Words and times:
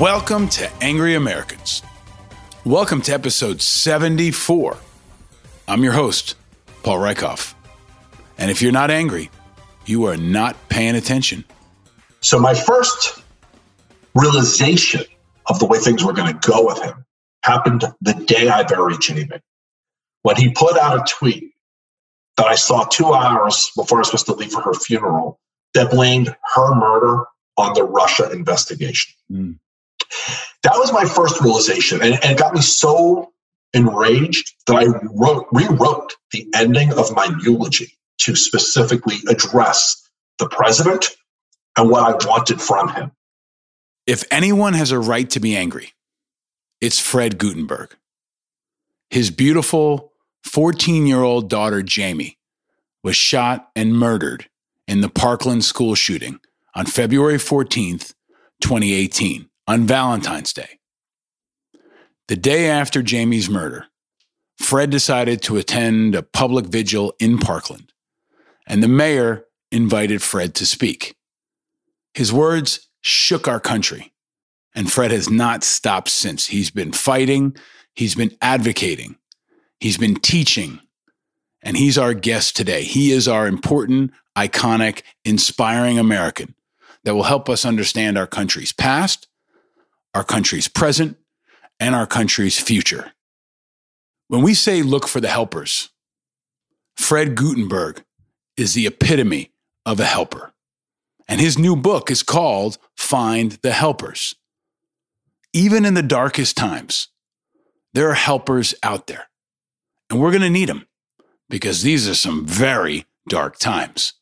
Welcome 0.00 0.48
to 0.48 0.66
Angry 0.80 1.14
Americans. 1.14 1.82
Welcome 2.64 3.02
to 3.02 3.12
episode 3.12 3.60
74. 3.60 4.78
I'm 5.68 5.84
your 5.84 5.92
host, 5.92 6.36
Paul 6.82 7.00
Rieckhoff. 7.00 7.52
And 8.38 8.50
if 8.50 8.62
you're 8.62 8.72
not 8.72 8.90
angry, 8.90 9.30
you 9.84 10.06
are 10.06 10.16
not 10.16 10.56
paying 10.70 10.94
attention. 10.94 11.44
So, 12.22 12.38
my 12.38 12.54
first 12.54 13.22
realization 14.14 15.02
of 15.50 15.58
the 15.58 15.66
way 15.66 15.78
things 15.78 16.02
were 16.02 16.14
going 16.14 16.32
to 16.32 16.48
go 16.48 16.64
with 16.64 16.80
him 16.80 17.04
happened 17.42 17.84
the 18.00 18.14
day 18.14 18.48
I 18.48 18.62
buried 18.62 19.02
Jamie. 19.02 19.28
When 20.22 20.36
he 20.36 20.50
put 20.50 20.78
out 20.78 20.96
a 20.96 21.04
tweet 21.12 21.52
that 22.38 22.46
I 22.46 22.54
saw 22.54 22.84
two 22.84 23.12
hours 23.12 23.70
before 23.76 23.98
I 23.98 24.00
was 24.00 24.08
supposed 24.08 24.26
to 24.28 24.32
leave 24.32 24.52
for 24.52 24.62
her 24.62 24.72
funeral 24.72 25.38
that 25.74 25.90
blamed 25.90 26.34
her 26.54 26.74
murder 26.74 27.26
on 27.58 27.74
the 27.74 27.84
Russia 27.84 28.32
investigation. 28.32 29.12
Mm. 29.30 29.58
That 30.62 30.74
was 30.74 30.92
my 30.92 31.04
first 31.04 31.40
realization, 31.40 32.02
and, 32.02 32.14
and, 32.14 32.32
it 32.32 32.38
got 32.38 32.54
me 32.54 32.60
so 32.60 33.32
enraged 33.72 34.54
that 34.66 34.76
I 34.76 34.86
wrote, 35.14 35.46
rewrote 35.52 36.16
the 36.32 36.46
ending 36.54 36.92
of 36.92 37.14
my 37.14 37.30
eulogy 37.42 37.96
to 38.18 38.34
specifically 38.34 39.16
address 39.28 40.08
the 40.38 40.48
president 40.48 41.10
and 41.76 41.88
what 41.88 42.02
I 42.02 42.26
wanted 42.26 42.60
from 42.60 42.88
him. 42.88 43.12
If 44.06 44.24
anyone 44.30 44.74
has 44.74 44.90
a 44.90 44.98
right 44.98 45.28
to 45.30 45.40
be 45.40 45.56
angry, 45.56 45.92
it's 46.80 46.98
Fred 46.98 47.38
Guttenberg. 47.38 47.94
His 49.10 49.30
beautiful 49.30 50.12
14 50.44 51.06
year 51.06 51.22
old 51.22 51.48
daughter, 51.48 51.82
Jamie, 51.82 52.38
was 53.02 53.16
shot 53.16 53.70
and 53.74 53.94
murdered 53.94 54.48
in 54.86 55.00
the 55.00 55.08
Parkland 55.08 55.64
school 55.64 55.94
shooting 55.94 56.40
on 56.74 56.86
February 56.86 57.36
14th, 57.36 58.14
2018, 58.62 59.49
on 59.70 59.86
Valentine's 59.86 60.52
Day. 60.52 60.80
The 62.26 62.34
day 62.34 62.68
after 62.68 63.02
Jamie's 63.02 63.48
murder, 63.48 63.86
Fred 64.58 64.90
decided 64.90 65.42
to 65.42 65.58
attend 65.58 66.16
a 66.16 66.24
public 66.24 66.66
vigil 66.66 67.14
in 67.20 67.38
Parkland, 67.38 67.92
and 68.66 68.82
the 68.82 68.88
mayor 68.88 69.44
invited 69.70 70.22
Fred 70.22 70.56
to 70.56 70.66
speak. 70.66 71.14
His 72.14 72.32
words 72.32 72.88
shook 73.00 73.46
our 73.46 73.60
country, 73.60 74.12
and 74.74 74.90
Fred 74.90 75.12
has 75.12 75.30
not 75.30 75.62
stopped 75.62 76.08
since. 76.08 76.48
He's 76.48 76.70
been 76.70 76.90
fighting, 76.90 77.56
he's 77.94 78.16
been 78.16 78.36
advocating, 78.42 79.18
he's 79.78 79.98
been 79.98 80.16
teaching, 80.16 80.80
and 81.62 81.76
he's 81.76 81.96
our 81.96 82.12
guest 82.12 82.56
today. 82.56 82.82
He 82.82 83.12
is 83.12 83.28
our 83.28 83.46
important, 83.46 84.10
iconic, 84.36 85.02
inspiring 85.24 85.96
American 85.96 86.56
that 87.04 87.14
will 87.14 87.22
help 87.22 87.48
us 87.48 87.64
understand 87.64 88.18
our 88.18 88.26
country's 88.26 88.72
past, 88.72 89.28
our 90.14 90.24
country's 90.24 90.68
present, 90.68 91.16
and 91.78 91.94
our 91.94 92.06
country's 92.06 92.58
future. 92.58 93.12
When 94.28 94.42
we 94.42 94.54
say 94.54 94.82
look 94.82 95.08
for 95.08 95.20
the 95.20 95.28
helpers, 95.28 95.90
Fred 96.96 97.34
Guttenberg 97.34 98.04
is 98.56 98.74
the 98.74 98.86
epitome 98.86 99.52
of 99.86 99.98
a 99.98 100.04
helper. 100.04 100.52
And 101.28 101.40
his 101.40 101.58
new 101.58 101.76
book 101.76 102.10
is 102.10 102.22
called 102.22 102.78
Find 102.96 103.52
the 103.62 103.72
Helpers. 103.72 104.34
Even 105.52 105.84
in 105.84 105.94
the 105.94 106.02
darkest 106.02 106.56
times, 106.56 107.08
there 107.94 108.10
are 108.10 108.14
helpers 108.14 108.74
out 108.82 109.06
there. 109.06 109.28
And 110.08 110.20
we're 110.20 110.30
going 110.30 110.42
to 110.42 110.50
need 110.50 110.68
them 110.68 110.86
because 111.48 111.82
these 111.82 112.08
are 112.08 112.14
some 112.14 112.46
very 112.46 113.06
dark 113.28 113.58
times. 113.58 114.14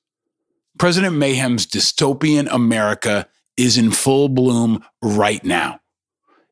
President 0.79 1.17
Mayhem's 1.17 1.67
dystopian 1.67 2.47
America 2.51 3.27
is 3.59 3.77
in 3.77 3.91
full 3.91 4.31
bloom 4.31 4.83
right 5.03 5.45
now. 5.45 5.81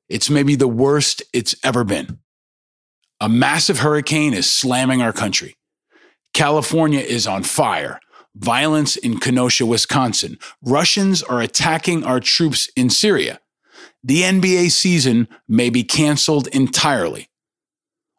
It's 0.09 0.29
maybe 0.29 0.57
the 0.57 0.69
worst 0.69 1.23
it's 1.33 1.55
ever 1.65 1.85
been. 1.85 2.19
A 3.21 3.29
massive 3.29 3.79
hurricane 3.79 4.35
is 4.35 4.51
slamming 4.51 5.01
our 5.01 5.13
country. 5.13 5.57
California 6.35 7.01
is 7.01 7.27
on 7.27 7.45
fire. 7.45 7.99
Violence 8.35 8.97
in 8.97 9.19
Kenosha, 9.19 9.65
Wisconsin. 9.65 10.39
Russians 10.61 11.23
are 11.23 11.41
attacking 11.41 12.05
our 12.05 12.21
troops 12.21 12.69
in 12.77 12.91
Syria. 12.91 13.41
The 14.05 14.23
NBA 14.23 14.71
season 14.71 15.29
may 15.49 15.71
be 15.71 15.83
canceled 15.83 16.47
entirely. 16.49 17.31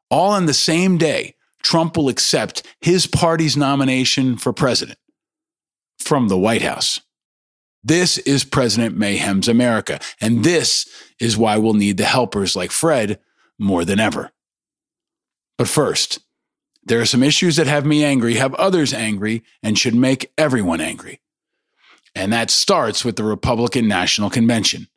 All 0.10 0.32
on 0.32 0.48
the 0.48 0.54
same 0.54 0.98
day, 0.98 1.36
Trump 1.62 1.96
will 1.96 2.10
accept 2.10 2.66
his 2.82 3.06
party's 3.06 3.56
nomination 3.56 4.38
for 4.38 4.54
president 4.54 4.98
from 6.00 6.30
the 6.30 6.38
White 6.38 6.62
House. 6.62 7.00
This 7.88 8.18
is 8.18 8.44
President 8.44 8.98
Mayhem's 8.98 9.48
America, 9.48 10.02
and 10.20 10.44
this 10.44 10.90
is 11.22 11.38
why 11.38 11.58
we'll 11.58 11.74
need 11.74 11.96
the 11.96 12.04
helpers 12.04 12.54
like 12.54 12.70
Fred 12.70 13.18
more 13.58 13.86
than 13.86 13.98
ever. 13.98 14.34
But 15.58 15.70
first, 15.70 16.20
there 16.84 17.00
are 17.00 17.06
some 17.06 17.24
issues 17.24 17.56
that 17.56 17.68
have 17.68 17.86
me 17.86 18.04
angry, 18.04 18.34
have 18.34 18.54
others 18.56 18.94
angry, 18.94 19.42
and 19.64 19.80
should 19.80 19.96
make 19.96 20.34
everyone 20.38 20.82
angry. 20.82 21.22
And 22.14 22.34
that 22.34 22.50
starts 22.50 23.06
with 23.06 23.16
the 23.16 23.24
Republican 23.24 23.88
National 23.88 24.30
Convention. 24.30 24.90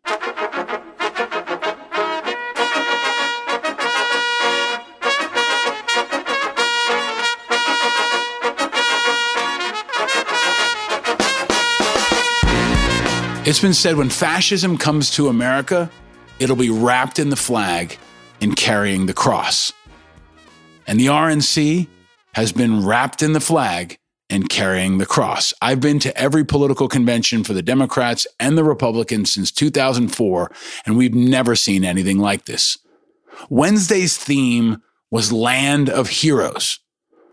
It's 13.47 13.59
been 13.59 13.73
said 13.73 13.97
when 13.97 14.11
fascism 14.11 14.77
comes 14.77 15.11
to 15.13 15.29
America, 15.29 15.91
it'll 16.39 16.57
be 16.57 16.69
wrapped 16.69 17.19
in 17.19 17.31
the 17.31 17.37
flag 17.37 17.97
and 18.43 18.55
carrying 18.55 19.07
the 19.07 19.15
cross. 19.15 19.73
And 20.87 21.01
the 21.01 21.07
RNC 21.07 21.89
has 22.35 22.53
been 22.53 22.85
wrapped 22.85 23.23
in 23.23 23.33
the 23.33 23.41
flag 23.41 23.99
and 24.29 24.51
carrying 24.51 24.99
the 24.99 25.07
cross. 25.07 25.55
I've 25.63 25.81
been 25.81 25.99
to 26.01 26.17
every 26.19 26.45
political 26.45 26.87
convention 26.87 27.43
for 27.43 27.55
the 27.55 27.63
Democrats 27.63 28.27
and 28.39 28.59
the 28.59 28.63
Republicans 28.63 29.33
since 29.33 29.51
2004, 29.51 30.53
and 30.85 30.99
we've 30.99 31.15
never 31.15 31.57
seen 31.57 31.83
anything 31.83 32.19
like 32.19 32.45
this. 32.45 32.77
Wednesday's 33.49 34.19
theme 34.19 34.83
was 35.11 35.33
Land 35.33 35.89
of 35.89 36.11
Heroes, 36.11 36.79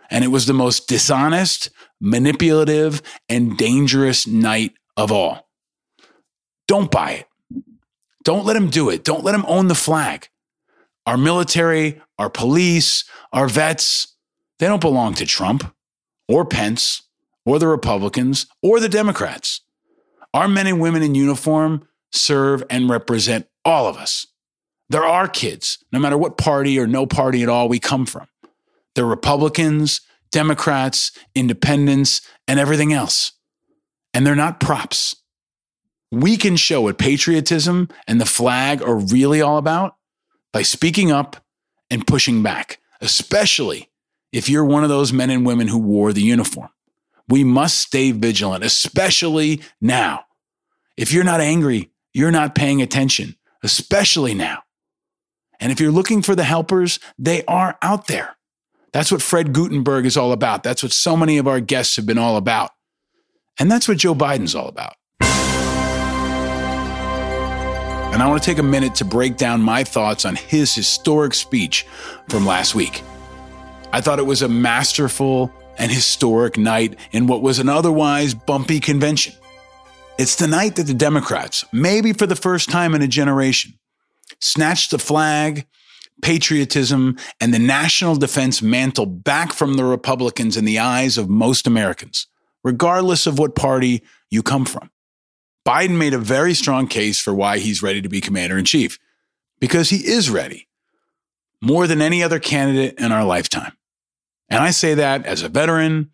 and 0.10 0.24
it 0.24 0.30
was 0.30 0.46
the 0.46 0.54
most 0.54 0.88
dishonest, 0.88 1.70
manipulative, 2.00 3.02
and 3.28 3.58
dangerous 3.58 4.26
night 4.26 4.72
of 4.96 5.12
all. 5.12 5.47
Don't 6.68 6.92
buy 6.92 7.12
it. 7.12 7.28
Don't 8.24 8.46
let 8.46 8.58
him 8.58 8.70
do 8.70 8.90
it. 8.90 9.04
Don't 9.04 9.24
let 9.24 9.36
him 9.36 9.46
own 9.48 9.68
the 9.68 9.76
flag. 9.76 10.28
Our 11.06 11.18
military, 11.18 12.02
our 12.20 12.30
police, 12.30 13.06
our 13.32 13.48
vets, 13.48 14.16
they 14.60 14.68
don't 14.68 14.82
belong 14.82 15.14
to 15.16 15.26
Trump 15.26 15.74
or 16.28 16.44
Pence 16.44 17.04
or 17.46 17.60
the 17.60 17.68
Republicans 17.68 18.48
or 18.62 18.80
the 18.80 18.90
Democrats. 18.90 19.62
Our 20.34 20.48
men 20.48 20.68
and 20.68 20.82
women 20.82 21.04
in 21.04 21.16
uniform 21.16 21.88
serve 22.12 22.64
and 22.70 22.90
represent 22.90 23.48
all 23.64 23.88
of 23.88 23.98
us. 23.98 24.28
They're 24.90 25.04
our 25.04 25.28
kids, 25.28 25.84
no 25.92 26.00
matter 26.00 26.18
what 26.18 26.38
party 26.38 26.80
or 26.80 26.88
no 26.88 27.06
party 27.06 27.44
at 27.44 27.50
all 27.50 27.70
we 27.70 27.80
come 27.80 28.06
from. 28.06 28.28
They're 28.96 29.06
Republicans, 29.06 30.02
Democrats, 30.32 31.12
independents, 31.36 32.22
and 32.48 32.60
everything 32.60 32.92
else. 32.92 33.34
And 34.14 34.26
they're 34.26 34.36
not 34.36 34.60
props 34.60 35.17
we 36.12 36.38
can 36.38 36.56
show 36.56 36.82
what 36.82 36.98
patriotism 36.98 37.90
and 38.08 38.22
the 38.22 38.26
flag 38.26 38.82
are 38.82 38.96
really 38.96 39.42
all 39.42 39.58
about 39.58 39.96
by 40.54 40.62
speaking 40.62 41.12
up 41.12 41.38
and 41.90 42.08
pushing 42.08 42.42
back, 42.42 42.80
especially 43.02 43.90
if 44.32 44.50
you're 44.50 44.66
one 44.66 44.84
of 44.84 44.90
those 44.90 45.14
men 45.14 45.30
and 45.30 45.46
women 45.46 45.68
who 45.68 45.78
wore 45.78 46.14
the 46.14 46.22
uniform. 46.22 46.70
We 47.28 47.44
must 47.44 47.78
stay 47.78 48.12
vigilant, 48.12 48.64
especially 48.64 49.62
now. 49.82 50.26
If 50.96 51.12
you're 51.12 51.24
not 51.24 51.42
angry, 51.42 51.92
you're 52.14 52.32
not 52.32 52.56
paying 52.56 52.82
attention, 52.82 53.36
especially 53.64 54.34
now. 54.34 54.64
And 55.60 55.72
if 55.72 55.80
you're 55.80 55.92
looking 55.92 56.22
for 56.22 56.36
the 56.36 56.44
helpers, 56.44 57.00
they 57.18 57.44
are 57.46 57.78
out 57.82 58.08
there. 58.08 58.38
That's 58.94 59.12
what 59.12 59.22
Fred 59.22 59.54
Guttenberg 59.54 60.06
is 60.06 60.18
all 60.18 60.32
about. 60.32 60.64
That's 60.64 60.82
what 60.82 60.92
so 60.92 61.18
many 61.18 61.38
of 61.38 61.48
our 61.48 61.60
guests 61.60 61.96
have 61.98 62.06
been 62.06 62.18
all 62.18 62.38
about. 62.38 62.72
And 63.60 63.72
that's 63.72 63.88
what 63.88 63.98
Joe 63.98 64.16
Biden's 64.16 64.56
all 64.56 64.68
about. 64.68 64.94
And 68.14 68.24
I 68.24 68.28
want 68.28 68.42
to 68.42 68.46
take 68.46 68.58
a 68.58 68.64
minute 68.64 68.96
to 68.96 69.06
break 69.06 69.38
down 69.38 69.62
my 69.62 69.84
thoughts 69.84 70.26
on 70.26 70.36
his 70.36 70.74
historic 70.74 71.34
speech 71.34 71.86
from 72.30 72.46
last 72.46 72.74
week. 72.74 73.04
I 73.92 74.02
thought 74.02 74.20
it 74.20 74.26
was 74.26 74.42
a 74.42 74.48
masterful 74.48 75.52
and 75.78 75.92
historic 75.92 76.58
night 76.58 76.98
in 77.12 77.28
what 77.28 77.42
was 77.42 77.60
an 77.60 77.70
otherwise 77.70 78.34
bumpy 78.34 78.80
convention. 78.80 79.34
It's 80.18 80.36
the 80.36 80.48
night 80.48 80.76
that 80.78 80.88
the 80.88 80.94
Democrats, 80.94 81.64
maybe 81.72 82.12
for 82.12 82.26
the 82.26 82.36
first 82.36 82.70
time 82.70 82.96
in 82.96 83.02
a 83.02 83.08
generation, 83.08 83.78
snatched 84.40 84.92
the 84.92 85.00
flag, 85.00 85.68
patriotism, 86.22 87.18
and 87.40 87.54
the 87.54 87.60
national 87.60 88.16
defense 88.16 88.62
mantle 88.62 89.06
back 89.06 89.54
from 89.54 89.76
the 89.76 89.86
Republicans 89.86 90.58
in 90.58 90.66
the 90.66 90.80
eyes 90.80 91.18
of 91.18 91.30
most 91.30 91.68
Americans, 91.68 92.28
regardless 92.64 93.28
of 93.28 93.38
what 93.38 93.56
party 93.56 94.02
you 94.32 94.42
come 94.42 94.66
from. 94.66 94.90
Biden 95.68 95.98
made 95.98 96.14
a 96.14 96.18
very 96.18 96.54
strong 96.54 96.88
case 96.88 97.20
for 97.20 97.34
why 97.34 97.58
he's 97.58 97.84
ready 97.84 98.02
to 98.02 98.08
be 98.08 98.22
commander 98.22 98.58
in 98.58 98.64
chief 98.64 98.98
because 99.60 99.90
he 99.90 99.98
is 99.98 100.30
ready 100.30 100.70
more 101.62 101.88
than 101.88 102.02
any 102.02 102.24
other 102.24 102.40
candidate 102.40 102.98
in 102.98 103.12
our 103.12 103.26
lifetime. 103.26 103.74
And 104.50 104.64
I 104.64 104.72
say 104.72 104.94
that 104.94 105.26
as 105.26 105.42
a 105.42 105.50
veteran, 105.50 106.12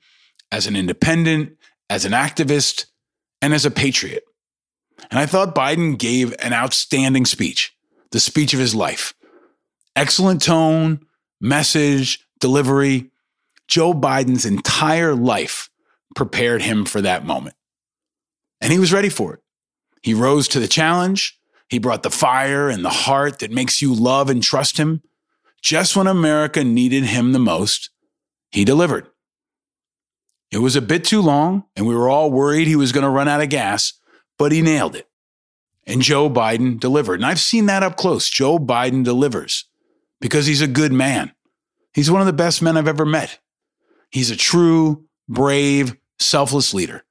as 0.51 0.65
an 0.65 0.75
independent, 0.75 1.55
as 1.87 2.03
an 2.03 2.13
activist, 2.13 2.87
and 3.43 3.53
as 3.53 3.63
a 3.63 3.69
patriot. 3.69 4.23
And 5.11 5.19
I 5.19 5.27
thought 5.27 5.53
Biden 5.53 5.99
gave 5.99 6.33
an 6.39 6.53
outstanding 6.53 7.27
speech, 7.27 7.75
the 8.11 8.19
speech 8.19 8.55
of 8.55 8.59
his 8.59 8.73
life. 8.73 9.13
Excellent 9.95 10.41
tone, 10.41 11.05
message, 11.39 12.25
delivery. 12.39 13.11
Joe 13.67 13.93
Biden's 13.93 14.47
entire 14.47 15.13
life 15.13 15.69
prepared 16.15 16.63
him 16.63 16.85
for 16.85 17.01
that 17.01 17.23
moment. 17.23 17.55
And 18.59 18.73
he 18.73 18.79
was 18.79 18.91
ready 18.91 19.09
for 19.09 19.35
it. 19.35 19.42
He 20.03 20.13
rose 20.13 20.47
to 20.49 20.59
the 20.59 20.67
challenge. 20.67 21.39
He 21.69 21.79
brought 21.79 22.03
the 22.03 22.11
fire 22.11 22.69
and 22.69 22.85
the 22.85 22.89
heart 22.89 23.39
that 23.39 23.51
makes 23.51 23.81
you 23.81 23.93
love 23.93 24.29
and 24.29 24.43
trust 24.43 24.77
him. 24.77 25.01
Just 25.61 25.95
when 25.95 26.07
America 26.07 26.63
needed 26.63 27.05
him 27.05 27.31
the 27.31 27.39
most, 27.39 27.89
he 28.51 28.65
delivered. 28.65 29.07
It 30.51 30.59
was 30.59 30.75
a 30.75 30.81
bit 30.81 31.03
too 31.05 31.21
long, 31.21 31.63
and 31.75 31.87
we 31.87 31.95
were 31.95 32.09
all 32.09 32.29
worried 32.29 32.67
he 32.67 32.75
was 32.75 32.91
going 32.91 33.05
to 33.05 33.09
run 33.09 33.27
out 33.27 33.41
of 33.41 33.49
gas, 33.49 33.93
but 34.37 34.51
he 34.51 34.61
nailed 34.61 34.95
it. 34.95 35.07
And 35.87 36.01
Joe 36.01 36.29
Biden 36.29 36.79
delivered. 36.79 37.15
And 37.15 37.25
I've 37.25 37.39
seen 37.39 37.65
that 37.65 37.81
up 37.81 37.97
close. 37.97 38.29
Joe 38.29 38.59
Biden 38.59 39.03
delivers 39.03 39.65
because 40.21 40.45
he's 40.45 40.61
a 40.61 40.67
good 40.67 40.93
man. 40.93 41.33
He's 41.93 42.11
one 42.11 42.21
of 42.21 42.27
the 42.27 42.33
best 42.33 42.61
men 42.61 42.77
I've 42.77 42.87
ever 42.87 43.05
met. 43.05 43.39
He's 44.09 44.31
a 44.31 44.35
true, 44.35 45.05
brave, 45.27 45.95
selfless 46.19 46.73
leader. 46.73 47.03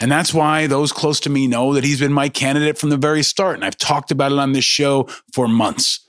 And 0.00 0.12
that's 0.12 0.32
why 0.32 0.66
those 0.66 0.92
close 0.92 1.18
to 1.20 1.30
me 1.30 1.46
know 1.48 1.74
that 1.74 1.84
he's 1.84 2.00
been 2.00 2.12
my 2.12 2.28
candidate 2.28 2.78
from 2.78 2.90
the 2.90 2.96
very 2.96 3.22
start. 3.22 3.56
And 3.56 3.64
I've 3.64 3.76
talked 3.76 4.10
about 4.10 4.32
it 4.32 4.38
on 4.38 4.52
this 4.52 4.64
show 4.64 5.08
for 5.32 5.48
months. 5.48 6.00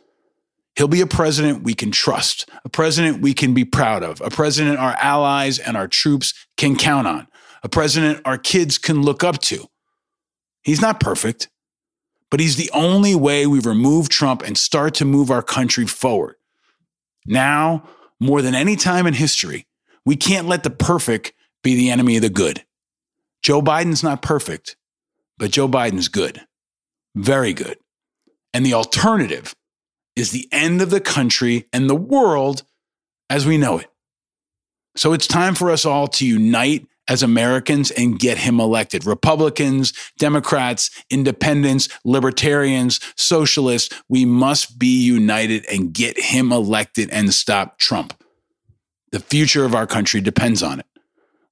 He'll 0.76 0.88
be 0.88 1.02
a 1.02 1.08
president 1.08 1.64
we 1.64 1.74
can 1.74 1.92
trust, 1.92 2.50
a 2.64 2.70
president 2.70 3.22
we 3.22 3.34
can 3.34 3.54
be 3.54 3.66
proud 3.66 4.04
of, 4.04 4.22
a 4.22 4.30
president 4.30 4.78
our 4.78 4.96
allies 5.00 5.60
and 5.60 5.76
our 5.76 5.88
troops 5.88 6.34
can 6.56 6.76
count 6.78 7.08
on, 7.08 7.28
a 7.64 7.70
president 7.70 8.22
our 8.24 8.38
kids 8.38 8.78
can 8.78 9.02
look 9.02 9.24
up 9.24 9.40
to. 9.40 9.66
He's 10.62 10.82
not 10.82 11.00
perfect, 11.00 11.50
but 12.32 12.40
he's 12.40 12.56
the 12.56 12.70
only 12.74 13.16
way 13.16 13.46
we 13.46 13.60
remove 13.60 14.08
Trump 14.08 14.42
and 14.42 14.58
start 14.58 14.94
to 14.96 15.06
move 15.06 15.32
our 15.32 15.42
country 15.42 15.86
forward. 15.86 16.36
Now, 17.26 17.84
more 18.20 18.42
than 18.42 18.56
any 18.56 18.76
time 18.76 19.08
in 19.08 19.16
history, 19.16 19.68
we 20.06 20.16
can't 20.16 20.48
let 20.48 20.64
the 20.64 20.70
perfect 20.70 21.34
be 21.64 21.76
the 21.76 21.90
enemy 21.90 22.16
of 22.16 22.22
the 22.22 22.30
good. 22.30 22.64
Joe 23.42 23.62
Biden's 23.62 24.04
not 24.04 24.22
perfect, 24.22 24.76
but 25.38 25.52
Joe 25.52 25.68
Biden's 25.68 26.08
good, 26.08 26.42
very 27.16 27.54
good. 27.54 27.78
And 28.54 28.66
the 28.66 28.74
alternative 28.74 29.56
is 30.16 30.32
the 30.32 30.48
end 30.52 30.82
of 30.82 30.90
the 30.90 31.02
country 31.02 31.68
and 31.72 31.90
the 31.90 31.96
world 31.96 32.64
as 33.30 33.46
we 33.46 33.58
know 33.58 33.78
it. 33.78 33.88
So 34.96 35.14
it's 35.14 35.28
time 35.28 35.56
for 35.56 35.72
us 35.72 35.86
all 35.86 36.08
to 36.08 36.26
unite 36.26 36.86
as 37.08 37.24
Americans 37.24 37.90
and 37.92 38.20
get 38.20 38.38
him 38.38 38.60
elected. 38.60 39.06
Republicans, 39.06 39.94
Democrats, 40.18 40.92
independents, 41.10 41.90
libertarians, 42.06 43.00
socialists, 43.16 43.96
we 44.10 44.26
must 44.26 44.78
be 44.78 45.02
united 45.04 45.66
and 45.66 45.94
get 45.94 46.20
him 46.20 46.52
elected 46.52 47.10
and 47.10 47.34
stop 47.34 47.80
Trump. 47.80 48.14
The 49.12 49.20
future 49.20 49.66
of 49.66 49.74
our 49.74 49.88
country 49.88 50.22
depends 50.22 50.62
on 50.62 50.80
it. 50.80 50.86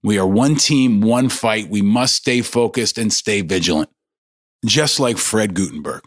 We 0.03 0.19
are 0.19 0.27
one 0.27 0.55
team, 0.55 1.01
one 1.01 1.27
fight. 1.27 1.69
We 1.69 1.81
must 1.81 2.15
stay 2.15 2.41
focused 2.41 2.99
and 2.99 3.11
stay 3.11 3.41
vigilant, 3.41 3.89
just 4.63 4.99
like 4.99 5.17
Fred 5.17 5.55
Guttenberg. 5.55 6.03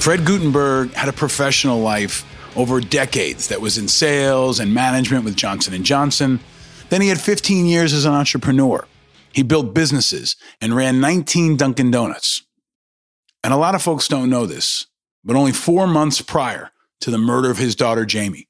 Fred 0.00 0.24
Guttenberg 0.24 0.92
had 0.92 1.08
a 1.08 1.12
professional 1.12 1.80
life 1.80 2.24
over 2.56 2.80
decades 2.80 3.48
that 3.48 3.60
was 3.60 3.76
in 3.76 3.88
sales 3.88 4.58
and 4.58 4.72
management 4.72 5.24
with 5.24 5.36
Johnson 5.36 5.82
& 5.82 5.84
Johnson. 5.84 6.40
Then 6.88 7.02
he 7.02 7.08
had 7.08 7.20
15 7.20 7.66
years 7.66 7.92
as 7.92 8.06
an 8.06 8.14
entrepreneur. 8.14 8.86
He 9.32 9.42
built 9.42 9.74
businesses 9.74 10.36
and 10.60 10.74
ran 10.74 11.00
19 11.00 11.56
Dunkin' 11.56 11.90
Donuts. 11.90 12.42
And 13.44 13.52
a 13.52 13.56
lot 13.56 13.74
of 13.74 13.82
folks 13.82 14.08
don't 14.08 14.30
know 14.30 14.46
this, 14.46 14.86
but 15.24 15.36
only 15.36 15.52
4 15.52 15.86
months 15.86 16.20
prior 16.20 16.70
to 17.00 17.10
the 17.10 17.18
murder 17.18 17.50
of 17.50 17.58
his 17.58 17.76
daughter 17.76 18.04
Jamie, 18.04 18.48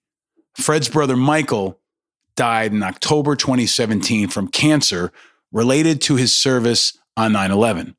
Fred's 0.55 0.89
brother 0.89 1.17
Michael 1.17 1.79
died 2.37 2.73
in 2.73 2.83
October 2.83 3.37
2017 3.37 4.29
from 4.29 4.49
cancer 4.49 5.13
related 5.53 6.01
to 6.03 6.17
his 6.17 6.37
service 6.37 6.97
on 7.17 7.33
9 7.33 7.51
11. 7.51 7.97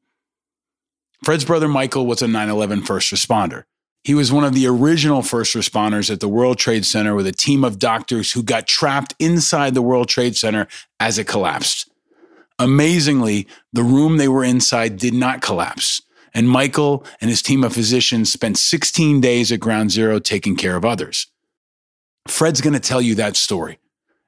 Fred's 1.24 1.46
brother 1.46 1.68
Michael 1.68 2.06
was 2.06 2.22
a 2.22 2.28
9 2.28 2.50
11 2.50 2.84
first 2.84 3.12
responder. 3.12 3.64
He 4.04 4.14
was 4.14 4.32
one 4.32 4.46
of 4.46 4.54
the 4.54 4.66
original 4.66 5.22
first 5.22 5.56
responders 5.56 6.10
at 6.10 6.22
the 6.22 6.30
World 6.30 6.58
Trade 6.58 6.86
Center 6.86 7.16
with 7.16 7.28
a 7.28 7.34
team 7.34 7.66
of 7.66 7.80
doctors 7.80 8.32
who 8.32 8.42
got 8.42 8.66
trapped 8.66 9.14
inside 9.20 9.74
the 9.74 9.82
World 9.82 10.08
Trade 10.08 10.38
Center 10.38 10.68
as 11.00 11.18
it 11.18 11.28
collapsed. 11.28 11.89
Amazingly, 12.60 13.48
the 13.72 13.84
room 13.84 14.18
they 14.18 14.28
were 14.28 14.44
inside 14.44 14.98
did 14.98 15.14
not 15.14 15.42
collapse. 15.42 16.02
And 16.34 16.50
Michael 16.50 17.06
and 17.22 17.30
his 17.30 17.42
team 17.42 17.64
of 17.64 17.74
physicians 17.74 18.32
spent 18.32 18.58
16 18.58 19.22
days 19.22 19.52
at 19.52 19.60
ground 19.60 19.92
zero 19.92 20.20
taking 20.20 20.56
care 20.56 20.76
of 20.76 20.86
others. 20.86 21.28
Fred's 22.28 22.62
going 22.62 22.74
to 22.74 22.80
tell 22.80 23.02
you 23.02 23.16
that 23.16 23.36
story. 23.36 23.80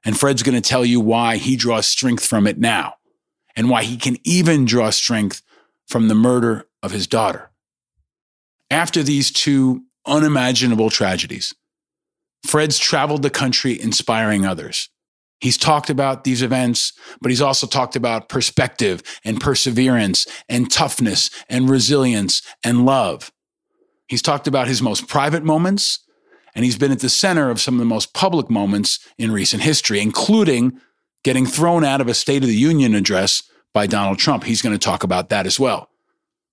And 0.04 0.18
Fred's 0.18 0.42
going 0.42 0.60
to 0.60 0.68
tell 0.68 0.84
you 0.84 0.98
why 0.98 1.36
he 1.36 1.54
draws 1.54 1.86
strength 1.86 2.26
from 2.26 2.46
it 2.46 2.58
now 2.58 2.94
and 3.54 3.70
why 3.70 3.84
he 3.84 3.96
can 3.96 4.16
even 4.24 4.64
draw 4.64 4.90
strength 4.90 5.42
from 5.86 6.08
the 6.08 6.14
murder 6.14 6.66
of 6.82 6.90
his 6.90 7.06
daughter. 7.06 7.50
After 8.70 9.02
these 9.02 9.30
two 9.30 9.84
unimaginable 10.06 10.90
tragedies, 10.90 11.54
Fred's 12.44 12.78
traveled 12.78 13.22
the 13.22 13.30
country 13.30 13.80
inspiring 13.80 14.44
others. 14.44 14.88
He's 15.42 15.58
talked 15.58 15.90
about 15.90 16.22
these 16.22 16.40
events, 16.40 16.92
but 17.20 17.32
he's 17.32 17.40
also 17.40 17.66
talked 17.66 17.96
about 17.96 18.28
perspective 18.28 19.02
and 19.24 19.40
perseverance 19.40 20.24
and 20.48 20.70
toughness 20.70 21.30
and 21.48 21.68
resilience 21.68 22.42
and 22.62 22.86
love. 22.86 23.32
He's 24.06 24.22
talked 24.22 24.46
about 24.46 24.68
his 24.68 24.80
most 24.80 25.08
private 25.08 25.42
moments, 25.42 25.98
and 26.54 26.64
he's 26.64 26.78
been 26.78 26.92
at 26.92 27.00
the 27.00 27.08
center 27.08 27.50
of 27.50 27.60
some 27.60 27.74
of 27.74 27.80
the 27.80 27.84
most 27.84 28.14
public 28.14 28.50
moments 28.50 29.00
in 29.18 29.32
recent 29.32 29.64
history, 29.64 30.00
including 30.00 30.78
getting 31.24 31.46
thrown 31.46 31.84
out 31.84 32.00
of 32.00 32.06
a 32.06 32.14
State 32.14 32.44
of 32.44 32.48
the 32.48 32.54
Union 32.54 32.94
address 32.94 33.42
by 33.74 33.88
Donald 33.88 34.20
Trump. 34.20 34.44
He's 34.44 34.62
going 34.62 34.78
to 34.78 34.84
talk 34.84 35.02
about 35.02 35.28
that 35.30 35.44
as 35.44 35.58
well. 35.58 35.88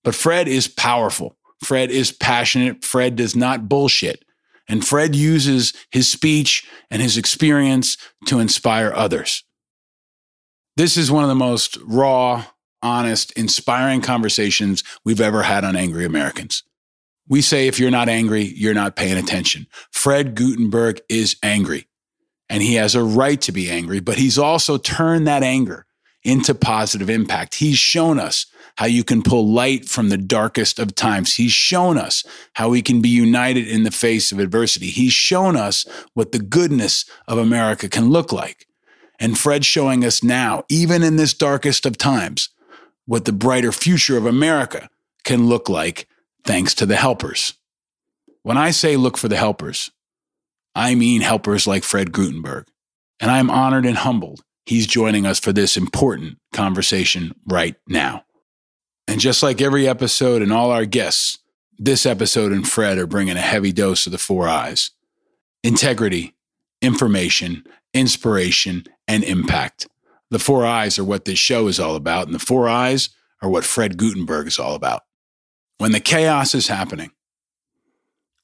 But 0.03 0.15
Fred 0.15 0.47
is 0.47 0.67
powerful. 0.67 1.37
Fred 1.63 1.91
is 1.91 2.11
passionate. 2.11 2.83
Fred 2.83 3.15
does 3.15 3.35
not 3.35 3.69
bullshit. 3.69 4.25
And 4.69 4.85
Fred 4.85 5.15
uses 5.15 5.73
his 5.91 6.07
speech 6.07 6.65
and 6.89 7.01
his 7.01 7.17
experience 7.17 7.97
to 8.27 8.39
inspire 8.39 8.93
others. 8.95 9.43
This 10.77 10.95
is 10.95 11.11
one 11.11 11.23
of 11.23 11.29
the 11.29 11.35
most 11.35 11.77
raw, 11.85 12.45
honest, 12.81 13.31
inspiring 13.33 14.01
conversations 14.01 14.83
we've 15.03 15.19
ever 15.19 15.41
had 15.41 15.65
on 15.65 15.75
Angry 15.75 16.05
Americans. 16.05 16.63
We 17.27 17.41
say 17.41 17.67
if 17.67 17.79
you're 17.79 17.91
not 17.91 18.09
angry, 18.09 18.43
you're 18.43 18.73
not 18.73 18.95
paying 18.95 19.17
attention. 19.17 19.67
Fred 19.91 20.35
Guttenberg 20.35 21.01
is 21.09 21.35
angry 21.43 21.87
and 22.49 22.63
he 22.63 22.75
has 22.75 22.95
a 22.95 23.03
right 23.03 23.39
to 23.41 23.51
be 23.51 23.69
angry, 23.69 23.99
but 23.99 24.17
he's 24.17 24.37
also 24.37 24.77
turned 24.77 25.27
that 25.27 25.43
anger 25.43 25.85
into 26.23 26.55
positive 26.55 27.09
impact. 27.09 27.55
He's 27.55 27.77
shown 27.77 28.19
us 28.19 28.45
how 28.79 28.85
you 28.85 29.03
can 29.03 29.21
pull 29.21 29.45
light 29.45 29.89
from 29.89 30.07
the 30.07 30.17
darkest 30.17 30.79
of 30.79 30.95
times. 30.95 31.35
He's 31.35 31.51
shown 31.51 31.97
us 31.97 32.23
how 32.53 32.69
we 32.69 32.81
can 32.81 33.01
be 33.01 33.09
united 33.09 33.67
in 33.67 33.83
the 33.83 33.91
face 33.91 34.31
of 34.31 34.39
adversity. 34.39 34.87
He's 34.87 35.11
shown 35.11 35.57
us 35.57 35.85
what 36.13 36.31
the 36.31 36.39
goodness 36.39 37.03
of 37.27 37.37
America 37.37 37.89
can 37.89 38.09
look 38.09 38.31
like. 38.31 38.67
And 39.19 39.37
Fred's 39.37 39.65
showing 39.65 40.05
us 40.05 40.23
now, 40.23 40.63
even 40.69 41.03
in 41.03 41.17
this 41.17 41.33
darkest 41.33 41.85
of 41.85 41.97
times, 41.97 42.51
what 43.05 43.25
the 43.25 43.33
brighter 43.33 43.73
future 43.73 44.17
of 44.17 44.25
America 44.25 44.87
can 45.25 45.47
look 45.47 45.67
like 45.67 46.07
thanks 46.45 46.73
to 46.75 46.85
the 46.85 46.95
helpers. 46.95 47.55
When 48.43 48.55
I 48.55 48.71
say 48.71 48.95
look 48.95 49.17
for 49.17 49.27
the 49.27 49.35
helpers, 49.35 49.91
I 50.73 50.95
mean 50.95 51.19
helpers 51.19 51.67
like 51.67 51.83
Fred 51.83 52.13
Guttenberg. 52.13 52.65
And 53.19 53.29
I'm 53.29 53.49
honored 53.49 53.85
and 53.85 53.97
humbled 53.97 54.39
he's 54.65 54.87
joining 54.87 55.25
us 55.25 55.37
for 55.37 55.51
this 55.51 55.75
important 55.75 56.37
conversation 56.53 57.33
right 57.45 57.75
now. 57.87 58.23
And 59.09 59.19
just 59.19 59.41
like 59.41 59.59
every 59.59 59.87
episode 59.87 60.43
and 60.43 60.53
all 60.53 60.69
our 60.69 60.85
guests, 60.85 61.39
this 61.79 62.05
episode 62.05 62.51
and 62.51 62.67
Fred 62.67 62.99
are 62.99 63.07
bringing 63.07 63.37
a 63.37 63.41
heavy 63.41 63.71
dose 63.71 64.05
of 64.05 64.11
the 64.11 64.19
four 64.19 64.47
eyes 64.47 64.91
integrity, 65.63 66.35
information, 66.79 67.63
inspiration, 67.91 68.85
and 69.07 69.23
impact. 69.23 69.87
The 70.29 70.37
four 70.37 70.63
eyes 70.63 70.99
are 70.99 71.03
what 71.03 71.25
this 71.25 71.39
show 71.39 71.67
is 71.67 71.79
all 71.79 71.95
about, 71.95 72.27
and 72.27 72.35
the 72.35 72.39
four 72.39 72.69
eyes 72.69 73.09
are 73.41 73.49
what 73.49 73.63
Fred 73.63 73.97
Guttenberg 73.97 74.45
is 74.45 74.59
all 74.59 74.75
about. 74.75 75.01
When 75.79 75.91
the 75.91 75.99
chaos 75.99 76.53
is 76.53 76.67
happening, 76.67 77.09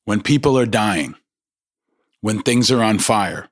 when 0.06 0.24
people 0.24 0.58
are 0.58 0.66
dying, 0.66 1.14
when 2.22 2.42
things 2.42 2.72
are 2.72 2.82
on 2.82 2.98
fire, 2.98 3.50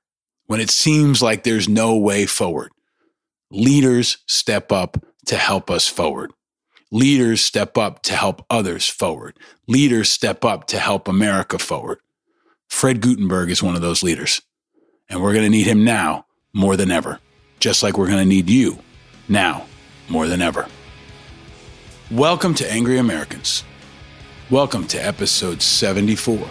when 0.48 0.60
it 0.60 0.72
seems 0.72 1.22
like 1.22 1.44
there's 1.44 1.70
no 1.70 1.96
way 1.96 2.26
forward, 2.26 2.72
leaders 3.52 4.18
step 4.26 4.72
up 4.72 4.98
to 5.28 5.38
help 5.38 5.70
us 5.70 5.88
forward. 5.88 6.32
Leaders 6.94 7.42
step 7.42 7.76
up 7.76 8.04
to 8.04 8.14
help 8.14 8.46
others 8.52 8.88
forward. 8.88 9.40
Leaders 9.68 10.12
step 10.12 10.46
up 10.46 10.68
to 10.68 10.78
help 10.78 11.08
America 11.08 11.58
forward. 11.58 11.98
Fred 12.68 13.02
Guttenberg 13.02 13.50
is 13.50 13.64
one 13.64 13.74
of 13.74 13.82
those 13.82 14.04
leaders. 14.04 14.44
And 15.10 15.20
we're 15.20 15.34
going 15.34 15.44
to 15.44 15.50
need 15.50 15.66
him 15.66 15.84
now 15.84 16.28
more 16.54 16.78
than 16.78 16.92
ever, 16.92 17.20
just 17.60 17.82
like 17.82 17.98
we're 17.98 18.06
going 18.06 18.20
to 18.20 18.26
need 18.26 18.48
you 18.48 18.78
now 19.28 19.66
more 20.08 20.28
than 20.28 20.40
ever. 20.40 20.68
Welcome 22.12 22.54
to 22.54 22.72
Angry 22.72 23.00
Americans. 23.00 23.64
Welcome 24.52 24.86
to 24.90 25.04
episode 25.04 25.64
74. 25.64 26.48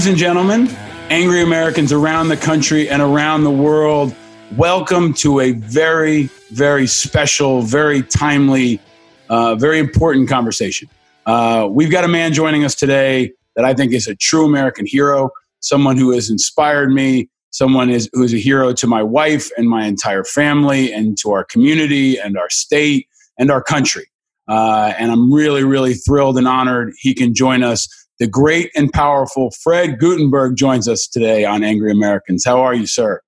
Ladies 0.00 0.12
and 0.12 0.18
gentlemen, 0.18 0.66
angry 1.10 1.42
Americans 1.42 1.92
around 1.92 2.28
the 2.28 2.36
country 2.38 2.88
and 2.88 3.02
around 3.02 3.44
the 3.44 3.50
world, 3.50 4.16
welcome 4.56 5.12
to 5.12 5.40
a 5.40 5.52
very, 5.52 6.30
very 6.52 6.86
special, 6.86 7.60
very 7.60 8.02
timely, 8.02 8.80
uh, 9.28 9.56
very 9.56 9.78
important 9.78 10.26
conversation. 10.26 10.88
Uh, 11.26 11.68
we've 11.70 11.90
got 11.90 12.04
a 12.04 12.08
man 12.08 12.32
joining 12.32 12.64
us 12.64 12.74
today 12.74 13.30
that 13.56 13.66
I 13.66 13.74
think 13.74 13.92
is 13.92 14.06
a 14.06 14.14
true 14.14 14.46
American 14.46 14.86
hero, 14.86 15.32
someone 15.60 15.98
who 15.98 16.12
has 16.12 16.30
inspired 16.30 16.90
me, 16.90 17.28
someone 17.50 17.90
is, 17.90 18.08
who 18.14 18.22
is 18.22 18.32
a 18.32 18.38
hero 18.38 18.72
to 18.72 18.86
my 18.86 19.02
wife 19.02 19.50
and 19.58 19.68
my 19.68 19.84
entire 19.84 20.24
family 20.24 20.90
and 20.90 21.18
to 21.18 21.32
our 21.32 21.44
community 21.44 22.18
and 22.18 22.38
our 22.38 22.48
state 22.48 23.06
and 23.38 23.50
our 23.50 23.62
country. 23.62 24.06
Uh, 24.48 24.94
and 24.98 25.12
I'm 25.12 25.30
really, 25.30 25.62
really 25.62 25.92
thrilled 25.92 26.38
and 26.38 26.48
honored 26.48 26.94
he 26.98 27.12
can 27.12 27.34
join 27.34 27.62
us 27.62 27.86
the 28.20 28.28
great 28.28 28.70
and 28.76 28.92
powerful 28.92 29.50
Fred 29.50 29.98
Guttenberg 29.98 30.54
joins 30.54 30.86
us 30.86 31.08
today 31.08 31.46
on 31.46 31.64
Angry 31.64 31.90
Americans. 31.90 32.44
How 32.44 32.60
are 32.60 32.74
you, 32.74 32.86
sir? 32.86 33.22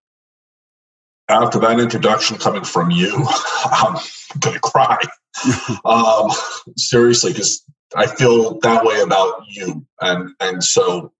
After 1.29 1.59
that 1.61 1.81
introduction 1.81 2.37
coming 2.37 2.63
from 2.63 2.91
you, 2.91 3.11
I'm 3.65 3.97
going 4.39 4.55
to 4.55 4.61
cry. 4.61 4.99
um, 5.87 6.31
seriously, 6.77 7.33
because 7.33 7.65
I 7.97 8.07
feel 8.07 8.59
that 8.61 8.85
way 8.85 9.01
about 9.01 9.43
you, 9.49 9.85
and 10.03 10.29
and 10.41 10.63
so 10.63 11.11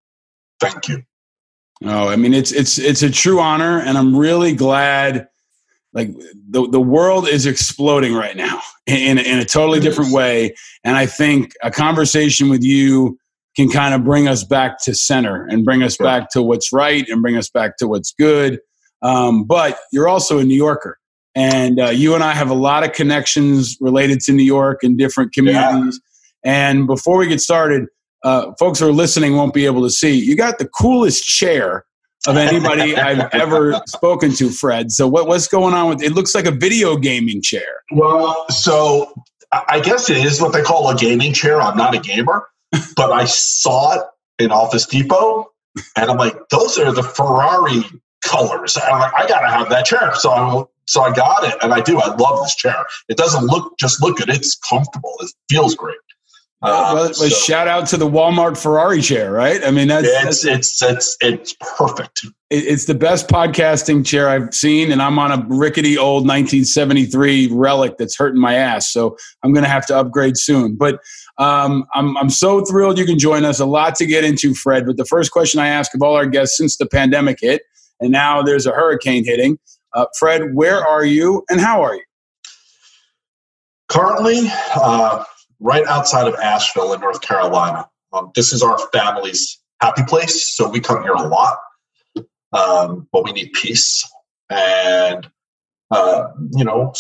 thank 0.61 0.89
you. 0.89 1.03
Oh, 1.83 2.09
I 2.09 2.17
mean, 2.17 2.35
it's 2.35 2.53
it's 2.53 2.79
it's 2.79 3.03
a 3.03 3.11
true 3.11 3.41
honor, 3.41 3.81
and 3.81 3.97
I'm 3.97 4.15
really 4.15 4.55
glad. 4.55 5.29
Like 5.95 6.11
the 6.51 6.69
the 6.69 6.81
world 6.81 7.27
is 7.27 7.47
exploding 7.47 8.15
right 8.15 8.37
now 8.37 8.61
in 8.87 9.17
in 9.17 9.39
a 9.39 9.47
totally 9.47 9.81
different 9.81 10.13
way, 10.13 10.55
and 10.85 10.95
I 10.95 11.07
think 11.07 11.55
a 11.63 11.71
conversation 11.71 12.51
with 12.51 12.63
you 12.63 13.19
can 13.57 13.69
kind 13.69 13.95
of 13.95 14.05
bring 14.05 14.29
us 14.29 14.45
back 14.45 14.83
to 14.83 14.95
center 14.95 15.47
and 15.47 15.65
bring 15.65 15.83
us 15.83 15.97
back 15.97 16.31
to 16.31 16.43
what's 16.43 16.73
right 16.73 17.07
and 17.09 17.21
bring 17.21 17.37
us 17.37 17.51
back 17.51 17.77
to 17.79 17.87
what's 17.87 18.13
good. 18.19 18.59
Um, 19.03 19.45
but 19.45 19.79
you're 19.93 20.09
also 20.09 20.39
a 20.39 20.45
New 20.45 20.57
Yorker. 20.57 20.99
And 21.35 21.81
uh, 21.81 21.89
you 21.89 22.15
and 22.15 22.23
I 22.23 22.33
have 22.33 22.51
a 22.51 22.55
lot 22.55 22.85
of 22.85 22.93
connections 22.93 23.77
related 23.81 24.21
to 24.21 24.33
New 24.33 24.43
York 24.43 24.83
and 24.83 24.99
different 24.99 25.33
communities. 25.33 26.01
Yeah. 26.45 26.69
And 26.71 26.87
before 26.87 27.19
we 27.19 27.27
get 27.27 27.41
started, 27.41 27.87
uh, 28.23 28.53
folks 28.59 28.79
who 28.79 28.89
are 28.89 28.93
listening 28.93 29.37
won't 29.37 29.55
be 29.55 29.67
able 29.67 29.83
to 29.83 29.91
see. 29.91 30.13
You 30.13 30.37
got 30.37 30.59
the 30.59 30.69
coolest 30.69 31.25
chair 31.25 31.85
of 32.27 32.37
anybody 32.37 32.97
I've 32.97 33.29
ever 33.33 33.81
spoken 33.87 34.33
to, 34.35 34.51
Fred. 34.51 34.93
So 34.93 35.09
what, 35.09 35.27
what's 35.27 35.49
going 35.49 35.75
on 35.75 35.89
with 35.89 36.03
it? 36.03 36.13
Looks 36.13 36.35
like 36.35 36.47
a 36.47 36.51
video 36.51 36.97
gaming 36.97 37.43
chair. 37.43 37.83
Well, 37.91 38.47
so 38.49 39.13
I 39.51 39.81
guess 39.81 40.09
it 40.09 40.19
is 40.19 40.41
what 40.41 40.53
they 40.53 40.63
call 40.63 40.89
a 40.89 40.97
gaming 40.97 41.33
chair. 41.33 41.61
I'm 41.61 41.77
not 41.77 41.95
a 41.95 42.01
gamer 42.01 42.47
but 42.97 43.13
I 43.13 43.25
saw 43.25 43.95
it 43.95 44.03
in 44.39 44.51
Office 44.51 44.87
Depot, 44.87 45.51
and 45.97 46.11
I'm 46.11 46.17
like, 46.17 46.37
those 46.51 46.79
are 46.79 46.93
the 46.93 47.03
Ferrari 47.03 47.85
colors. 48.25 48.77
And 48.77 48.85
I'm 48.85 49.01
like, 49.01 49.15
I 49.15 49.27
gotta 49.27 49.49
have 49.49 49.69
that 49.71 49.85
chair. 49.87 50.15
So 50.15 50.31
I 50.31 50.65
so 50.87 51.03
I 51.03 51.13
got 51.13 51.45
it, 51.45 51.55
and 51.63 51.73
I 51.73 51.81
do. 51.81 52.01
I 52.01 52.15
love 52.17 52.43
this 52.43 52.57
chair. 52.57 52.85
It 53.09 53.17
doesn't 53.17 53.45
look 53.45 53.79
just 53.79 54.03
look 54.03 54.17
good. 54.17 54.29
It's 54.29 54.57
comfortable. 54.69 55.15
It 55.21 55.31
feels 55.49 55.75
great. 55.75 55.97
Uh, 56.65 56.93
well, 56.95 57.15
so, 57.15 57.29
shout 57.29 57.67
out 57.67 57.89
to 57.89 57.97
the 57.97 58.09
Walmart 58.09 58.57
Ferrari 58.57 59.03
chair, 59.03 59.33
right? 59.33 59.65
I 59.65 59.73
mean, 59.73 59.89
that's 59.89 60.07
it's 60.07 60.43
that's, 60.43 60.45
it's, 60.45 60.83
it's 60.83 61.17
it's 61.21 61.57
perfect. 61.77 62.25
It's 62.51 62.85
the 62.85 62.95
best 62.95 63.27
podcasting 63.27 64.07
chair 64.07 64.29
I've 64.29 64.55
seen, 64.55 64.93
and 64.93 65.03
I'm 65.03 65.19
on 65.19 65.33
a 65.33 65.45
rickety 65.49 65.99
old 65.99 66.23
1973 66.23 67.49
relic 67.51 67.97
that's 67.99 68.17
hurting 68.17 68.41
my 68.41 68.55
ass. 68.55 68.93
So 68.93 69.17
I'm 69.43 69.53
going 69.53 69.65
to 69.65 69.71
have 69.71 69.87
to 69.87 69.97
upgrade 69.97 70.37
soon. 70.37 70.77
But 70.77 71.01
um, 71.39 71.87
I'm 71.95 72.17
I'm 72.17 72.31
so 72.31 72.65
thrilled 72.65 72.99
you 72.99 73.07
can 73.07 73.19
join 73.19 73.45
us. 73.45 73.61
A 73.61 73.67
lot 73.67 73.95
to 73.97 74.07
get 74.07 74.25
into, 74.25 74.55
Fred. 74.55 74.87
But 74.87 74.97
the 74.97 75.05
first 75.05 75.31
question 75.31 75.61
I 75.61 75.69
ask 75.69 75.95
of 75.95 76.03
all 76.03 76.15
our 76.15 76.27
guests 76.27 76.57
since 76.57 76.77
the 76.77 76.87
pandemic 76.87 77.39
hit, 77.41 77.63
and 78.01 78.11
now 78.11 78.43
there's 78.43 78.67
a 78.67 78.73
hurricane 78.73 79.25
hitting, 79.25 79.59
uh, 79.95 80.07
Fred, 80.19 80.55
where 80.55 80.87
are 80.87 81.05
you 81.05 81.45
and 81.51 81.61
how 81.61 81.83
are 81.83 81.95
you? 81.95 82.03
Currently. 83.89 84.41
Uh, 84.75 85.25
right 85.63 85.87
outside 85.87 86.27
of 86.27 86.35
Asheville 86.35 86.93
in 86.93 87.01
North 87.01 87.23
Carolina. 87.23 87.89
Um, 88.13 88.31
this 88.35 88.53
is 88.53 88.63
our 88.63 88.79
family's 88.93 89.59
happy 89.81 90.03
place, 90.07 90.55
so 90.55 90.69
we 90.69 90.81
come 90.81 91.03
here 91.03 91.13
a 91.13 91.29
lot. 91.29 91.57
Um, 92.53 93.09
but 93.13 93.25
we 93.25 93.33
need 93.33 93.53
peace, 93.55 94.05
and 94.51 95.27
uh, 95.91 96.25
you 96.51 96.65
know 96.65 96.93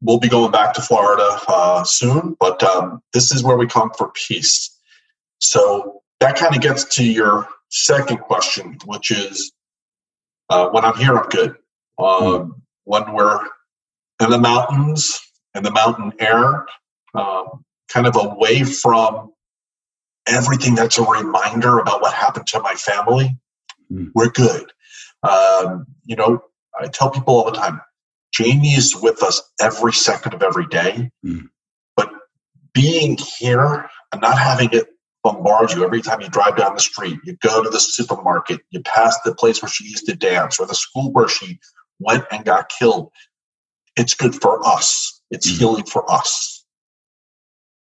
we'll 0.00 0.18
be 0.18 0.28
going 0.28 0.50
back 0.50 0.74
to 0.74 0.82
Florida 0.82 1.38
uh, 1.48 1.84
soon. 1.84 2.36
But 2.38 2.62
um, 2.62 3.02
this 3.12 3.32
is 3.32 3.42
where 3.42 3.56
we 3.56 3.66
come 3.66 3.90
for 3.96 4.10
peace. 4.14 4.70
So 5.38 6.02
that 6.20 6.36
kind 6.36 6.54
of 6.54 6.62
gets 6.62 6.84
to 6.96 7.04
your 7.04 7.48
second 7.70 8.18
question, 8.18 8.78
which 8.84 9.10
is 9.10 9.52
uh, 10.50 10.68
when 10.68 10.84
I'm 10.84 10.96
here, 10.96 11.16
I'm 11.16 11.28
good. 11.28 11.56
Um, 11.98 12.62
when 12.84 13.12
we're 13.12 13.40
in 14.20 14.30
the 14.30 14.38
mountains, 14.38 15.20
in 15.54 15.62
the 15.62 15.70
mountain 15.70 16.12
air, 16.18 16.66
um, 17.14 17.64
kind 17.88 18.06
of 18.06 18.16
away 18.16 18.62
from 18.62 19.32
everything 20.28 20.74
that's 20.74 20.98
a 20.98 21.02
reminder 21.02 21.78
about 21.78 22.02
what 22.02 22.12
happened 22.12 22.46
to 22.48 22.60
my 22.60 22.74
family, 22.74 23.36
mm. 23.90 24.10
we're 24.14 24.30
good. 24.30 24.72
Um, 25.22 25.86
you 26.04 26.16
know, 26.16 26.42
I 26.78 26.88
tell 26.88 27.10
people 27.10 27.34
all 27.34 27.44
the 27.50 27.56
time, 27.56 27.80
Jamie 28.36 28.74
is 28.74 28.94
with 28.94 29.22
us 29.22 29.42
every 29.60 29.92
second 29.92 30.34
of 30.34 30.42
every 30.42 30.66
day, 30.66 31.10
mm. 31.24 31.48
but 31.96 32.10
being 32.74 33.16
here 33.38 33.88
and 34.12 34.20
not 34.20 34.38
having 34.38 34.68
it 34.72 34.88
bombard 35.22 35.72
you 35.72 35.84
every 35.84 36.02
time 36.02 36.20
you 36.20 36.28
drive 36.28 36.56
down 36.56 36.74
the 36.74 36.80
street, 36.80 37.18
you 37.24 37.36
go 37.42 37.62
to 37.62 37.70
the 37.70 37.80
supermarket, 37.80 38.60
you 38.70 38.80
pass 38.80 39.18
the 39.24 39.34
place 39.34 39.62
where 39.62 39.68
she 39.68 39.84
used 39.84 40.06
to 40.06 40.14
dance 40.14 40.60
or 40.60 40.66
the 40.66 40.74
school 40.74 41.10
where 41.12 41.28
she 41.28 41.58
went 41.98 42.24
and 42.30 42.44
got 42.44 42.68
killed. 42.68 43.10
It's 43.96 44.14
good 44.14 44.34
for 44.34 44.64
us. 44.66 45.20
It's 45.30 45.50
mm. 45.50 45.58
healing 45.58 45.84
for 45.84 46.10
us. 46.12 46.64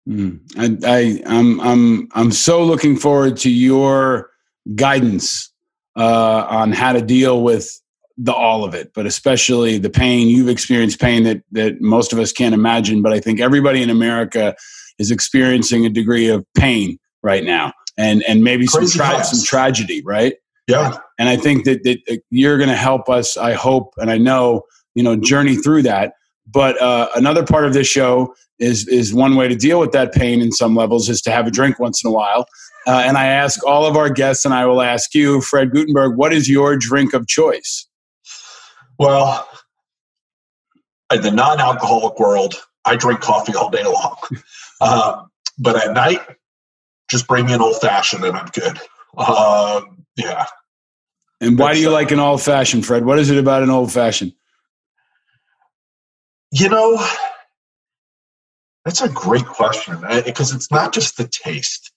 Mm. 0.09 0.41
I, 0.57 0.79
I, 0.87 1.23
I'm, 1.27 1.61
I'm, 1.61 2.09
I'm 2.13 2.33
so 2.33 2.63
looking 2.65 2.97
forward 2.97 3.37
to 3.39 3.51
your 3.51 4.31
guidance 4.75 5.53
uh, 5.97 6.47
on 6.49 6.73
how 6.73 6.93
to 6.93 7.03
deal 7.03 7.43
with 7.43 7.79
the 8.19 8.35
all 8.35 8.65
of 8.65 8.75
it, 8.75 8.93
but 8.95 9.07
especially 9.07 9.79
the 9.79 9.89
pain. 9.89 10.29
You've 10.29 10.49
experienced 10.49 11.01
pain 11.01 11.23
that 11.23 11.43
that 11.53 11.81
most 11.81 12.13
of 12.13 12.19
us 12.19 12.33
can't 12.33 12.55
imagine, 12.55 13.01
but 13.01 13.13
I 13.13 13.21
think 13.21 13.41
everybody 13.41 13.81
in 13.83 13.91
America 13.91 14.57
is 14.99 15.11
experiencing 15.11 15.87
a 15.87 15.89
degree 15.89 16.29
of 16.29 16.45
pain 16.55 16.99
right 17.23 17.45
now, 17.45 17.73
and 17.97 18.23
and 18.25 18.43
maybe 18.43 18.67
some 18.67 18.89
tra- 18.89 19.25
some 19.25 19.45
tragedy, 19.45 20.03
right? 20.05 20.35
Yeah. 20.67 20.99
And 21.19 21.29
I 21.29 21.37
think 21.37 21.65
that 21.65 21.85
that 21.85 22.21
you're 22.31 22.59
going 22.59 22.69
to 22.69 22.77
help 22.77 23.09
us. 23.09 23.37
I 23.37 23.55
hope, 23.55 23.95
and 23.97 24.11
I 24.11 24.19
know, 24.19 24.63
you 24.95 25.03
know, 25.03 25.17
journey 25.17 25.57
through 25.57 25.83
that. 25.83 26.13
But 26.47 26.81
uh, 26.81 27.09
another 27.15 27.45
part 27.45 27.65
of 27.65 27.73
this 27.73 27.87
show 27.87 28.35
is 28.59 28.87
is 28.89 29.15
one 29.15 29.37
way 29.37 29.49
to 29.49 29.55
deal 29.55 29.79
with 29.79 29.93
that 29.93 30.13
pain 30.13 30.43
in 30.43 30.51
some 30.53 30.75
levels 30.75 31.09
is 31.09 31.23
to 31.23 31.31
have 31.31 31.47
a 31.47 31.51
drink 31.51 31.79
once 31.79 32.03
in 32.05 32.09
a 32.09 32.13
while. 32.13 32.47
Uh, 32.87 33.03
and 33.05 33.17
I 33.17 33.27
ask 33.27 33.65
all 33.67 33.87
of 33.87 33.97
our 33.97 34.11
guests, 34.11 34.45
and 34.45 34.55
I 34.55 34.67
will 34.67 34.81
ask 34.81 35.15
you, 35.15 35.41
Fred 35.41 35.73
Guttenberg, 35.73 36.17
what 36.17 36.33
is 36.33 36.49
your 36.49 36.77
drink 36.77 37.13
of 37.13 37.27
choice? 37.27 37.88
Well, 38.99 39.49
in 41.13 41.23
the 41.23 41.31
non-alcoholic 41.31 42.19
world, 42.19 42.55
I 42.85 42.97
drink 42.97 43.21
coffee 43.21 43.55
all 43.55 43.71
day 43.71 43.85
long. 43.85 44.17
Um, 44.81 45.31
but 45.59 45.77
at 45.77 45.93
night, 45.93 46.21
just 47.11 47.27
bring 47.27 47.47
me 47.47 47.53
an 47.55 47.61
old 47.61 47.81
fashioned, 47.81 48.25
and 48.25 48.37
I'm 48.37 48.47
good. 48.47 48.79
Um, 49.17 50.05
yeah. 50.17 50.47
And 51.41 51.59
why 51.59 51.75
do 51.75 51.81
you 51.81 51.91
like 51.91 52.11
an 52.13 52.21
old 52.21 52.43
fashioned, 52.43 52.87
Fred? 52.87 53.05
What 53.05 53.19
is 53.19 53.31
it 53.31 53.39
about 53.39 53.63
an 53.63 53.71
old 53.71 53.93
fashioned? 53.93 54.35
You 56.53 56.69
know, 56.69 57.05
That's 58.85 59.03
a 59.03 59.09
great 59.11 59.45
question 59.47 59.99
because 60.25 60.55
it's 60.55 60.71
not 60.71 60.95
just 60.95 61.19
the 61.19 61.29
taste, 61.29 61.93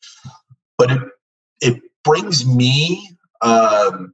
but 0.78 0.92
it 0.92 1.02
it 1.62 1.82
brings 2.04 2.46
me. 2.46 3.12
Um, 3.42 4.14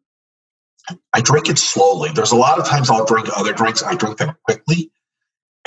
I 1.14 1.22
drink 1.22 1.50
it 1.50 1.58
slowly. 1.58 2.10
There's 2.14 2.32
a 2.32 2.36
lot 2.36 2.60
of 2.60 2.66
times 2.66 2.90
I'll 2.90 3.06
drink 3.06 3.28
other 3.36 3.54
drinks. 3.54 3.84
I 3.84 3.96
drink 3.96 4.18
them 4.18 4.36
quickly, 4.44 4.92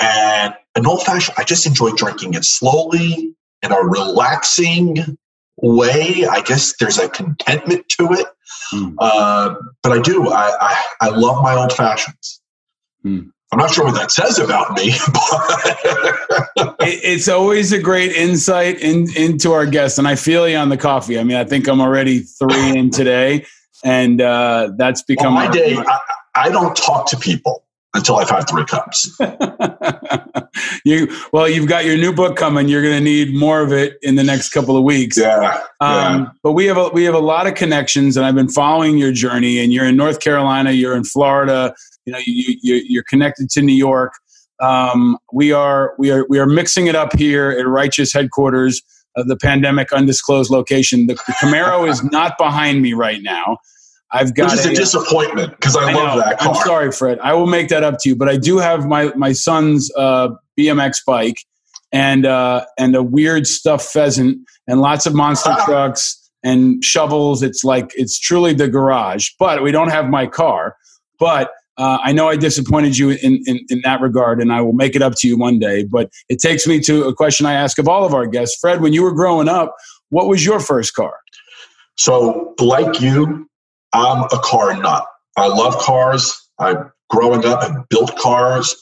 and 0.01 0.53
an 0.75 0.85
old 0.85 1.03
fashioned. 1.03 1.35
I 1.37 1.43
just 1.43 1.65
enjoy 1.65 1.91
drinking 1.91 2.33
it 2.33 2.45
slowly 2.45 3.35
in 3.61 3.71
a 3.71 3.79
relaxing 3.79 5.17
way. 5.57 6.25
I 6.25 6.41
guess 6.41 6.75
there's 6.79 6.97
a 6.97 7.09
contentment 7.09 7.87
to 7.89 8.11
it. 8.13 8.27
Mm. 8.73 8.95
Uh, 8.99 9.55
but 9.83 9.91
I 9.91 9.99
do. 9.99 10.29
I, 10.29 10.51
I, 10.59 10.85
I 11.01 11.09
love 11.09 11.43
my 11.43 11.55
old 11.55 11.73
fashions. 11.73 12.41
Mm. 13.05 13.31
I'm 13.51 13.59
not 13.59 13.71
sure 13.71 13.83
what 13.83 13.95
that 13.95 14.11
says 14.11 14.39
about 14.39 14.71
me. 14.73 14.93
But 16.55 16.87
it's 16.87 17.27
always 17.27 17.71
a 17.71 17.79
great 17.79 18.11
insight 18.13 18.79
in, 18.79 19.07
into 19.15 19.51
our 19.51 19.65
guests, 19.65 19.97
and 19.97 20.07
I 20.07 20.15
feel 20.15 20.47
you 20.47 20.57
on 20.57 20.69
the 20.69 20.77
coffee. 20.77 21.19
I 21.19 21.23
mean, 21.23 21.37
I 21.37 21.43
think 21.43 21.67
I'm 21.67 21.81
already 21.81 22.19
three 22.19 22.77
in 22.77 22.89
today, 22.89 23.45
and 23.83 24.21
uh, 24.21 24.71
that's 24.77 25.01
become 25.01 25.35
well, 25.35 25.47
my 25.47 25.51
day. 25.51 25.75
I, 25.75 25.99
I 26.35 26.49
don't 26.49 26.75
talk 26.75 27.07
to 27.09 27.17
people 27.17 27.63
until 27.93 28.17
I've 28.17 28.29
had 28.29 28.47
three 28.49 28.65
cups. 28.65 29.17
you 30.85 31.07
well, 31.33 31.49
you've 31.49 31.67
got 31.67 31.85
your 31.85 31.97
new 31.97 32.13
book 32.13 32.37
coming. 32.37 32.67
You're 32.67 32.81
going 32.81 32.97
to 32.97 33.03
need 33.03 33.33
more 33.33 33.61
of 33.61 33.71
it 33.71 33.97
in 34.01 34.15
the 34.15 34.23
next 34.23 34.49
couple 34.49 34.77
of 34.77 34.83
weeks. 34.83 35.17
Yeah, 35.17 35.61
um, 35.79 36.23
yeah. 36.23 36.25
But 36.43 36.53
we 36.53 36.65
have 36.65 36.77
a, 36.77 36.89
we 36.89 37.03
have 37.03 37.15
a 37.15 37.19
lot 37.19 37.47
of 37.47 37.55
connections, 37.55 38.17
and 38.17 38.25
I've 38.25 38.35
been 38.35 38.49
following 38.49 38.97
your 38.97 39.11
journey. 39.11 39.59
And 39.59 39.73
you're 39.73 39.85
in 39.85 39.97
North 39.97 40.19
Carolina. 40.19 40.71
You're 40.71 40.95
in 40.95 41.03
Florida. 41.03 41.73
You 42.05 42.13
know, 42.13 42.19
you, 42.25 42.57
you 42.61 42.75
you're 42.87 43.05
connected 43.09 43.49
to 43.51 43.61
New 43.61 43.75
York. 43.75 44.13
Um, 44.61 45.17
we 45.33 45.51
are 45.51 45.93
we 45.97 46.11
are 46.11 46.25
we 46.29 46.39
are 46.39 46.45
mixing 46.45 46.87
it 46.87 46.95
up 46.95 47.15
here 47.15 47.49
at 47.51 47.67
Righteous 47.67 48.13
headquarters 48.13 48.81
of 49.15 49.27
the 49.27 49.35
pandemic 49.35 49.91
undisclosed 49.91 50.51
location. 50.51 51.07
The, 51.07 51.15
the 51.15 51.33
Camaro 51.41 51.89
is 51.89 52.03
not 52.11 52.37
behind 52.37 52.81
me 52.81 52.93
right 52.93 53.21
now. 53.21 53.57
I've 54.13 54.35
got 54.35 54.51
Which 54.51 54.59
is 54.59 54.65
a, 54.65 54.71
a 54.71 54.75
disappointment 54.75 55.51
because 55.51 55.75
I, 55.75 55.89
I, 55.89 55.93
love 55.93 56.17
know, 56.17 56.21
that 56.21 56.39
car. 56.39 56.49
I'm 56.49 56.55
sorry, 56.65 56.91
Fred. 56.91 57.19
I 57.19 57.33
will 57.33 57.47
make 57.47 57.69
that 57.69 57.83
up 57.83 57.97
to 57.99 58.09
you, 58.09 58.15
but 58.15 58.27
I 58.27 58.37
do 58.37 58.57
have 58.57 58.85
my 58.85 59.13
my 59.15 59.31
son's 59.31 59.89
uh, 59.95 60.29
BMX 60.59 60.97
bike 61.05 61.37
and 61.91 62.25
uh, 62.25 62.65
and 62.77 62.95
a 62.95 63.03
weird 63.03 63.47
stuffed 63.47 63.85
pheasant 63.85 64.39
and 64.67 64.81
lots 64.81 65.05
of 65.05 65.13
monster 65.15 65.51
ah. 65.51 65.65
trucks 65.65 66.29
and 66.43 66.83
shovels. 66.83 67.41
It's 67.41 67.63
like 67.63 67.91
it's 67.95 68.19
truly 68.19 68.53
the 68.53 68.67
garage, 68.67 69.29
but 69.39 69.63
we 69.63 69.71
don't 69.71 69.89
have 69.89 70.09
my 70.09 70.27
car. 70.27 70.75
But 71.17 71.51
uh, 71.81 71.97
I 72.03 72.11
know 72.11 72.29
I 72.29 72.35
disappointed 72.35 72.95
you 72.95 73.09
in, 73.09 73.41
in, 73.47 73.65
in 73.69 73.81
that 73.83 74.01
regard, 74.01 74.39
and 74.39 74.53
I 74.53 74.61
will 74.61 74.73
make 74.73 74.95
it 74.95 75.01
up 75.01 75.15
to 75.15 75.27
you 75.27 75.35
one 75.35 75.57
day. 75.57 75.83
But 75.83 76.11
it 76.29 76.37
takes 76.37 76.67
me 76.67 76.79
to 76.81 77.05
a 77.05 77.15
question 77.15 77.47
I 77.47 77.53
ask 77.53 77.79
of 77.79 77.87
all 77.87 78.05
of 78.05 78.13
our 78.13 78.27
guests. 78.27 78.59
Fred, 78.61 78.81
when 78.81 78.93
you 78.93 79.01
were 79.01 79.11
growing 79.11 79.49
up, 79.49 79.75
what 80.09 80.27
was 80.27 80.45
your 80.45 80.59
first 80.59 80.93
car? 80.93 81.15
So, 81.97 82.53
like 82.59 83.01
you, 83.01 83.49
I'm 83.93 84.25
a 84.25 84.39
car 84.43 84.77
nut. 84.77 85.07
I 85.37 85.47
love 85.47 85.75
cars. 85.79 86.39
I 86.59 86.75
growing 87.09 87.45
up 87.45 87.63
and 87.63 87.83
built 87.89 88.15
cars. 88.15 88.75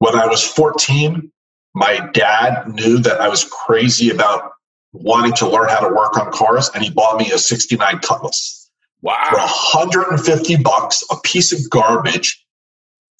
When 0.00 0.16
I 0.16 0.26
was 0.26 0.42
14, 0.42 1.30
my 1.74 2.10
dad 2.12 2.66
knew 2.66 2.98
that 2.98 3.20
I 3.20 3.28
was 3.28 3.44
crazy 3.44 4.10
about 4.10 4.50
wanting 4.92 5.34
to 5.34 5.48
learn 5.48 5.68
how 5.68 5.78
to 5.78 5.94
work 5.94 6.18
on 6.18 6.32
cars, 6.32 6.72
and 6.74 6.82
he 6.82 6.90
bought 6.90 7.20
me 7.20 7.30
a 7.30 7.38
69 7.38 8.00
Cutlass. 8.00 8.65
Wow. 9.02 9.16
For 9.30 9.36
150 9.36 10.56
bucks, 10.56 11.04
a 11.10 11.16
piece 11.24 11.52
of 11.52 11.70
garbage. 11.70 12.42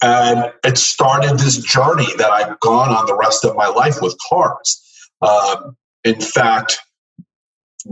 And 0.01 0.51
it 0.63 0.77
started 0.77 1.39
this 1.39 1.57
journey 1.57 2.07
that 2.17 2.29
I've 2.29 2.59
gone 2.59 2.89
on 2.89 3.05
the 3.05 3.15
rest 3.15 3.45
of 3.45 3.55
my 3.55 3.67
life 3.67 4.01
with 4.01 4.15
cars. 4.29 4.83
Um, 5.21 5.75
in 6.03 6.21
fact, 6.21 6.77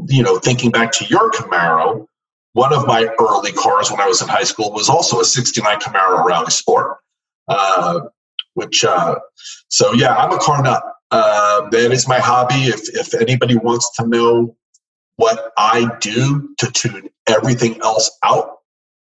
you 0.08 0.22
know, 0.22 0.38
thinking 0.38 0.72
back 0.72 0.92
to 0.94 1.06
your 1.06 1.32
Camaro, 1.32 2.06
one 2.54 2.74
of 2.74 2.86
my 2.86 3.08
early 3.20 3.52
cars 3.52 3.90
when 3.90 4.00
I 4.00 4.08
was 4.08 4.22
in 4.22 4.28
high 4.28 4.44
school 4.44 4.72
was 4.72 4.88
also 4.88 5.20
a 5.20 5.26
69 5.26 5.80
Camaro 5.80 6.24
Rally 6.24 6.52
Sport. 6.52 6.98
Uh, 7.48 8.02
which, 8.54 8.84
uh, 8.86 9.16
so 9.68 9.94
yeah, 9.94 10.16
I'm 10.16 10.32
a 10.32 10.38
car 10.38 10.64
nut. 10.64 10.84
Uh, 11.12 11.70
that 11.70 11.92
is 11.92 12.08
my 12.08 12.20
hobby. 12.20 12.56
If, 12.56 12.90
if 12.96 13.14
anybody 13.14 13.58
wants 13.58 13.92
to 13.98 14.08
know 14.08 14.56
what 15.18 15.52
I 15.58 15.90
do 16.00 16.50
to 16.58 16.72
tune 16.72 17.10
everything 17.28 17.80
else 17.82 18.10
out, 18.24 18.58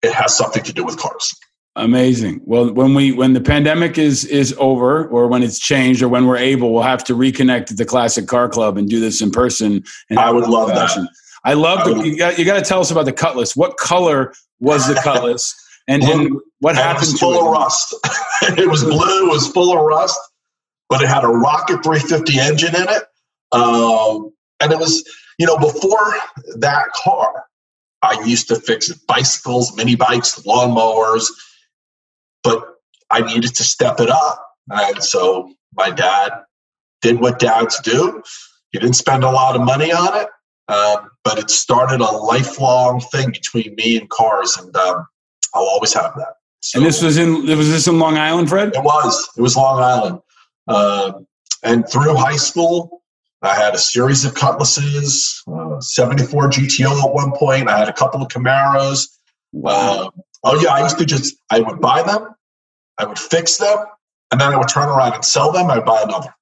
it 0.02 0.12
has 0.12 0.36
something 0.36 0.62
to 0.64 0.72
do 0.72 0.84
with 0.84 0.98
cars. 0.98 1.34
Amazing. 1.76 2.40
Well, 2.44 2.72
when 2.72 2.94
we 2.94 3.12
when 3.12 3.34
the 3.34 3.40
pandemic 3.40 3.98
is 3.98 4.24
is 4.24 4.54
over, 4.58 5.06
or 5.08 5.28
when 5.28 5.42
it's 5.42 5.58
changed, 5.58 6.02
or 6.02 6.08
when 6.08 6.26
we're 6.26 6.38
able, 6.38 6.72
we'll 6.72 6.82
have 6.82 7.04
to 7.04 7.14
reconnect 7.14 7.70
at 7.70 7.76
the 7.76 7.84
Classic 7.84 8.26
Car 8.26 8.48
Club 8.48 8.78
and 8.78 8.88
do 8.88 8.98
this 8.98 9.20
in 9.20 9.30
person. 9.30 9.84
And 10.08 10.18
I 10.18 10.30
would 10.30 10.48
love 10.48 10.70
fashion. 10.70 11.02
that. 11.04 11.10
I 11.44 11.52
love 11.52 11.84
the, 11.84 12.02
you 12.02 12.16
got, 12.16 12.38
you 12.38 12.44
got 12.44 12.54
to 12.54 12.62
tell 12.62 12.80
us 12.80 12.90
about 12.90 13.04
the 13.04 13.12
cutlass. 13.12 13.54
What 13.54 13.76
color 13.76 14.32
was 14.58 14.88
the 14.88 14.94
cutlass? 14.94 15.54
And, 15.88 16.02
and 16.02 16.40
what 16.58 16.74
happened 16.74 17.14
it 17.14 17.18
full 17.18 17.38
of 17.38 17.52
rust. 17.52 17.94
it 18.42 18.68
was 18.68 18.82
blue, 18.82 19.28
it 19.28 19.30
was 19.30 19.46
full 19.46 19.72
of 19.72 19.84
rust, 19.84 20.18
but 20.88 21.00
it 21.00 21.06
had 21.06 21.22
a 21.22 21.28
rocket 21.28 21.84
350 21.84 22.40
engine 22.40 22.74
in 22.74 22.88
it. 22.88 23.04
Um, 23.52 24.32
and 24.58 24.72
it 24.72 24.80
was, 24.80 25.08
you 25.38 25.46
know, 25.46 25.56
before 25.58 26.16
that 26.56 26.88
car, 26.96 27.45
I 28.02 28.22
used 28.24 28.48
to 28.48 28.56
fix 28.56 28.92
bicycles, 28.92 29.76
mini 29.76 29.96
bikes, 29.96 30.40
lawnmowers, 30.42 31.26
but 32.42 32.76
I 33.10 33.20
needed 33.20 33.54
to 33.54 33.64
step 33.64 34.00
it 34.00 34.10
up. 34.10 34.46
And 34.70 35.02
so 35.02 35.52
my 35.74 35.90
dad 35.90 36.32
did 37.02 37.20
what 37.20 37.38
dads 37.38 37.80
do. 37.80 38.22
He 38.70 38.78
didn't 38.78 38.96
spend 38.96 39.24
a 39.24 39.30
lot 39.30 39.56
of 39.56 39.62
money 39.62 39.92
on 39.92 40.16
it. 40.16 40.28
Um, 40.68 41.10
but 41.22 41.38
it 41.38 41.48
started 41.48 42.00
a 42.00 42.10
lifelong 42.10 43.00
thing 43.00 43.30
between 43.30 43.74
me 43.76 43.98
and 43.98 44.10
cars, 44.10 44.56
and 44.56 44.74
um, 44.76 45.06
I'll 45.54 45.62
always 45.62 45.94
have 45.94 46.12
that. 46.16 46.34
So, 46.60 46.78
and 46.78 46.86
this 46.86 47.02
was 47.02 47.18
in 47.18 47.46
was 47.46 47.70
this 47.70 47.86
in 47.86 48.00
Long 48.00 48.18
Island, 48.18 48.48
Fred? 48.48 48.74
It 48.74 48.82
was. 48.82 49.28
It 49.36 49.40
was 49.40 49.56
Long 49.56 49.80
Island. 49.80 50.20
Uh, 50.66 51.12
and 51.62 51.88
through 51.88 52.16
high 52.16 52.36
school, 52.36 53.02
I 53.46 53.54
had 53.54 53.74
a 53.74 53.78
series 53.78 54.24
of 54.24 54.34
Cutlasses, 54.34 55.42
uh, 55.46 55.80
74 55.80 56.50
GTO 56.50 57.04
at 57.04 57.14
one 57.14 57.32
point. 57.32 57.68
I 57.68 57.78
had 57.78 57.88
a 57.88 57.92
couple 57.92 58.22
of 58.22 58.28
Camaros. 58.28 59.08
Wow. 59.52 60.06
Uh, 60.06 60.10
oh 60.44 60.60
yeah, 60.60 60.70
I 60.70 60.82
used 60.82 60.98
to 60.98 61.06
just 61.06 61.36
I 61.50 61.60
would 61.60 61.80
buy 61.80 62.02
them, 62.02 62.34
I 62.98 63.04
would 63.04 63.18
fix 63.18 63.56
them, 63.58 63.78
and 64.30 64.40
then 64.40 64.52
I 64.52 64.56
would 64.56 64.68
turn 64.68 64.88
around 64.88 65.14
and 65.14 65.24
sell 65.24 65.52
them. 65.52 65.70
I'd 65.70 65.84
buy 65.84 66.02
another. 66.02 66.34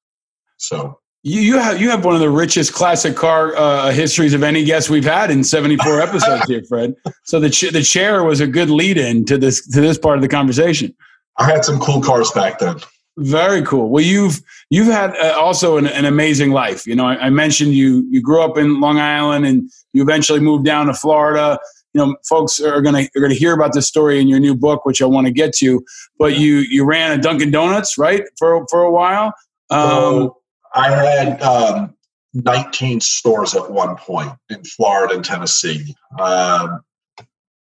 So 0.56 0.98
you, 1.22 1.40
you 1.40 1.58
have 1.58 1.80
you 1.80 1.90
have 1.90 2.04
one 2.04 2.14
of 2.14 2.20
the 2.20 2.30
richest 2.30 2.72
classic 2.72 3.16
car 3.16 3.56
uh, 3.56 3.90
histories 3.90 4.34
of 4.34 4.42
any 4.42 4.64
guest 4.64 4.90
we've 4.90 5.04
had 5.04 5.30
in 5.30 5.44
74 5.44 6.00
episodes 6.00 6.46
here, 6.46 6.62
Fred. 6.68 6.94
So 7.24 7.40
the 7.40 7.48
ch- 7.48 7.72
the 7.72 7.82
chair 7.82 8.22
was 8.22 8.40
a 8.40 8.46
good 8.46 8.68
lead 8.68 8.98
in 8.98 9.24
to 9.26 9.38
this 9.38 9.66
to 9.68 9.80
this 9.80 9.96
part 9.96 10.16
of 10.16 10.22
the 10.22 10.28
conversation. 10.28 10.94
I 11.38 11.46
had 11.46 11.64
some 11.64 11.80
cool 11.80 12.02
cars 12.02 12.30
back 12.32 12.58
then. 12.58 12.76
Very 13.16 13.62
cool. 13.62 13.90
Well, 13.90 14.02
you've 14.02 14.42
you've 14.70 14.88
had 14.88 15.14
uh, 15.16 15.36
also 15.38 15.76
an, 15.76 15.86
an, 15.86 16.04
amazing 16.04 16.50
life. 16.50 16.84
You 16.84 16.96
know, 16.96 17.06
I, 17.06 17.26
I, 17.26 17.30
mentioned 17.30 17.72
you 17.72 18.04
you 18.10 18.20
grew 18.20 18.42
up 18.42 18.58
in 18.58 18.80
Long 18.80 18.98
Island 18.98 19.46
and 19.46 19.70
you 19.92 20.02
eventually 20.02 20.40
moved 20.40 20.64
down 20.64 20.86
to 20.86 20.94
Florida. 20.94 21.60
You 21.92 22.04
know, 22.04 22.16
folks 22.28 22.58
are 22.60 22.82
gonna 22.82 23.06
are 23.14 23.20
gonna 23.20 23.34
hear 23.34 23.54
about 23.54 23.72
this 23.72 23.86
story 23.86 24.20
in 24.20 24.26
your 24.26 24.40
new 24.40 24.56
book, 24.56 24.84
which 24.84 25.00
I 25.00 25.06
want 25.06 25.28
to 25.28 25.32
get 25.32 25.54
to. 25.58 25.84
But 26.18 26.38
you 26.38 26.56
you 26.68 26.84
ran 26.84 27.16
a 27.16 27.22
Dunkin' 27.22 27.52
Donuts 27.52 27.96
right 27.96 28.24
for 28.36 28.66
for 28.68 28.82
a 28.82 28.90
while. 28.90 29.32
Um, 29.70 30.32
I 30.74 30.90
had 30.90 31.40
um, 31.40 31.94
19 32.34 33.00
stores 33.00 33.54
at 33.54 33.70
one 33.70 33.94
point 33.94 34.32
in 34.50 34.64
Florida 34.64 35.14
and 35.14 35.24
Tennessee. 35.24 35.94
Um, 36.18 36.80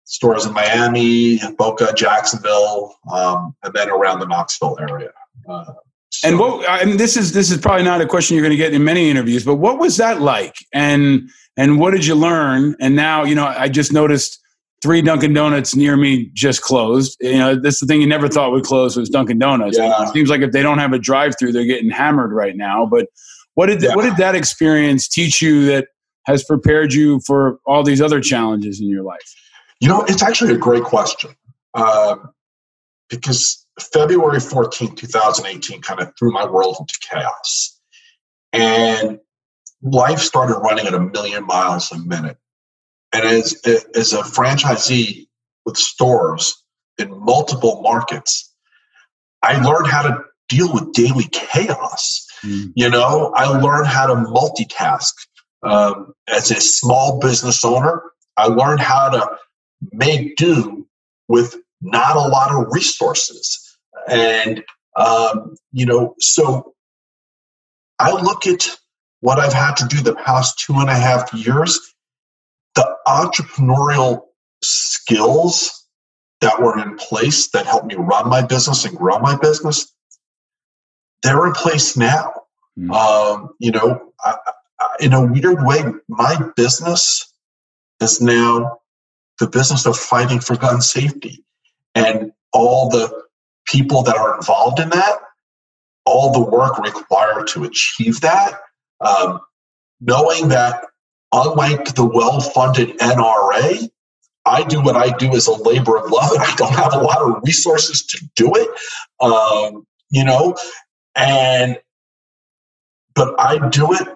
stores 0.04 0.46
in 0.46 0.54
Miami, 0.54 1.40
Boca, 1.58 1.94
Jacksonville, 1.96 2.96
um, 3.14 3.56
and 3.64 3.74
then 3.74 3.90
around 3.90 4.20
the 4.20 4.26
Knoxville 4.26 4.78
area. 4.82 5.12
Uh. 5.48 5.66
And 6.24 6.40
what? 6.40 6.68
And 6.82 7.00
this 7.00 7.16
is 7.16 7.34
this 7.34 7.52
is 7.52 7.58
probably 7.60 7.84
not 7.84 8.02
a 8.02 8.06
question 8.06 8.36
you're 8.36 8.44
going 8.44 8.52
to 8.52 8.58
get 8.58 8.74
in 8.74 8.84
many 8.84 9.10
interviews, 9.10 9.46
but 9.46 9.56
what 9.56 9.80
was 9.80 9.98
that 9.98 10.22
like? 10.22 10.56
And 10.74 11.30
and 11.56 11.80
what 11.80 11.92
did 11.92 12.06
you 12.06 12.16
learn? 12.16 12.76
And 12.82 12.96
now 12.96 13.24
you 13.24 13.36
know, 13.36 13.46
I 13.46 13.70
just 13.70 13.94
noticed 13.94 14.40
three 14.82 15.02
Dunkin' 15.02 15.34
Donuts 15.34 15.76
near 15.76 15.98
me 15.98 16.32
just 16.34 16.62
closed. 16.62 17.16
You 17.20 17.38
know, 17.38 17.56
that's 17.56 17.80
the 17.80 17.86
thing 17.86 18.02
you 18.02 18.08
never 18.08 18.28
thought 18.28 18.52
would 18.52 18.64
close 18.64 18.98
was 18.98 19.10
Dunkin' 19.10 19.38
Donuts. 19.38 19.78
Yeah. 19.78 20.04
It 20.04 20.14
seems 20.14 20.30
like 20.30 20.42
if 20.42 20.52
they 20.52 20.62
don't 20.62 20.80
have 20.80 20.94
a 20.94 21.00
drive-through, 21.00 21.52
they're 21.52 21.66
getting 21.66 21.90
hammered 21.90 22.32
right 22.32 22.56
now. 22.56 22.86
But 22.86 23.08
what 23.54 23.68
did 23.68 23.82
yeah. 23.82 23.96
what 23.96 24.04
did 24.04 24.18
that 24.18 24.36
experience 24.36 25.08
teach 25.08 25.42
you 25.42 25.66
that 25.68 25.90
has 26.26 26.44
prepared 26.44 26.94
you 26.94 27.20
for 27.26 27.60
all 27.66 27.84
these 27.84 28.02
other 28.02 28.20
challenges 28.20 28.80
in 28.80 28.88
your 28.88 29.04
life? 29.04 29.36
You 29.80 29.90
know, 29.90 30.04
it's 30.04 30.24
actually 30.24 30.54
a 30.54 30.58
great 30.58 30.84
question 30.84 31.32
uh, 31.74 32.16
because 33.10 33.66
February 33.82 34.40
14, 34.40 34.96
2018 34.96 35.82
kind 35.82 36.00
of 36.00 36.14
threw 36.18 36.32
my 36.32 36.46
world 36.46 36.78
into 36.80 36.98
chaos. 37.02 37.80
And 38.54 39.20
life 39.82 40.20
started 40.20 40.60
running 40.60 40.88
at 40.88 40.94
a 40.94 41.00
million 41.00 41.46
miles 41.46 41.92
a 41.92 41.98
minute. 42.00 42.38
And 43.14 43.24
as, 43.26 43.60
as 43.96 44.14
a 44.14 44.22
franchisee 44.22 45.28
with 45.66 45.78
stores 45.78 46.64
in 46.98 47.10
multiple 47.24 47.82
markets, 47.82 48.54
I 49.42 49.62
learned 49.62 49.88
how 49.88 50.04
to 50.04 50.24
deal 50.50 50.72
with 50.74 50.92
daily 50.94 51.26
chaos. 51.32 52.28
Mm. 52.44 52.74
You 52.76 52.90
know, 52.90 53.34
I 53.36 53.46
learned 53.46 53.88
how 53.88 54.08
to 54.08 54.16
multitask. 54.16 55.14
Um, 55.62 56.14
as 56.28 56.52
a 56.52 56.62
small 56.62 57.20
business 57.20 57.66
owner, 57.66 58.02
I 58.38 58.46
learned 58.46 58.80
how 58.80 59.10
to 59.10 59.30
make 59.92 60.38
do 60.38 60.88
with 61.28 61.56
not 61.82 62.16
a 62.16 62.22
lot 62.22 62.52
of 62.52 62.72
resources. 62.72 63.69
And, 64.10 64.64
um, 64.96 65.56
you 65.72 65.86
know, 65.86 66.16
so 66.20 66.74
I 68.00 68.12
look 68.12 68.48
at 68.48 68.68
what 69.22 69.40
I've 69.40 69.54
had 69.54 69.76
to 69.78 69.88
do 69.88 70.02
the 70.02 70.16
past 70.16 70.60
two 70.60 70.74
and 70.76 70.90
a 70.90 70.96
half 70.96 71.34
years, 71.34 71.80
the 72.76 72.96
entrepreneurial 73.08 74.22
skills 74.64 75.88
that 76.42 76.62
were 76.62 76.80
in 76.80 76.96
place 76.96 77.50
that 77.50 77.66
helped 77.66 77.88
me 77.88 77.96
run 77.96 78.30
my 78.30 78.42
business 78.42 78.86
and 78.86 78.98
grow 78.98 79.20
my 79.20 79.38
business, 79.38 79.94
they're 81.22 81.46
in 81.48 81.54
place 81.54 81.98
now. 81.98 82.34
Mm-hmm. 82.78 82.92
Um, 82.92 83.50
you 83.60 83.72
know, 83.72 84.14
I, 84.24 84.36
I, 84.80 84.88
in 85.02 85.14
a 85.14 85.26
weird 85.26 85.66
way, 85.66 85.84
my 86.08 86.38
business 86.56 87.34
is 88.02 88.22
now 88.22 88.80
the 89.40 89.48
business 89.48 89.86
of 89.86 89.98
fighting 89.98 90.40
for 90.40 90.56
gun 90.56 90.82
safety. 90.82 91.44
And 91.96 92.32
all 92.54 92.90
the 92.90 93.24
people 93.70 94.04
that 94.04 94.18
are 94.18 94.36
involved 94.36 94.80
in 94.80 94.90
that, 94.90 95.18
all 96.06 96.32
the 96.32 96.50
work 96.50 96.80
required 96.80 97.48
to 97.48 97.64
achieve 97.64 98.22
that, 98.22 98.60
um, 99.02 99.40
knowing 100.02 100.50
that 100.50 100.86
unlike 101.32 101.94
the 101.96 102.06
well 102.06 102.40
funded 102.40 102.98
NRA, 102.98 103.90
I 104.46 104.64
do 104.64 104.82
what 104.82 104.96
I 104.96 105.16
do 105.18 105.32
as 105.36 105.48
a 105.48 105.54
labor 105.54 105.98
of 105.98 106.10
love, 106.10 106.32
and 106.32 106.42
I 106.42 106.56
don't 106.56 106.74
have 106.74 106.94
a 106.94 107.00
lot 107.00 107.22
of 107.22 107.42
resources 107.44 108.06
to 108.08 108.30
do 108.36 108.52
it. 108.56 108.70
Um, 109.20 109.86
you 110.10 110.24
know, 110.24 110.56
and 111.16 111.78
but 113.14 113.36
I 113.40 113.70
do 113.70 113.94
it 113.94 114.08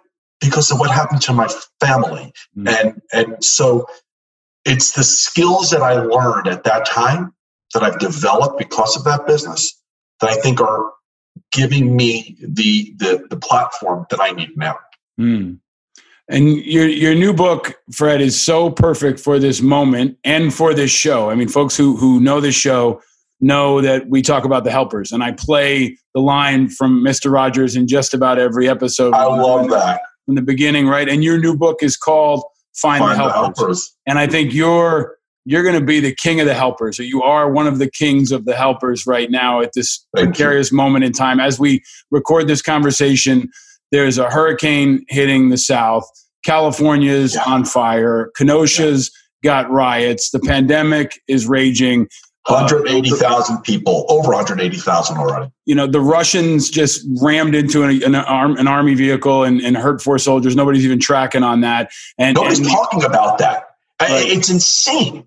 because 0.42 0.72
of 0.72 0.80
what 0.80 0.89
happened 0.89 1.22
to 1.24 1.34
my 1.34 1.48
family, 1.80 2.34
mm. 2.58 2.70
and 2.70 3.02
and 3.12 3.44
so 3.44 3.86
it's 4.66 4.94
the 4.94 5.04
skills 5.04 5.70
that 5.72 5.82
I 5.82 5.96
learned 5.96 6.48
at 6.48 6.63
that 6.63 6.86
time 6.86 7.34
that 7.74 7.84
I've 7.84 8.00
developed 8.00 8.58
because 8.58 8.96
of 8.96 9.04
that 9.06 9.26
business 9.26 9.80
that 10.22 10.30
I 10.30 10.36
think 10.36 10.62
are 10.62 10.92
giving 11.52 11.96
me 11.96 12.38
the 12.40 12.94
the, 12.98 13.28
the 13.30 13.38
platform 13.38 14.06
that 14.10 14.20
I 14.22 14.32
need 14.32 14.56
now. 14.56 14.78
Mm. 15.20 15.60
And 16.30 16.58
your 16.58 16.88
your 16.88 17.16
new 17.16 17.34
book, 17.34 17.76
Fred, 17.92 18.22
is 18.22 18.42
so 18.42 18.70
perfect 18.70 19.20
for 19.20 19.40
this 19.40 19.62
moment 19.62 20.18
and 20.24 20.54
for 20.54 20.74
this 20.74 20.92
show. 20.92 21.30
I 21.30 21.36
mean, 21.36 21.50
folks 21.50 21.76
who 21.76 21.98
who 21.98 22.20
know 22.22 22.40
this 22.40 22.56
show 22.56 23.02
know 23.42 23.82
that 23.82 24.08
we 24.08 24.22
talk 24.22 24.46
about 24.46 24.64
the 24.64 24.72
helpers, 24.72 25.12
and 25.12 25.22
I 25.22 25.34
play 25.34 25.98
the 26.14 26.22
line 26.22 26.70
from 26.70 27.04
Mister 27.04 27.30
Rogers 27.30 27.76
in 27.76 27.88
just 27.88 28.14
about 28.14 28.40
every 28.40 28.70
episode. 28.70 29.14
I 29.14 29.26
love 29.26 29.70
that 29.72 30.02
from 30.26 30.36
the 30.36 30.42
beginning, 30.42 30.88
right? 30.88 31.10
And 31.10 31.26
your 31.26 31.38
new 31.38 31.58
book 31.58 31.84
is 31.84 31.98
called 31.98 32.46
Find, 32.74 33.04
Find 33.04 33.20
the, 33.20 33.24
helpers. 33.24 33.56
the 33.56 33.62
Helpers, 33.62 33.96
and 34.08 34.18
I 34.18 34.28
think 34.28 34.54
you're 34.54 35.18
you're 35.45 35.63
going 35.63 35.79
to 35.79 35.86
be 35.86 35.99
the 35.99 36.15
king 36.15 36.39
of 36.39 36.47
the 36.47 36.53
helpers. 36.53 36.99
You 36.99 37.21
are 37.21 37.51
one 37.51 37.67
of 37.67 37.79
the 37.79 37.89
kings 37.89 38.32
of 38.32 38.45
the 38.45 38.56
helpers 38.56 39.06
right 39.06 39.29
now 39.29 39.62
at 39.62 39.71
this 39.73 40.06
Thank 40.15 40.29
precarious 40.29 40.71
you. 40.71 40.77
moment 40.77 41.03
in 41.03 41.12
time. 41.12 41.39
As 41.39 41.60
we 41.60 41.84
record 42.12 42.47
this 42.47 42.62
conversation, 42.62 43.49
there's 43.91 44.17
a 44.17 44.29
hurricane 44.29 45.06
hitting 45.10 45.49
the 45.49 45.58
South. 45.58 46.10
California's 46.45 47.36
yeah. 47.36 47.43
on 47.45 47.65
fire. 47.65 48.32
Kenosha's 48.38 49.12
yeah. 49.43 49.63
got 49.63 49.71
riots. 49.71 50.32
The 50.32 50.39
pandemic 50.39 51.21
is 51.27 51.47
raging. 51.47 52.08
180,000 52.47 53.56
uh, 53.56 53.60
people, 53.62 54.06
over 54.10 54.32
180,000 54.32 55.17
already. 55.17 55.49
You 55.65 55.75
know, 55.75 55.88
the 55.88 56.01
Russians 56.01 56.69
just 56.69 57.06
rammed 57.21 57.56
into 57.56 57.84
an, 57.84 58.03
an, 58.03 58.15
arm, 58.15 58.58
an 58.58 58.67
army 58.67 58.95
vehicle 58.95 59.45
and, 59.45 59.62
and, 59.62 59.77
hurt 59.77 60.01
four 60.01 60.19
soldiers. 60.19 60.53
Nobody's 60.53 60.84
even 60.84 60.99
tracking 60.99 61.41
on 61.41 61.62
that. 61.62 61.89
And 62.17 62.36
nobody's 62.36 62.60
and, 62.60 62.67
talking 62.67 63.06
about 63.06 63.38
that. 63.38 63.67
Right. 64.01 64.27
It's 64.27 64.49
insane 64.49 65.25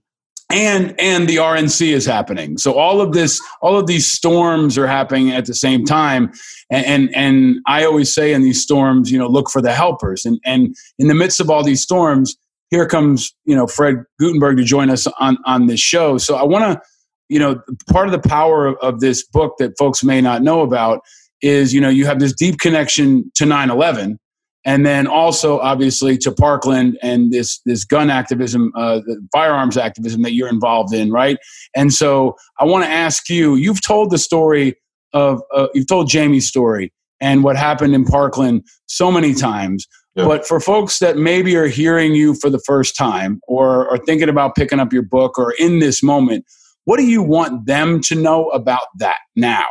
and 0.51 0.95
and 1.01 1.29
the 1.29 1.37
RNC 1.37 1.93
is 1.93 2.07
happening. 2.07 2.57
So 2.59 2.75
all 2.75 3.01
of 3.01 3.13
this, 3.13 3.41
all 3.63 3.77
of 3.77 3.87
these 3.87 4.11
storms 4.11 4.79
are 4.79 4.87
happening 4.87 5.31
at 5.31 5.47
the 5.47 5.55
same 5.55 5.85
time. 5.85 6.33
And, 6.71 6.87
and 6.87 7.17
and, 7.17 7.57
I 7.67 7.85
always 7.85 8.15
say 8.15 8.33
in 8.33 8.43
these 8.43 8.63
storms, 8.63 9.11
you 9.11 9.19
know, 9.19 9.27
look 9.27 9.51
for 9.51 9.61
the 9.61 9.73
helpers. 9.73 10.25
And 10.25 10.39
and 10.45 10.75
in 10.99 11.09
the 11.09 11.15
midst 11.15 11.41
of 11.41 11.51
all 11.51 11.65
these 11.65 11.83
storms, 11.83 12.37
here 12.71 12.87
comes 12.87 13.35
you 13.45 13.57
know 13.57 13.67
Fred 13.67 14.05
Guttenberg 14.21 14.57
to 14.59 14.65
join 14.65 14.89
us 14.89 15.07
on 15.19 15.37
on 15.47 15.67
this 15.67 15.81
show. 15.81 16.17
So 16.19 16.37
I 16.37 16.45
want 16.45 16.65
to, 16.65 16.81
you 17.29 17.41
know, 17.41 17.61
part 17.91 18.07
of 18.07 18.13
the 18.13 18.29
power 18.29 18.67
of, 18.67 18.77
of 18.81 19.01
this 19.01 19.27
book 19.27 19.55
that 19.59 19.77
folks 19.77 20.05
may 20.05 20.21
not 20.21 20.43
know 20.43 20.61
about 20.61 21.01
is 21.43 21.75
you 21.75 21.81
know 21.81 21.89
you 21.89 22.07
have 22.07 22.21
this 22.21 22.33
deep 22.33 22.61
connection 22.61 23.31
to 23.35 23.45
9-11 23.45 24.17
and 24.67 24.85
then 24.85 25.07
also 25.07 25.61
obviously 25.61 26.19
to 26.19 26.33
Parkland 26.33 26.99
and 27.01 27.33
this 27.33 27.61
this 27.65 27.85
gun 27.85 28.11
activism, 28.11 28.73
uh, 28.77 29.01
firearms 29.33 29.77
activism 29.77 30.23
that 30.23 30.33
you're 30.33 30.49
involved 30.49 30.93
in, 30.93 31.11
right? 31.11 31.39
And 31.75 31.95
so 31.95 32.37
I 32.59 32.65
want 32.65 32.85
to 32.85 32.91
ask 32.91 33.31
you: 33.31 33.55
You've 33.55 33.81
told 33.81 34.11
the 34.11 34.19
story 34.19 34.75
of 35.15 35.41
uh, 35.55 35.69
you've 35.73 35.87
told 35.87 36.11
Jamie's 36.11 36.49
story 36.49 36.93
and 37.21 37.45
what 37.45 37.57
happened 37.57 37.95
in 37.95 38.05
Parkland 38.05 38.67
so 38.87 39.11
many 39.11 39.33
times. 39.33 39.87
Yeah. 40.17 40.25
But 40.25 40.47
for 40.47 40.61
folks 40.61 40.99
that 40.99 41.17
maybe 41.17 41.57
are 41.57 41.69
hearing 41.69 42.15
you 42.15 42.35
for 42.35 42.51
the 42.51 42.59
first 42.59 42.97
time 42.97 43.41
or 43.47 43.89
are 43.89 43.99
thinking 43.99 44.29
about 44.29 44.57
picking 44.57 44.81
up 44.81 44.93
your 44.93 45.03
book 45.03 45.39
or 45.39 45.53
in 45.59 45.79
this 45.79 46.03
moment, 46.03 46.45
what 46.87 46.97
do 46.97 47.05
you 47.05 47.23
want 47.23 47.67
them 47.67 48.01
to 48.03 48.15
know 48.15 48.49
about 48.49 48.87
that 48.99 49.19
now? 49.37 49.67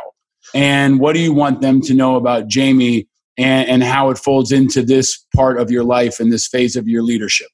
And 0.54 1.00
what 1.00 1.14
do 1.14 1.20
you 1.20 1.34
want 1.34 1.60
them 1.60 1.80
to 1.82 1.94
know 1.94 2.14
about 2.14 2.46
Jamie 2.46 3.08
and, 3.38 3.68
and 3.68 3.82
how 3.82 4.10
it 4.10 4.18
folds 4.18 4.52
into 4.52 4.82
this 4.82 5.24
part 5.34 5.58
of 5.58 5.70
your 5.70 5.84
life 5.84 6.20
and 6.20 6.32
this 6.32 6.46
phase 6.46 6.76
of 6.76 6.88
your 6.88 7.02
leadership? 7.02 7.48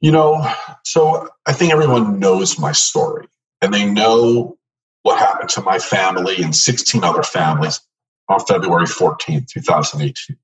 You 0.00 0.12
know, 0.12 0.52
so 0.84 1.28
I 1.46 1.52
think 1.52 1.72
everyone 1.72 2.18
knows 2.18 2.58
my 2.58 2.72
story 2.72 3.26
and 3.62 3.72
they 3.72 3.86
know 3.86 4.58
what 5.02 5.18
happened 5.18 5.48
to 5.50 5.62
my 5.62 5.78
family 5.78 6.42
and 6.42 6.54
16 6.54 7.02
other 7.02 7.22
families 7.22 7.80
on 8.28 8.40
February 8.40 8.86
14th, 8.86 9.48
2018. 9.48 10.36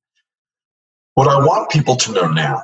What 1.15 1.29
I 1.29 1.45
want 1.45 1.71
people 1.71 1.97
to 1.97 2.13
know 2.13 2.29
now, 2.29 2.63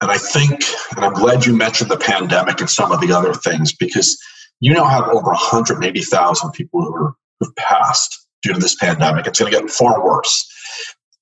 and 0.00 0.10
I 0.10 0.18
think, 0.18 0.60
and 0.96 1.04
I'm 1.04 1.12
glad 1.12 1.46
you 1.46 1.54
mentioned 1.54 1.90
the 1.90 1.96
pandemic 1.96 2.60
and 2.60 2.68
some 2.68 2.90
of 2.90 3.00
the 3.00 3.12
other 3.12 3.32
things, 3.32 3.72
because 3.72 4.20
you 4.60 4.72
now 4.72 4.86
have 4.86 5.04
over 5.04 5.28
180,000 5.28 6.50
people 6.50 6.82
who 6.82 6.94
are, 6.94 7.14
who've 7.38 7.54
passed 7.56 8.26
due 8.42 8.54
to 8.54 8.58
this 8.58 8.74
pandemic. 8.74 9.26
It's 9.26 9.38
going 9.38 9.52
to 9.52 9.60
get 9.60 9.70
far 9.70 10.04
worse 10.04 10.50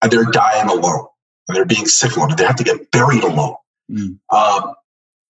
and 0.03 0.11
they're 0.11 0.25
dying 0.25 0.69
alone 0.69 1.07
and 1.49 1.57
they're 1.57 1.65
being 1.65 1.87
sick 1.87 2.17
alone 2.17 2.31
and 2.31 2.39
they 2.39 2.45
have 2.45 2.57
to 2.57 2.65
get 2.65 2.91
buried 2.91 3.25
alone. 3.25 3.55
Mm. 3.91 4.19
Um, 4.31 4.75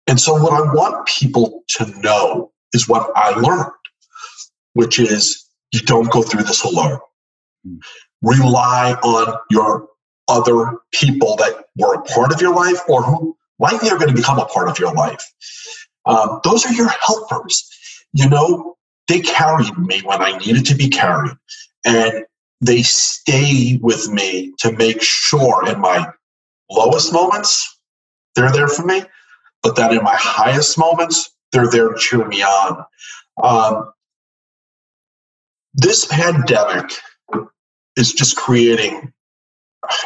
and 0.08 0.20
so, 0.20 0.34
what 0.34 0.54
I 0.54 0.74
want 0.74 1.08
people 1.08 1.64
to 1.76 1.86
know 2.02 2.52
is 2.74 2.88
what 2.88 3.12
I 3.16 3.32
learned, 3.32 3.72
which 4.74 5.00
is 5.00 5.46
you 5.72 5.82
don't 5.82 6.12
go 6.12 6.22
through 6.22 6.44
this 6.44 6.64
alone. 6.64 7.00
Mm. 7.68 7.80
Rely 8.22 8.94
on 9.04 9.38
your 9.50 9.88
other 10.28 10.78
people 10.94 11.36
that 11.38 11.66
were 11.78 11.96
a 11.96 12.02
part 12.04 12.34
of 12.34 12.42
your 12.42 12.54
life 12.54 12.80
or 12.88 13.04
who 13.04 13.36
likely 13.60 13.90
are 13.90 13.98
going 13.98 14.10
to 14.10 14.16
become 14.16 14.40
a 14.40 14.46
part 14.46 14.70
of 14.70 14.80
your 14.80 14.94
life. 14.94 15.24
Um, 16.06 16.40
those 16.44 16.66
are 16.66 16.74
your 16.74 16.90
helpers. 16.90 17.68
You 18.14 18.30
know, 18.30 18.78
they 19.08 19.20
carried 19.20 19.78
me 19.78 20.02
when 20.02 20.22
I 20.22 20.38
needed 20.38 20.66
to 20.68 20.76
be 20.76 20.90
carried. 20.90 21.34
And 21.86 22.26
they 22.62 22.84
stay 22.84 23.80
with 23.82 24.10
me 24.10 24.54
to 24.60 24.72
make 24.74 25.02
sure 25.02 25.68
in 25.68 25.80
my 25.82 26.08
lowest 26.70 27.12
moments 27.12 27.80
they're 28.36 28.52
there 28.52 28.68
for 28.68 28.86
me, 28.86 29.04
but 29.64 29.76
that 29.76 29.92
in 29.92 30.04
my 30.04 30.16
highest 30.16 30.78
moments 30.78 31.32
they're 31.52 31.70
there 31.70 31.90
to 31.90 32.00
cheer 32.00 32.26
me 32.26 32.44
on. 32.44 32.86
Um, 33.44 33.92
this 35.74 36.06
pandemic 36.06 36.92
is 37.98 38.14
just 38.14 38.38
creating 38.38 39.12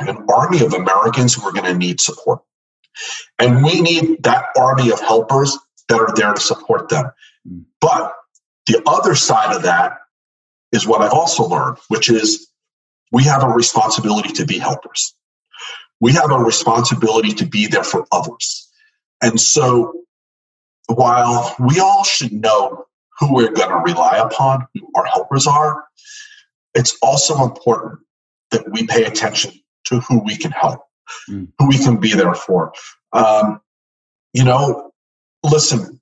an 0.02 0.26
army 0.34 0.64
of 0.64 0.74
Americans 0.74 1.34
who 1.34 1.48
are 1.48 1.52
going 1.52 1.66
to 1.66 1.78
need 1.78 2.00
support. 2.00 2.42
And 3.40 3.64
we 3.64 3.82
need 3.82 4.24
that 4.24 4.46
army 4.58 4.92
of 4.92 5.02
helpers 5.02 5.58
that 5.90 6.00
are 6.00 6.16
there 6.16 6.34
to 6.34 6.40
support 6.40 6.90
them. 6.90 7.06
Mm. 7.48 7.66
But 7.82 8.14
the 8.68 8.82
other 8.88 9.16
side 9.16 9.56
of 9.56 9.64
that 9.64 9.98
is 10.72 10.88
what 10.88 11.02
I've 11.02 11.14
also 11.14 11.48
learned, 11.48 11.78
which 11.88 12.10
is 12.10 12.50
we 13.12 13.24
have 13.24 13.44
a 13.44 13.48
responsibility 13.48 14.30
to 14.34 14.46
be 14.46 14.58
helpers. 14.58 15.16
We 16.02 16.14
have 16.14 16.32
a 16.32 16.38
responsibility 16.38 17.32
to 17.34 17.46
be 17.46 17.68
there 17.68 17.84
for 17.84 18.06
others. 18.12 18.70
And 19.22 19.40
so 19.40 19.94
while 20.88 21.56
we 21.60 21.80
all 21.80 22.04
should 22.04 22.34
know 22.34 22.86
who 23.20 23.34
we're 23.34 23.52
going 23.52 23.70
to 23.70 23.78
rely 23.78 24.18
upon, 24.18 24.68
who 24.74 24.88
our 24.96 25.06
helpers 25.06 25.48
are, 25.48 25.86
it's 26.74 26.98
also 27.02 27.44
important 27.44 28.02
that 28.52 28.70
we 28.72 28.86
pay 28.86 29.06
attention 29.06 29.54
to 29.86 30.00
who 30.02 30.20
we 30.20 30.36
can 30.36 30.52
help, 30.52 30.82
mm. 31.30 31.48
who 31.58 31.68
we 31.68 31.78
can 31.78 31.98
be 31.98 32.14
there 32.14 32.34
for. 32.34 32.74
Um, 33.14 33.62
you 34.34 34.44
know, 34.44 34.92
listen, 35.44 36.02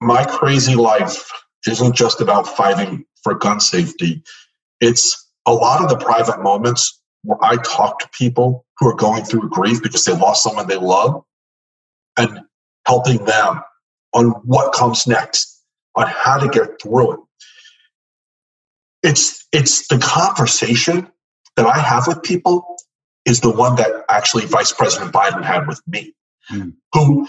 my 0.00 0.24
crazy 0.24 0.74
life 0.74 1.30
isn't 1.66 1.94
just 1.94 2.20
about 2.20 2.48
fighting 2.48 3.04
for 3.24 3.34
gun 3.34 3.58
safety. 3.58 4.22
It's 4.80 5.32
a 5.46 5.52
lot 5.52 5.82
of 5.82 5.88
the 5.88 5.96
private 5.96 6.42
moments 6.42 7.00
where 7.22 7.38
I 7.42 7.56
talk 7.56 7.98
to 8.00 8.08
people 8.10 8.64
who 8.78 8.88
are 8.88 8.94
going 8.94 9.24
through 9.24 9.48
grief 9.48 9.82
because 9.82 10.04
they 10.04 10.12
lost 10.12 10.44
someone 10.44 10.68
they 10.68 10.76
love 10.76 11.24
and 12.16 12.40
helping 12.86 13.24
them 13.24 13.60
on 14.12 14.26
what 14.44 14.72
comes 14.72 15.06
next, 15.06 15.62
on 15.96 16.06
how 16.06 16.38
to 16.38 16.48
get 16.48 16.80
through 16.80 17.12
it. 17.14 17.20
It's 19.02 19.46
it's 19.52 19.88
the 19.88 19.98
conversation 19.98 21.08
that 21.56 21.66
I 21.66 21.78
have 21.78 22.06
with 22.06 22.22
people 22.22 22.76
is 23.24 23.40
the 23.40 23.50
one 23.50 23.76
that 23.76 24.04
actually 24.08 24.46
Vice 24.46 24.72
President 24.72 25.12
Biden 25.12 25.42
had 25.42 25.66
with 25.66 25.80
me, 25.86 26.14
mm. 26.50 26.74
who 26.92 27.26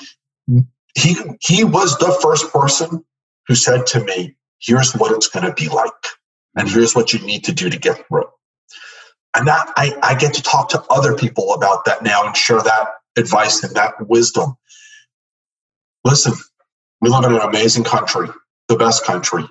he 0.96 1.16
he 1.42 1.64
was 1.64 1.98
the 1.98 2.18
first 2.22 2.52
person 2.52 3.04
who 3.48 3.56
said 3.56 3.86
to 3.88 4.04
me, 4.04 4.36
"Here's 4.60 4.94
what 4.94 5.12
it's 5.12 5.28
going 5.28 5.46
to 5.46 5.54
be 5.54 5.70
like, 5.70 5.92
and 6.56 6.70
here's 6.70 6.96
what 6.96 7.14
you 7.14 7.20
need 7.20 7.46
to 7.46 7.54
do 7.54 7.70
to 7.70 7.78
get 7.78 8.08
through." 8.08 8.30
And 9.36 9.48
that 9.48 9.72
I, 9.76 9.98
I 10.02 10.16
get 10.16 10.34
to 10.36 10.42
talk 10.42 10.70
to 10.70 10.84
other 10.90 11.16
people 11.16 11.54
about 11.54 11.86
that 11.86 12.04
now 12.04 12.26
and 12.26 12.36
share 12.36 12.62
that 12.62 12.88
advice 13.18 13.64
and 13.64 13.76
that 13.76 14.08
wisdom. 14.08 14.56
Listen, 16.06 16.34
we 17.02 17.10
live 17.10 17.26
in 17.26 17.34
an 17.34 17.42
amazing 17.42 17.84
country, 17.84 18.30
the 18.70 18.78
best 18.78 19.04
country. 19.06 19.44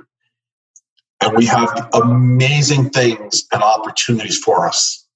And 1.21 1.37
we 1.37 1.47
have 1.47 1.88
amazing 1.95 2.90
things 2.90 3.45
and 3.53 3.62
opportunities 3.62 4.38
for 4.38 4.67
us. 4.67 5.07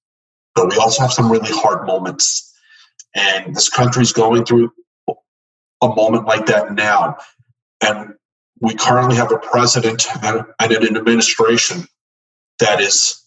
But 0.55 0.69
we 0.69 0.77
also 0.77 1.01
have 1.01 1.13
some 1.13 1.31
really 1.31 1.51
hard 1.51 1.87
moments. 1.87 2.53
And 3.15 3.55
this 3.55 3.69
country 3.69 4.03
is 4.03 4.13
going 4.13 4.45
through 4.45 4.71
a 5.81 5.87
moment 5.87 6.25
like 6.25 6.47
that 6.47 6.73
now. 6.73 7.17
And 7.81 8.15
we 8.61 8.73
currently 8.75 9.15
have 9.15 9.31
a 9.31 9.37
president 9.37 10.05
and 10.23 10.45
an 10.59 10.97
administration 10.97 11.87
that 12.59 12.81
is 12.81 13.23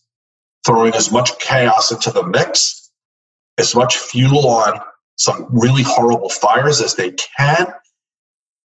throwing 0.67 0.95
as 0.95 1.11
much 1.11 1.39
chaos 1.39 1.91
into 1.91 2.11
the 2.11 2.27
mix, 2.27 2.91
as 3.59 3.75
much 3.75 3.97
fuel 3.97 4.47
on 4.47 4.81
some 5.17 5.47
really 5.51 5.83
horrible 5.83 6.29
fires 6.29 6.81
as 6.81 6.95
they 6.95 7.13
can, 7.13 7.67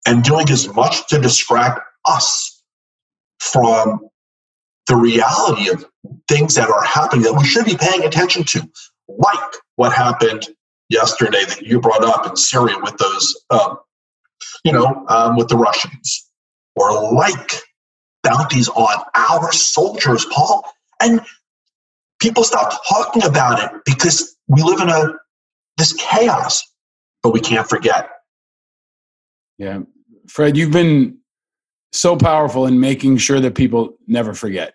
and 0.06 0.24
doing 0.24 0.48
as 0.50 0.72
much 0.74 1.06
to 1.08 1.18
distract 1.18 1.80
us 2.04 2.62
from 3.40 4.00
the 4.88 4.96
reality 4.96 5.70
of 5.70 5.84
things 6.28 6.54
that 6.54 6.70
are 6.70 6.84
happening 6.84 7.22
that 7.22 7.34
we 7.34 7.44
should 7.44 7.64
be 7.64 7.76
paying 7.76 8.04
attention 8.04 8.42
to, 8.42 8.68
like 9.08 9.54
what 9.76 9.92
happened 9.92 10.48
yesterday 10.88 11.44
that 11.44 11.62
you 11.62 11.80
brought 11.80 12.04
up 12.04 12.26
in 12.26 12.36
Syria 12.36 12.76
with 12.82 12.96
those, 12.96 13.44
um, 13.50 13.78
you 14.64 14.72
know, 14.72 15.04
um, 15.08 15.36
with 15.36 15.48
the 15.48 15.56
Russians, 15.56 16.27
or 16.78 17.12
like 17.14 17.54
bounties 18.22 18.68
on 18.68 19.04
our 19.14 19.52
soldiers, 19.52 20.24
Paul. 20.26 20.64
And 21.00 21.20
people 22.20 22.44
stop 22.44 22.72
talking 22.88 23.24
about 23.24 23.62
it 23.62 23.80
because 23.84 24.36
we 24.48 24.62
live 24.62 24.80
in 24.80 24.88
a 24.88 25.14
this 25.76 25.92
chaos, 25.92 26.62
but 27.22 27.32
we 27.32 27.40
can't 27.40 27.68
forget. 27.68 28.10
Yeah. 29.58 29.80
Fred, 30.26 30.56
you've 30.56 30.72
been 30.72 31.18
so 31.92 32.16
powerful 32.16 32.66
in 32.66 32.80
making 32.80 33.18
sure 33.18 33.40
that 33.40 33.54
people 33.54 33.96
never 34.06 34.34
forget. 34.34 34.74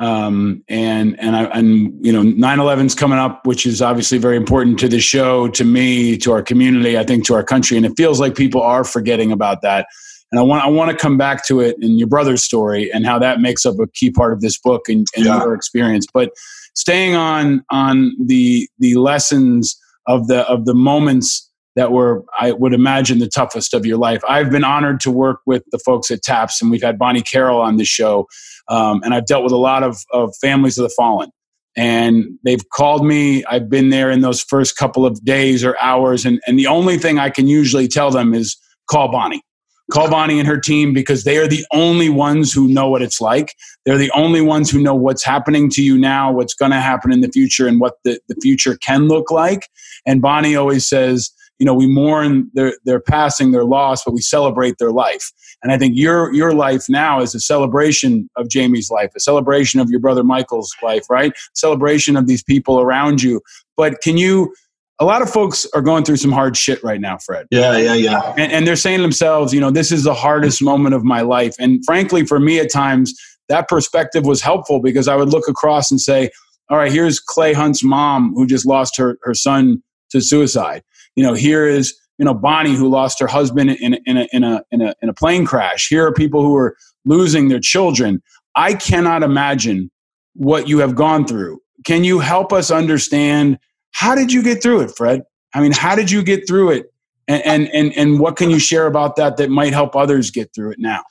Um, 0.00 0.64
and 0.68 1.18
and 1.20 1.36
I 1.36 1.44
and 1.44 2.04
you 2.04 2.12
know 2.12 2.22
9/11's 2.22 2.96
coming 2.96 3.18
up, 3.18 3.46
which 3.46 3.64
is 3.64 3.80
obviously 3.80 4.18
very 4.18 4.36
important 4.36 4.78
to 4.80 4.88
the 4.88 4.98
show, 4.98 5.48
to 5.48 5.64
me, 5.64 6.16
to 6.18 6.32
our 6.32 6.42
community, 6.42 6.98
I 6.98 7.04
think 7.04 7.24
to 7.26 7.34
our 7.34 7.44
country, 7.44 7.76
and 7.76 7.86
it 7.86 7.92
feels 7.96 8.18
like 8.18 8.34
people 8.34 8.60
are 8.60 8.82
forgetting 8.82 9.30
about 9.30 9.62
that. 9.62 9.86
And 10.34 10.40
I 10.40 10.42
want 10.42 10.64
I 10.64 10.68
want 10.68 10.90
to 10.90 10.96
come 10.96 11.16
back 11.16 11.46
to 11.46 11.60
it 11.60 11.76
in 11.80 11.96
your 11.96 12.08
brother's 12.08 12.42
story 12.42 12.90
and 12.92 13.06
how 13.06 13.20
that 13.20 13.40
makes 13.40 13.64
up 13.64 13.78
a 13.78 13.86
key 13.86 14.10
part 14.10 14.32
of 14.32 14.40
this 14.40 14.58
book 14.58 14.88
and, 14.88 15.06
and 15.14 15.24
yeah. 15.24 15.38
your 15.38 15.54
experience. 15.54 16.06
But 16.12 16.30
staying 16.74 17.14
on 17.14 17.64
on 17.70 18.10
the 18.18 18.68
the 18.80 18.96
lessons 18.96 19.80
of 20.08 20.26
the 20.26 20.40
of 20.48 20.64
the 20.64 20.74
moments 20.74 21.48
that 21.76 21.92
were 21.92 22.24
I 22.36 22.50
would 22.50 22.74
imagine 22.74 23.20
the 23.20 23.28
toughest 23.28 23.74
of 23.74 23.86
your 23.86 23.96
life. 23.96 24.22
I've 24.28 24.50
been 24.50 24.64
honored 24.64 24.98
to 25.02 25.10
work 25.12 25.38
with 25.46 25.62
the 25.70 25.78
folks 25.78 26.10
at 26.10 26.22
TAPS, 26.22 26.60
and 26.60 26.68
we've 26.68 26.82
had 26.82 26.98
Bonnie 26.98 27.22
Carroll 27.22 27.60
on 27.60 27.76
the 27.76 27.84
show, 27.84 28.26
um, 28.68 29.04
and 29.04 29.14
I've 29.14 29.26
dealt 29.26 29.44
with 29.44 29.52
a 29.52 29.56
lot 29.56 29.84
of, 29.84 29.98
of 30.12 30.34
families 30.40 30.78
of 30.78 30.82
the 30.82 30.94
fallen. 30.96 31.30
And 31.76 32.24
they've 32.44 32.68
called 32.70 33.06
me. 33.06 33.44
I've 33.44 33.70
been 33.70 33.90
there 33.90 34.10
in 34.10 34.20
those 34.20 34.42
first 34.42 34.76
couple 34.76 35.06
of 35.06 35.24
days 35.24 35.62
or 35.62 35.76
hours, 35.80 36.24
and, 36.26 36.40
and 36.48 36.58
the 36.58 36.66
only 36.66 36.98
thing 36.98 37.20
I 37.20 37.30
can 37.30 37.46
usually 37.46 37.86
tell 37.86 38.10
them 38.10 38.34
is 38.34 38.56
call 38.90 39.12
Bonnie 39.12 39.44
Call 39.92 40.10
Bonnie 40.10 40.38
and 40.38 40.48
her 40.48 40.58
team 40.58 40.94
because 40.94 41.24
they 41.24 41.36
are 41.36 41.46
the 41.46 41.64
only 41.72 42.08
ones 42.08 42.52
who 42.52 42.68
know 42.68 42.88
what 42.88 43.02
it's 43.02 43.20
like. 43.20 43.54
They're 43.84 43.98
the 43.98 44.10
only 44.12 44.40
ones 44.40 44.70
who 44.70 44.82
know 44.82 44.94
what's 44.94 45.24
happening 45.24 45.68
to 45.70 45.82
you 45.82 45.98
now, 45.98 46.32
what's 46.32 46.54
going 46.54 46.72
to 46.72 46.80
happen 46.80 47.12
in 47.12 47.20
the 47.20 47.30
future, 47.30 47.66
and 47.66 47.80
what 47.80 47.98
the, 48.02 48.18
the 48.28 48.36
future 48.36 48.76
can 48.78 49.08
look 49.08 49.30
like. 49.30 49.68
And 50.06 50.22
Bonnie 50.22 50.56
always 50.56 50.88
says, 50.88 51.30
you 51.58 51.66
know, 51.66 51.74
we 51.74 51.86
mourn 51.86 52.50
their, 52.54 52.74
their 52.84 53.00
passing, 53.00 53.52
their 53.52 53.64
loss, 53.64 54.04
but 54.04 54.14
we 54.14 54.20
celebrate 54.20 54.78
their 54.78 54.90
life. 54.90 55.30
And 55.62 55.72
I 55.72 55.78
think 55.78 55.94
your 55.96 56.32
your 56.34 56.52
life 56.52 56.88
now 56.88 57.20
is 57.20 57.34
a 57.34 57.40
celebration 57.40 58.28
of 58.36 58.48
Jamie's 58.48 58.90
life, 58.90 59.12
a 59.16 59.20
celebration 59.20 59.80
of 59.80 59.88
your 59.88 60.00
brother 60.00 60.24
Michael's 60.24 60.74
life, 60.82 61.08
right? 61.08 61.32
Celebration 61.54 62.16
of 62.16 62.26
these 62.26 62.42
people 62.42 62.80
around 62.80 63.22
you. 63.22 63.40
But 63.76 64.00
can 64.02 64.16
you 64.16 64.54
a 65.00 65.04
lot 65.04 65.22
of 65.22 65.30
folks 65.30 65.66
are 65.74 65.82
going 65.82 66.04
through 66.04 66.16
some 66.16 66.30
hard 66.30 66.56
shit 66.56 66.82
right 66.84 67.00
now, 67.00 67.18
Fred. 67.18 67.46
Yeah, 67.50 67.76
yeah, 67.76 67.94
yeah. 67.94 68.32
And, 68.36 68.52
and, 68.52 68.66
they're 68.66 68.76
saying 68.76 68.98
to 68.98 69.02
themselves, 69.02 69.52
you 69.52 69.60
know, 69.60 69.70
this 69.70 69.90
is 69.90 70.04
the 70.04 70.14
hardest 70.14 70.62
moment 70.62 70.94
of 70.94 71.02
my 71.02 71.22
life. 71.22 71.54
And 71.58 71.84
frankly, 71.84 72.24
for 72.24 72.38
me 72.38 72.60
at 72.60 72.70
times, 72.70 73.12
that 73.48 73.68
perspective 73.68 74.24
was 74.24 74.40
helpful 74.40 74.80
because 74.80 75.08
I 75.08 75.16
would 75.16 75.30
look 75.30 75.48
across 75.48 75.90
and 75.90 76.00
say, 76.00 76.30
all 76.70 76.78
right, 76.78 76.92
here's 76.92 77.18
Clay 77.18 77.52
Hunt's 77.52 77.82
mom 77.82 78.32
who 78.34 78.46
just 78.46 78.66
lost 78.66 78.96
her, 78.96 79.18
her 79.22 79.34
son 79.34 79.82
to 80.10 80.20
suicide. 80.20 80.82
You 81.16 81.24
know, 81.24 81.34
here 81.34 81.66
is, 81.66 81.94
you 82.18 82.24
know, 82.24 82.34
Bonnie 82.34 82.74
who 82.74 82.88
lost 82.88 83.18
her 83.20 83.26
husband 83.26 83.70
in, 83.70 83.94
in, 84.06 84.16
a, 84.16 84.28
in, 84.32 84.44
a, 84.44 84.62
in, 84.70 84.80
a, 84.80 84.94
in 85.02 85.08
a 85.08 85.14
plane 85.14 85.44
crash. 85.44 85.88
Here 85.88 86.06
are 86.06 86.12
people 86.12 86.42
who 86.42 86.54
are 86.56 86.76
losing 87.04 87.48
their 87.48 87.60
children. 87.60 88.22
I 88.54 88.74
cannot 88.74 89.24
imagine 89.24 89.90
what 90.34 90.68
you 90.68 90.78
have 90.78 90.94
gone 90.94 91.26
through. 91.26 91.60
Can 91.84 92.04
you 92.04 92.20
help 92.20 92.52
us 92.52 92.70
understand– 92.70 93.58
how 93.94 94.14
did 94.14 94.32
you 94.32 94.42
get 94.42 94.60
through 94.60 94.80
it, 94.80 94.90
Fred? 94.96 95.22
I 95.54 95.60
mean, 95.60 95.72
how 95.72 95.94
did 95.94 96.10
you 96.10 96.22
get 96.22 96.46
through 96.48 96.70
it? 96.72 96.92
And, 97.28 97.42
and, 97.46 97.68
and, 97.68 97.96
and 97.96 98.20
what 98.20 98.36
can 98.36 98.50
you 98.50 98.58
share 98.58 98.86
about 98.86 99.16
that 99.16 99.36
that 99.38 99.50
might 99.50 99.72
help 99.72 99.96
others 99.96 100.30
get 100.30 100.52
through 100.52 100.72
it 100.72 100.78
now? 100.80 101.02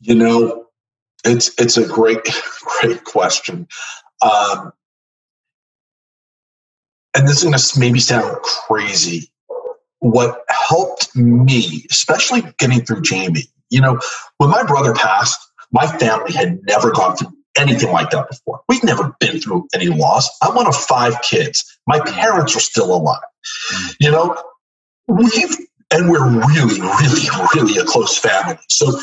You 0.00 0.14
know, 0.14 0.66
it's 1.24 1.50
it's 1.58 1.76
a 1.78 1.86
great 1.86 2.20
great 2.80 3.04
question, 3.04 3.66
um, 4.20 4.70
and 7.16 7.26
this 7.26 7.38
is 7.38 7.44
going 7.44 7.56
to 7.56 7.80
maybe 7.80 7.98
sound 7.98 8.36
crazy. 8.42 9.30
What 10.00 10.42
helped 10.50 11.16
me, 11.16 11.86
especially 11.90 12.42
getting 12.58 12.84
through 12.84 13.00
Jamie, 13.00 13.44
you 13.70 13.80
know, 13.80 13.98
when 14.36 14.50
my 14.50 14.62
brother 14.62 14.92
passed, 14.92 15.40
my 15.72 15.86
family 15.86 16.34
had 16.34 16.60
never 16.66 16.90
gone 16.90 17.16
through 17.16 17.32
anything 17.56 17.92
like 17.92 18.10
that 18.10 18.28
before. 18.28 18.60
We've 18.68 18.84
never 18.84 19.14
been 19.20 19.40
through 19.40 19.68
any 19.74 19.88
loss. 19.88 20.28
I'm 20.42 20.54
one 20.54 20.66
of 20.66 20.76
five 20.76 21.20
kids. 21.22 21.64
My 21.86 22.00
parents 22.00 22.56
are 22.56 22.60
still 22.60 22.94
alive. 22.94 23.22
You 24.00 24.10
know, 24.10 24.42
we've, 25.08 25.56
and 25.90 26.10
we're 26.10 26.28
really, 26.28 26.80
really, 26.80 27.28
really 27.54 27.78
a 27.78 27.84
close 27.84 28.18
family. 28.18 28.58
So 28.68 28.98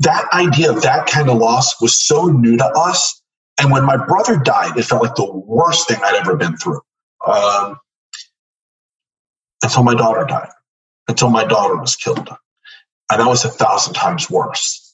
that 0.00 0.26
idea 0.32 0.70
of 0.70 0.82
that 0.82 1.06
kind 1.06 1.28
of 1.28 1.38
loss 1.38 1.80
was 1.80 1.96
so 1.96 2.26
new 2.26 2.56
to 2.56 2.64
us. 2.64 3.22
And 3.60 3.70
when 3.70 3.84
my 3.84 3.96
brother 3.96 4.36
died, 4.36 4.76
it 4.76 4.84
felt 4.84 5.02
like 5.02 5.14
the 5.14 5.30
worst 5.30 5.88
thing 5.88 5.98
I'd 6.02 6.16
ever 6.16 6.36
been 6.36 6.56
through. 6.56 6.80
Um, 7.26 7.78
until 9.62 9.82
my 9.82 9.94
daughter 9.94 10.24
died, 10.24 10.50
until 11.08 11.30
my 11.30 11.44
daughter 11.44 11.76
was 11.76 11.96
killed. 11.96 12.28
And 13.10 13.20
that 13.20 13.26
was 13.26 13.44
a 13.44 13.48
thousand 13.48 13.94
times 13.94 14.30
worse. 14.30 14.92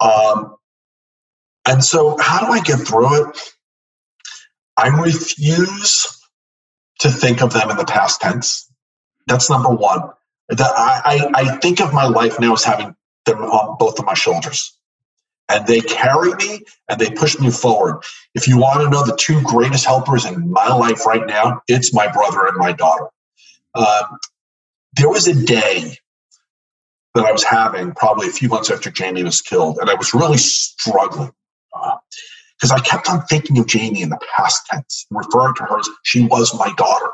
Um, 0.00 0.56
and 1.66 1.84
so, 1.84 2.16
how 2.20 2.46
do 2.46 2.52
I 2.52 2.60
get 2.60 2.80
through 2.80 3.28
it? 3.28 3.38
I 4.76 4.88
refuse 4.88 6.20
to 7.00 7.10
think 7.10 7.42
of 7.42 7.52
them 7.52 7.70
in 7.70 7.76
the 7.76 7.84
past 7.84 8.20
tense. 8.20 8.70
That's 9.26 9.50
number 9.50 9.70
one. 9.70 10.10
That 10.48 10.60
I, 10.76 11.30
I, 11.34 11.40
I 11.42 11.56
think 11.58 11.80
of 11.80 11.92
my 11.92 12.06
life 12.06 12.40
now 12.40 12.54
as 12.54 12.64
having 12.64 12.94
them 13.26 13.38
on 13.38 13.76
both 13.78 13.98
of 13.98 14.06
my 14.06 14.14
shoulders. 14.14 14.76
And 15.48 15.66
they 15.66 15.80
carry 15.80 16.34
me 16.34 16.64
and 16.88 17.00
they 17.00 17.10
push 17.10 17.38
me 17.38 17.50
forward. 17.50 18.02
If 18.34 18.48
you 18.48 18.58
want 18.58 18.82
to 18.82 18.90
know 18.90 19.04
the 19.04 19.16
two 19.16 19.42
greatest 19.42 19.84
helpers 19.84 20.24
in 20.24 20.50
my 20.50 20.68
life 20.68 21.06
right 21.06 21.26
now, 21.26 21.62
it's 21.68 21.94
my 21.94 22.10
brother 22.10 22.46
and 22.46 22.56
my 22.56 22.72
daughter. 22.72 23.08
Um, 23.74 24.18
there 24.96 25.08
was 25.08 25.28
a 25.28 25.44
day 25.44 25.96
that 27.14 27.24
I 27.24 27.32
was 27.32 27.44
having 27.44 27.92
probably 27.92 28.28
a 28.28 28.32
few 28.32 28.48
months 28.48 28.70
after 28.70 28.90
Jamie 28.90 29.24
was 29.24 29.42
killed, 29.42 29.78
and 29.80 29.90
I 29.90 29.94
was 29.94 30.14
really 30.14 30.38
struggling 30.38 31.32
because 32.62 32.70
I 32.70 32.78
kept 32.78 33.10
on 33.10 33.22
thinking 33.22 33.58
of 33.58 33.66
Jamie 33.66 34.02
in 34.02 34.10
the 34.10 34.20
past 34.36 34.64
tense, 34.68 35.04
referring 35.10 35.54
to 35.56 35.64
her 35.64 35.80
as 35.80 35.88
she 36.04 36.24
was 36.24 36.56
my 36.56 36.72
daughter. 36.76 37.10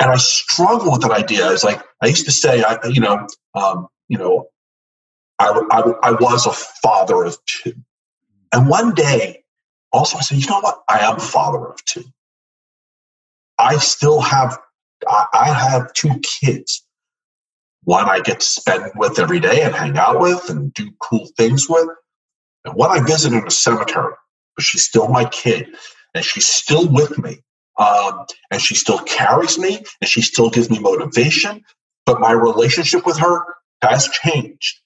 And 0.00 0.10
I 0.10 0.16
struggle 0.16 0.92
with 0.92 1.02
that 1.02 1.10
idea. 1.10 1.52
It's 1.52 1.64
like 1.64 1.82
I 2.00 2.06
used 2.06 2.24
to 2.24 2.32
say, 2.32 2.62
I, 2.62 2.78
you 2.88 3.02
know, 3.02 3.26
um, 3.54 3.88
you 4.08 4.16
know, 4.16 4.46
I, 5.38 5.48
I, 5.70 5.80
I 6.02 6.12
was 6.12 6.46
a 6.46 6.52
father 6.52 7.24
of 7.24 7.36
two. 7.44 7.74
And 8.54 8.70
one 8.70 8.94
day, 8.94 9.44
also, 9.92 10.16
I 10.16 10.22
said, 10.22 10.38
you 10.38 10.46
know 10.46 10.60
what? 10.60 10.80
I 10.88 11.00
am 11.00 11.16
a 11.16 11.20
father 11.20 11.66
of 11.66 11.84
two. 11.84 12.04
I 13.58 13.76
still 13.76 14.22
have, 14.22 14.56
I 15.06 15.52
have 15.52 15.92
two 15.92 16.18
kids. 16.40 16.86
One 17.84 18.08
I 18.08 18.20
get 18.20 18.40
to 18.40 18.46
spend 18.46 18.92
with 18.96 19.18
every 19.18 19.40
day 19.40 19.60
and 19.60 19.74
hang 19.74 19.98
out 19.98 20.20
with 20.20 20.48
and 20.48 20.72
do 20.72 20.90
cool 21.02 21.28
things 21.36 21.68
with. 21.68 21.88
And 22.64 22.74
one 22.74 22.90
I 22.90 23.04
visited 23.04 23.44
a 23.46 23.50
cemetery, 23.50 24.14
but 24.56 24.64
she's 24.64 24.84
still 24.86 25.08
my 25.08 25.24
kid 25.26 25.68
and 26.14 26.24
she's 26.24 26.46
still 26.46 26.90
with 26.92 27.18
me. 27.18 27.38
Um, 27.78 28.26
and 28.50 28.60
she 28.60 28.74
still 28.74 28.98
carries 29.00 29.58
me 29.58 29.82
and 30.00 30.08
she 30.08 30.22
still 30.22 30.50
gives 30.50 30.70
me 30.70 30.78
motivation. 30.78 31.64
But 32.06 32.20
my 32.20 32.32
relationship 32.32 33.06
with 33.06 33.18
her 33.18 33.44
has 33.82 34.08
changed. 34.08 34.80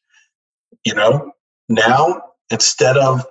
You 0.84 0.94
know, 0.94 1.32
now 1.68 2.22
instead 2.50 2.96
of 2.96 3.26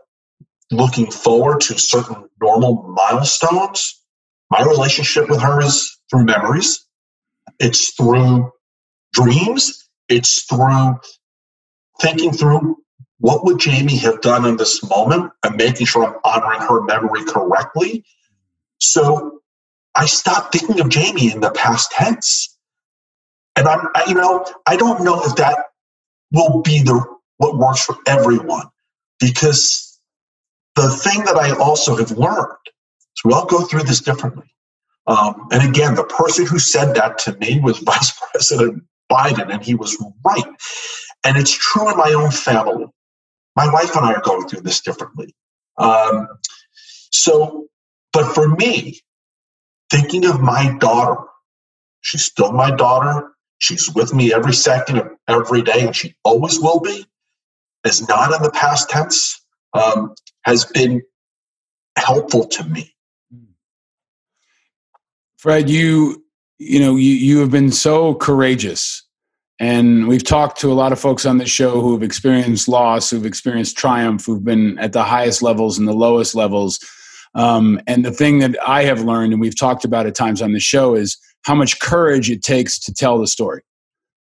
looking 0.71 1.11
forward 1.11 1.61
to 1.61 1.79
certain 1.79 2.29
normal 2.41 2.83
milestones, 2.83 4.01
my 4.49 4.63
relationship 4.63 5.29
with 5.29 5.41
her 5.41 5.61
is 5.61 5.97
through 6.09 6.25
memories. 6.25 6.85
It's 7.59 7.93
through 7.93 8.51
dreams. 9.13 9.89
It's 10.09 10.43
through 10.43 10.95
thinking 12.01 12.33
through 12.33 12.77
what 13.23 13.45
would 13.45 13.59
Jamie 13.59 13.97
have 13.99 14.21
done 14.21 14.45
in 14.45 14.57
this 14.57 14.83
moment 14.89 15.31
I'm 15.43 15.57
making 15.57 15.87
sure 15.87 16.05
I'm 16.05 16.17
honoring 16.25 16.61
her 16.61 16.83
memory 16.83 17.25
correctly. 17.25 18.05
So 18.79 19.41
I 19.95 20.07
stopped 20.07 20.53
thinking 20.57 20.81
of 20.81 20.89
Jamie 20.89 21.31
in 21.31 21.41
the 21.41 21.51
past 21.51 21.91
tense. 21.91 22.57
And 23.55 23.67
I'm, 23.67 23.87
I, 23.95 24.05
you 24.07 24.15
know, 24.15 24.45
I 24.67 24.77
don't 24.77 25.03
know 25.03 25.23
if 25.25 25.35
that 25.37 25.57
will 26.33 26.61
be 26.63 26.81
the 26.83 27.03
what 27.37 27.57
works 27.57 27.85
for 27.85 27.97
everyone 28.07 28.67
because 29.19 29.99
the 30.75 30.89
thing 30.89 31.25
that 31.25 31.37
I 31.37 31.51
also 31.57 31.97
have 31.97 32.11
learned 32.11 32.57
is 33.15 33.23
we 33.25 33.33
all 33.33 33.45
go 33.45 33.61
through 33.65 33.83
this 33.83 34.01
differently. 34.01 34.53
Um, 35.07 35.47
and 35.51 35.67
again, 35.69 35.95
the 35.95 36.05
person 36.05 36.45
who 36.45 36.59
said 36.59 36.95
that 36.95 37.17
to 37.19 37.37
me 37.37 37.59
was 37.61 37.79
Vice 37.85 38.13
President 38.31 38.83
Biden, 39.11 39.53
and 39.53 39.63
he 39.63 39.75
was 39.75 39.97
right. 40.25 40.45
And 41.25 41.37
it's 41.37 41.51
true 41.53 41.89
in 41.91 41.97
my 41.97 42.13
own 42.13 42.31
family. 42.31 42.85
My 43.55 43.71
wife 43.71 43.95
and 43.95 44.05
I 44.05 44.13
are 44.13 44.21
going 44.21 44.47
through 44.47 44.61
this 44.61 44.81
differently. 44.81 45.35
Um, 45.77 46.27
so, 47.11 47.67
but 48.11 48.33
for 48.33 48.47
me, 48.47 48.99
thinking 49.91 50.25
of 50.25 50.41
my 50.41 50.75
daughter, 50.79 51.21
she's 52.01 52.25
still 52.25 52.51
my 52.51 52.71
daughter. 52.71 53.29
She's 53.59 53.93
with 53.93 54.13
me 54.13 54.33
every 54.33 54.53
second 54.53 54.97
of 54.97 55.09
every 55.27 55.61
day, 55.61 55.85
and 55.85 55.95
she 55.95 56.15
always 56.23 56.59
will 56.59 56.79
be. 56.79 57.05
Is 57.85 58.07
not 58.07 58.33
in 58.33 58.41
the 58.41 58.51
past 58.51 58.89
tense. 58.89 59.39
Um, 59.73 60.15
has 60.45 60.65
been 60.65 61.01
helpful 61.97 62.45
to 62.45 62.63
me. 62.65 62.93
Fred, 65.37 65.69
you 65.69 66.23
you 66.57 66.79
know 66.79 66.95
you 66.95 67.11
you 67.11 67.39
have 67.39 67.51
been 67.51 67.71
so 67.71 68.15
courageous, 68.15 69.03
and 69.59 70.07
we've 70.07 70.23
talked 70.23 70.59
to 70.61 70.71
a 70.71 70.73
lot 70.73 70.91
of 70.91 70.99
folks 70.99 71.25
on 71.25 71.37
this 71.37 71.49
show 71.49 71.79
who 71.79 71.93
have 71.93 72.03
experienced 72.03 72.67
loss, 72.67 73.09
who've 73.09 73.25
experienced 73.25 73.77
triumph, 73.77 74.25
who've 74.25 74.43
been 74.43 74.77
at 74.79 74.93
the 74.93 75.03
highest 75.03 75.41
levels 75.41 75.77
and 75.77 75.87
the 75.87 75.93
lowest 75.93 76.35
levels. 76.35 76.79
Um, 77.35 77.79
and 77.87 78.03
the 78.03 78.11
thing 78.11 78.39
that 78.39 78.55
I 78.67 78.83
have 78.83 79.03
learned, 79.03 79.33
and 79.33 79.41
we've 79.41 79.57
talked 79.57 79.85
about 79.85 80.05
at 80.05 80.15
times 80.15 80.41
on 80.41 80.53
the 80.53 80.59
show, 80.59 80.95
is 80.95 81.17
how 81.43 81.55
much 81.55 81.79
courage 81.79 82.29
it 82.29 82.43
takes 82.43 82.79
to 82.79 82.93
tell 82.93 83.17
the 83.17 83.27
story. 83.27 83.61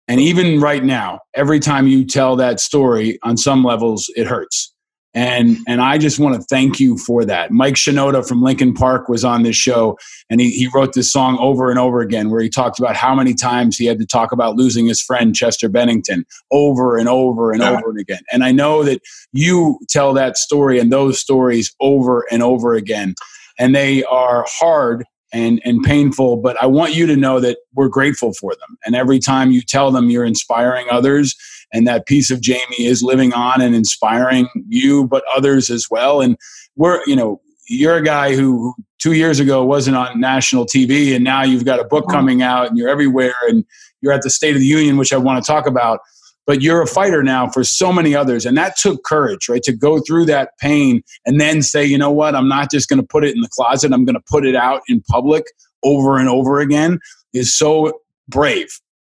And 0.08 0.20
even 0.20 0.60
right 0.60 0.82
now, 0.82 1.20
every 1.34 1.60
time 1.60 1.86
you 1.86 2.04
tell 2.04 2.36
that 2.36 2.60
story, 2.60 3.18
on 3.22 3.36
some 3.36 3.62
levels, 3.62 4.10
it 4.16 4.26
hurts. 4.26 4.72
And 5.14 5.56
and 5.66 5.80
I 5.80 5.96
just 5.96 6.18
want 6.18 6.34
to 6.34 6.42
thank 6.42 6.78
you 6.78 6.98
for 6.98 7.24
that. 7.24 7.50
Mike 7.50 7.74
Shinoda 7.74 8.26
from 8.26 8.42
Linkin 8.42 8.74
Park 8.74 9.08
was 9.08 9.24
on 9.24 9.42
this 9.42 9.56
show, 9.56 9.96
and 10.28 10.40
he, 10.40 10.50
he 10.50 10.68
wrote 10.74 10.92
this 10.92 11.10
song 11.10 11.38
over 11.38 11.70
and 11.70 11.78
over 11.78 12.00
again, 12.00 12.28
where 12.28 12.42
he 12.42 12.50
talked 12.50 12.78
about 12.78 12.94
how 12.94 13.14
many 13.14 13.32
times 13.32 13.76
he 13.78 13.86
had 13.86 13.98
to 13.98 14.06
talk 14.06 14.32
about 14.32 14.56
losing 14.56 14.86
his 14.86 15.00
friend 15.00 15.34
Chester 15.34 15.68
Bennington 15.68 16.24
over 16.50 16.98
and 16.98 17.08
over 17.08 17.52
and 17.52 17.62
yeah. 17.62 17.70
over 17.70 17.88
and 17.88 17.98
again. 17.98 18.20
And 18.30 18.44
I 18.44 18.52
know 18.52 18.82
that 18.84 19.00
you 19.32 19.78
tell 19.88 20.12
that 20.12 20.36
story 20.36 20.78
and 20.78 20.92
those 20.92 21.18
stories 21.18 21.74
over 21.80 22.26
and 22.30 22.42
over 22.42 22.74
again, 22.74 23.14
and 23.58 23.74
they 23.74 24.04
are 24.04 24.44
hard 24.46 25.04
and 25.32 25.60
and 25.64 25.82
painful 25.82 26.36
but 26.38 26.56
i 26.62 26.64
want 26.64 26.94
you 26.94 27.06
to 27.06 27.14
know 27.14 27.38
that 27.38 27.58
we're 27.74 27.88
grateful 27.88 28.32
for 28.32 28.52
them 28.52 28.78
and 28.86 28.94
every 28.96 29.18
time 29.18 29.50
you 29.50 29.60
tell 29.60 29.90
them 29.90 30.08
you're 30.08 30.24
inspiring 30.24 30.86
others 30.90 31.36
and 31.72 31.86
that 31.86 32.06
piece 32.06 32.30
of 32.30 32.40
jamie 32.40 32.60
is 32.78 33.02
living 33.02 33.32
on 33.32 33.60
and 33.60 33.74
inspiring 33.74 34.48
you 34.68 35.06
but 35.06 35.22
others 35.36 35.70
as 35.70 35.88
well. 35.90 36.20
And 36.20 36.36
we're 36.76 37.02
you 37.06 37.16
know 37.16 37.40
you're 37.68 37.96
a 37.96 38.02
guy 38.02 38.34
who 38.34 38.74
two 38.98 39.12
years 39.12 39.40
ago 39.40 39.64
wasn't 39.64 39.96
on 39.96 40.18
national 40.18 40.64
tv 40.64 41.14
and 41.14 41.22
now 41.22 41.42
you've 41.42 41.64
got 41.64 41.80
a 41.80 41.84
book 41.84 42.04
uh-huh. 42.08 42.16
coming 42.16 42.42
out 42.42 42.68
and 42.68 42.78
you're 42.78 42.88
everywhere 42.88 43.34
and 43.48 43.64
you're 44.00 44.12
at 44.12 44.22
the 44.22 44.30
state 44.30 44.54
of 44.54 44.60
the 44.60 44.66
union 44.66 44.96
which 44.96 45.12
i 45.12 45.16
want 45.16 45.42
to 45.42 45.46
talk 45.46 45.66
about 45.66 46.00
but 46.46 46.62
you're 46.62 46.80
a 46.80 46.86
fighter 46.86 47.22
now 47.22 47.46
for 47.46 47.62
so 47.62 47.92
many 47.92 48.14
others 48.14 48.46
and 48.46 48.56
that 48.56 48.76
took 48.76 49.04
courage 49.04 49.48
right 49.48 49.62
to 49.62 49.72
go 49.72 50.00
through 50.00 50.24
that 50.24 50.50
pain 50.58 51.02
and 51.26 51.40
then 51.40 51.60
say 51.60 51.84
you 51.84 51.98
know 51.98 52.10
what? 52.10 52.34
I'm 52.34 52.48
not 52.48 52.70
just 52.70 52.88
going 52.88 53.00
to 53.00 53.06
put 53.06 53.24
it 53.24 53.34
in 53.34 53.42
the 53.42 53.48
closet 53.48 53.92
i'm 53.92 54.04
going 54.04 54.14
to 54.14 54.24
put 54.28 54.46
it 54.46 54.56
out 54.56 54.80
in 54.88 55.02
public 55.02 55.44
over 55.84 56.16
and 56.18 56.28
over 56.28 56.60
again 56.60 56.98
is 57.34 57.56
so 57.56 58.00
brave 58.28 58.68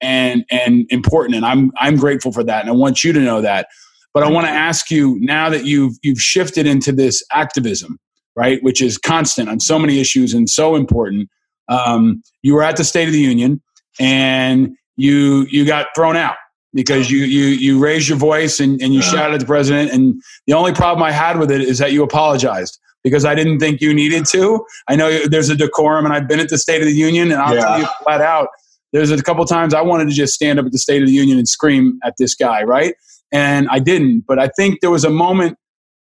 and 0.06 0.46
and 0.52 0.86
important 0.90 1.36
and 1.36 1.46
i'm 1.46 1.72
i'm 1.78 1.96
grateful 1.96 2.32
for 2.32 2.44
that 2.44 2.62
and 2.62 2.70
i 2.70 2.74
want 2.74 3.04
you 3.04 3.12
to 3.12 3.20
know 3.20 3.42
that 3.42 3.68
but 4.14 4.24
i 4.24 4.30
want 4.30 4.46
to 4.46 4.52
ask 4.52 4.92
you 4.92 5.18
now 5.20 5.50
that 5.50 5.66
you've 5.66 5.96
you've 6.04 6.20
shifted 6.20 6.68
into 6.68 6.92
this 6.92 7.24
activism 7.34 7.98
right 8.36 8.62
which 8.62 8.82
is 8.82 8.98
constant 8.98 9.50
on 9.50 9.60
so 9.60 9.80
many 9.80 10.00
issues 10.00 10.34
and 10.34 10.50
so 10.50 10.76
important 10.76 11.30
um, 11.68 12.22
you 12.44 12.54
were 12.54 12.62
at 12.62 12.78
the 12.78 12.84
state 12.84 13.08
of 13.08 13.14
the 13.14 13.20
union 13.20 13.60
and 14.00 14.76
you 14.98 15.48
you 15.50 15.66
got 15.66 15.88
thrown 15.96 16.16
out 16.16 16.36
because 16.74 17.10
you 17.10 17.20
you 17.20 17.46
you 17.46 17.80
raised 17.80 18.08
your 18.08 18.18
voice 18.18 18.60
and, 18.60 18.80
and 18.82 18.94
you 18.94 19.00
yeah. 19.00 19.10
shouted 19.10 19.34
at 19.34 19.40
the 19.40 19.46
president 19.46 19.92
and 19.92 20.22
the 20.46 20.54
only 20.54 20.74
problem 20.74 21.02
i 21.02 21.12
had 21.12 21.40
with 21.40 21.50
it 21.50 21.62
is 21.62 21.80
that 21.80 21.92
you 21.92 22.04
apologized 22.04 22.78
because 23.04 23.26
i 23.26 23.34
didn't 23.34 23.58
think 23.60 23.82
you 23.82 23.94
needed 23.94 24.26
to 24.26 24.64
i 24.88 24.96
know 24.96 25.26
there's 25.28 25.50
a 25.50 25.56
decorum 25.56 26.06
and 26.06 26.14
i've 26.14 26.28
been 26.28 26.40
at 26.40 26.50
the 26.50 26.58
state 26.58 26.82
of 26.82 26.88
the 26.88 26.94
union 26.94 27.32
and 27.32 27.42
i'll 27.42 27.56
yeah. 27.56 27.62
tell 27.62 27.80
you 27.80 27.88
flat 28.04 28.22
out 28.22 28.50
there's 28.96 29.12
a 29.12 29.22
couple 29.24 29.44
times 29.46 29.74
i 29.74 29.82
wanted 29.82 30.08
to 30.08 30.14
just 30.14 30.34
stand 30.34 30.60
up 30.60 30.66
at 30.66 30.72
the 30.72 30.78
state 30.78 31.02
of 31.02 31.08
the 31.08 31.14
union 31.14 31.38
and 31.38 31.48
scream 31.48 32.00
at 32.04 32.14
this 32.18 32.36
guy 32.36 32.64
right 32.64 32.96
and 33.32 33.68
i 33.70 33.80
didn't 33.80 34.24
but 34.28 34.40
i 34.40 34.48
think 34.56 34.82
there 34.82 34.92
was 34.92 35.04
a 35.04 35.10
moment 35.10 35.58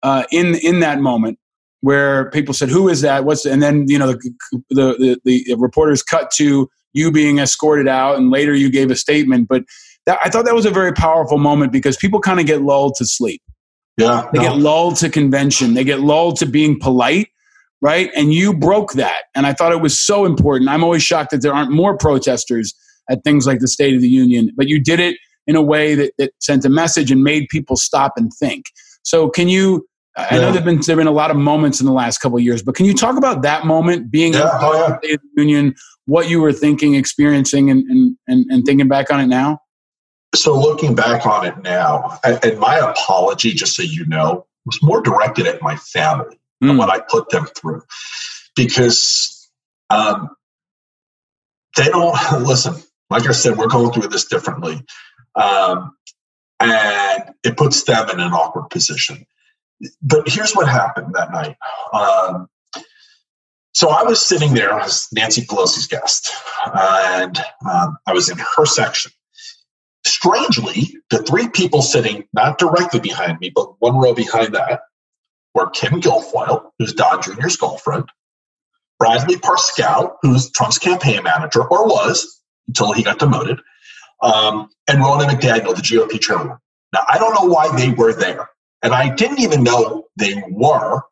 uh, 0.05 0.23
in 0.31 0.55
in 0.57 0.79
that 0.81 1.01
moment 1.01 1.39
where 1.81 2.31
people 2.31 2.55
said 2.55 2.69
who 2.69 2.89
is 2.89 3.01
that 3.01 3.25
what's 3.25 3.45
and 3.45 3.63
then 3.63 3.85
you 3.89 3.99
know 3.99 4.13
the, 4.13 4.63
the, 4.71 5.19
the, 5.25 5.43
the 5.45 5.57
reporters 5.59 6.03
cut 6.03 6.31
to 6.31 6.69
you 6.93 7.11
being 7.11 7.39
escorted 7.39 7.89
out 7.89 8.17
and 8.17 8.31
later 8.31 8.55
you 8.55 8.71
gave 8.71 8.91
a 8.91 8.97
statement 8.97 9.49
but 9.49 9.65
that, 10.09 10.19
I 10.25 10.31
thought 10.31 10.47
that 10.47 10.55
was 10.55 10.65
a 10.65 10.71
very 10.71 10.93
powerful 10.93 11.37
moment 11.37 11.71
because 11.71 11.97
people 11.99 12.19
kind 12.19 12.41
of 12.41 12.47
get 12.47 12.63
lulled 12.63 12.95
to 12.95 13.05
sleep. 13.05 13.43
Yeah. 13.99 14.29
They 14.33 14.39
no. 14.39 14.49
get 14.49 14.57
lulled 14.57 14.97
to 14.97 15.11
convention. 15.11 15.75
They 15.75 15.85
get 15.85 16.01
lulled 16.01 16.37
to 16.39 16.47
being 16.47 16.81
polite, 16.81 17.29
right? 17.81 18.11
And 18.17 18.33
you 18.33 18.53
broke 18.55 18.93
that. 18.95 19.25
And 19.35 19.47
I 19.47 19.53
thought 19.53 19.73
it 19.73 19.81
was 19.81 19.99
so 19.99 20.25
important. 20.25 20.71
I'm 20.71 20.83
always 20.83 21.03
shocked 21.03 21.31
that 21.31 21.43
there 21.43 21.55
aren't 21.55 21.71
more 21.71 21.97
protesters 21.97 22.75
at 23.11 23.25
things 23.25 23.47
like 23.47 23.61
the 23.61 23.69
State 23.69 23.95
of 23.95 24.01
the 24.01 24.09
Union, 24.09 24.51
but 24.57 24.69
you 24.69 24.81
did 24.81 25.01
it 25.01 25.17
in 25.47 25.57
a 25.57 25.63
way 25.63 25.95
that, 25.95 26.13
that 26.19 26.33
sent 26.41 26.65
a 26.65 26.69
message 26.69 27.11
and 27.11 27.23
made 27.23 27.49
people 27.49 27.77
stop 27.77 28.13
and 28.17 28.31
think. 28.39 28.67
So 29.03 29.31
can 29.31 29.49
you 29.49 29.87
yeah. 30.17 30.27
I 30.31 30.39
know 30.39 30.51
there've 30.51 30.65
been 30.65 30.81
there've 30.81 30.97
been 30.97 31.07
a 31.07 31.13
lot 31.13 31.31
of 31.31 31.37
moments 31.37 31.79
in 31.79 31.87
the 31.87 31.93
last 31.93 32.19
couple 32.19 32.39
of 32.39 32.45
years, 32.45 32.61
but 32.61 32.75
can 32.75 32.87
you 32.87 32.95
talk 32.95 33.17
about 33.17 33.43
that 33.43 33.67
moment 33.67 34.11
being 34.11 34.33
yeah, 34.33 34.51
oh, 34.61 34.75
yeah. 34.75 34.99
State 34.99 35.15
of 35.15 35.21
the 35.37 35.43
Union, 35.43 35.75
what 36.07 36.29
you 36.29 36.41
were 36.41 36.53
thinking, 36.53 36.97
experiencing, 36.97 37.71
and, 37.71 37.85
and, 37.89 38.17
and, 38.27 38.45
and 38.51 38.65
thinking 38.65 38.89
back 38.89 39.13
on 39.13 39.21
it 39.21 39.29
now? 39.29 39.61
So 40.35 40.59
looking 40.59 40.97
back 40.97 41.25
on 41.25 41.47
it 41.47 41.57
now, 41.63 42.19
and 42.25 42.59
my 42.59 42.79
apology, 42.79 43.53
just 43.53 43.77
so 43.77 43.83
you 43.83 44.05
know, 44.07 44.45
was 44.67 44.83
more 44.83 45.01
directed 45.01 45.47
at 45.47 45.63
my 45.63 45.77
family 45.77 46.37
mm. 46.63 46.69
and 46.69 46.71
hmm. 46.73 46.79
what 46.79 46.91
I 46.91 47.01
put 47.01 47.31
them 47.31 47.47
through, 47.47 47.83
because 48.57 49.51
um, 49.91 50.31
they 51.77 51.85
don't 51.85 52.17
listen. 52.43 52.75
Like 53.11 53.27
I 53.27 53.33
said, 53.33 53.57
we're 53.57 53.69
going 53.69 53.91
through 53.93 54.09
this 54.09 54.27
differently, 54.27 54.83
um, 55.35 55.97
and 56.61 57.31
it 57.43 57.57
puts 57.57 57.85
them 57.85 58.11
in 58.11 58.21
an 58.21 58.33
awkward 58.33 58.69
position. 58.71 59.25
But 60.03 60.29
here's 60.29 60.53
what 60.53 60.69
happened 60.69 61.15
that 61.15 61.33
night. 61.33 61.57
Um, 61.93 62.49
so 63.73 63.91
I 63.91 64.03
was 64.03 64.21
sitting 64.21 64.55
there 64.55 64.79
as 64.79 65.07
Nancy 65.13 65.43
Pelosi's 65.43 65.87
guest, 65.87 66.31
and 66.67 67.39
um, 67.71 67.97
I 68.07 68.13
was 68.13 68.29
in 68.29 68.39
her 68.57 68.67
section 68.67 69.13
Strangely, 70.09 70.97
the 71.11 71.23
three 71.23 71.49
people 71.49 71.83
sitting 71.83 72.25
not 72.33 72.59
directly 72.59 72.99
behind 72.99 73.39
me, 73.41 73.51
but 73.55 73.81
one 73.81 73.97
row 73.97 74.15
behind 74.15 74.55
that, 74.55 74.81
were 75.55 75.71
Kim 75.71 76.01
Guilfoyle, 76.01 76.71
who's 76.79 76.93
Don 76.93 77.23
Jr.'s 77.23 77.57
girlfriend, 77.57 78.05
Bradley 78.99 79.37
Parscale, 79.37 80.17
who's 80.23 80.51
Trump's 80.51 80.79
campaign 80.79 81.23
manager, 81.23 81.63
or 81.63 81.87
was 81.87 82.41
until 82.67 82.93
he 82.93 83.03
got 83.03 83.19
demoted, 83.19 83.61
um, 84.23 84.69
and 84.89 84.99
Ronna 84.99 85.29
McDaniel, 85.29 85.75
the 85.75 85.83
GOP 85.83 86.21
chairman. 86.21 86.59
Now, 86.93 87.01
I 87.09 87.19
don't 87.19 87.35
know 87.35 87.53
why 87.53 87.75
they 87.77 87.91
were 87.91 88.13
there. 88.13 88.49
And 88.83 88.93
I 88.93 89.15
didn't 89.15 89.41
even 89.41 89.63
know 89.63 90.05
they 90.17 90.43
were 90.51 91.03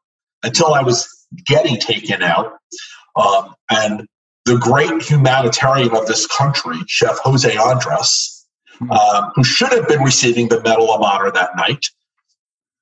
until 0.43 0.75
I 0.75 0.83
was 0.83 1.09
getting 1.45 1.79
taken 1.79 2.23
out. 2.23 2.55
Um, 3.17 3.55
and 3.71 4.07
the 4.45 4.59
great 4.59 5.03
humanitarian 5.03 5.95
of 5.95 6.07
this 6.07 6.27
country, 6.27 6.77
Chef 6.87 7.19
Jose 7.19 7.57
Andres, 7.57 8.47
mm-hmm. 8.81 8.91
um, 8.91 9.33
who 9.35 9.43
should 9.43 9.73
have 9.73 9.89
been 9.89 10.03
receiving 10.03 10.49
the 10.49 10.63
Medal 10.63 10.93
of 10.93 11.03
Honor 11.03 11.31
that 11.33 11.57
night, 11.57 11.87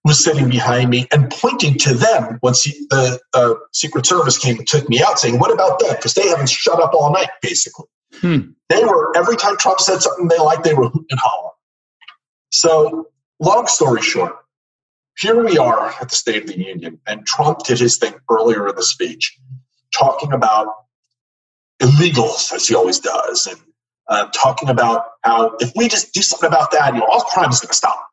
was 0.04 0.22
sitting 0.22 0.50
behind 0.50 0.90
me 0.90 1.06
and 1.12 1.30
pointing 1.30 1.78
to 1.78 1.94
them 1.94 2.38
when 2.40 2.52
the 2.52 3.18
uh, 3.32 3.54
Secret 3.72 4.04
Service 4.04 4.36
came 4.36 4.58
and 4.58 4.66
took 4.66 4.88
me 4.88 5.02
out, 5.02 5.18
saying, 5.18 5.38
What 5.38 5.52
about 5.52 5.78
them? 5.78 5.94
Because 5.96 6.14
they 6.14 6.28
haven't 6.28 6.50
shut 6.50 6.80
up 6.80 6.92
all 6.92 7.10
night, 7.12 7.30
basically. 7.40 7.86
Hmm. 8.14 8.50
They 8.68 8.84
were, 8.84 9.16
every 9.16 9.36
time 9.36 9.56
Trump 9.56 9.80
said 9.80 10.00
something 10.00 10.28
they 10.28 10.38
liked, 10.38 10.64
they 10.64 10.74
were 10.74 10.88
hooting 10.88 11.06
and 11.10 11.20
hollering. 11.20 11.52
So, 12.50 13.08
long 13.40 13.66
story 13.66 14.02
short, 14.02 14.36
here 15.18 15.42
we 15.42 15.58
are 15.58 15.94
at 16.00 16.10
the 16.10 16.16
State 16.16 16.42
of 16.42 16.48
the 16.48 16.58
Union, 16.58 17.00
and 17.06 17.26
Trump 17.26 17.64
did 17.64 17.78
his 17.78 17.96
thing 17.96 18.14
earlier 18.30 18.68
in 18.68 18.76
the 18.76 18.82
speech, 18.82 19.36
talking 19.92 20.32
about 20.32 20.68
illegals, 21.80 22.52
as 22.52 22.68
he 22.68 22.74
always 22.74 23.00
does, 23.00 23.46
and 23.46 23.60
uh, 24.08 24.26
talking 24.34 24.68
about 24.68 25.06
how 25.22 25.56
if 25.60 25.72
we 25.74 25.88
just 25.88 26.12
do 26.12 26.20
something 26.20 26.46
about 26.46 26.70
that, 26.72 26.94
you 26.94 27.00
know, 27.00 27.06
all 27.06 27.20
crime 27.22 27.50
is 27.50 27.60
going 27.60 27.68
to 27.70 27.74
stop. 27.74 28.06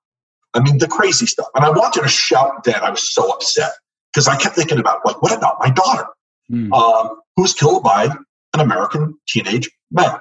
I 0.53 0.59
mean, 0.59 0.77
the 0.77 0.87
crazy 0.87 1.25
stuff. 1.25 1.47
And 1.55 1.63
I 1.63 1.69
wanted 1.69 2.01
to 2.01 2.09
shout 2.09 2.63
then. 2.63 2.75
I 2.81 2.89
was 2.89 3.13
so 3.13 3.29
upset 3.29 3.71
because 4.11 4.27
I 4.27 4.35
kept 4.35 4.55
thinking 4.55 4.79
about, 4.79 5.05
like, 5.05 5.21
what 5.21 5.35
about 5.35 5.57
my 5.59 5.69
daughter, 5.69 6.05
mm. 6.51 6.71
um, 6.73 7.21
who 7.35 7.43
was 7.43 7.53
killed 7.53 7.83
by 7.83 8.05
an 8.53 8.59
American 8.59 9.17
teenage 9.27 9.69
man? 9.91 10.17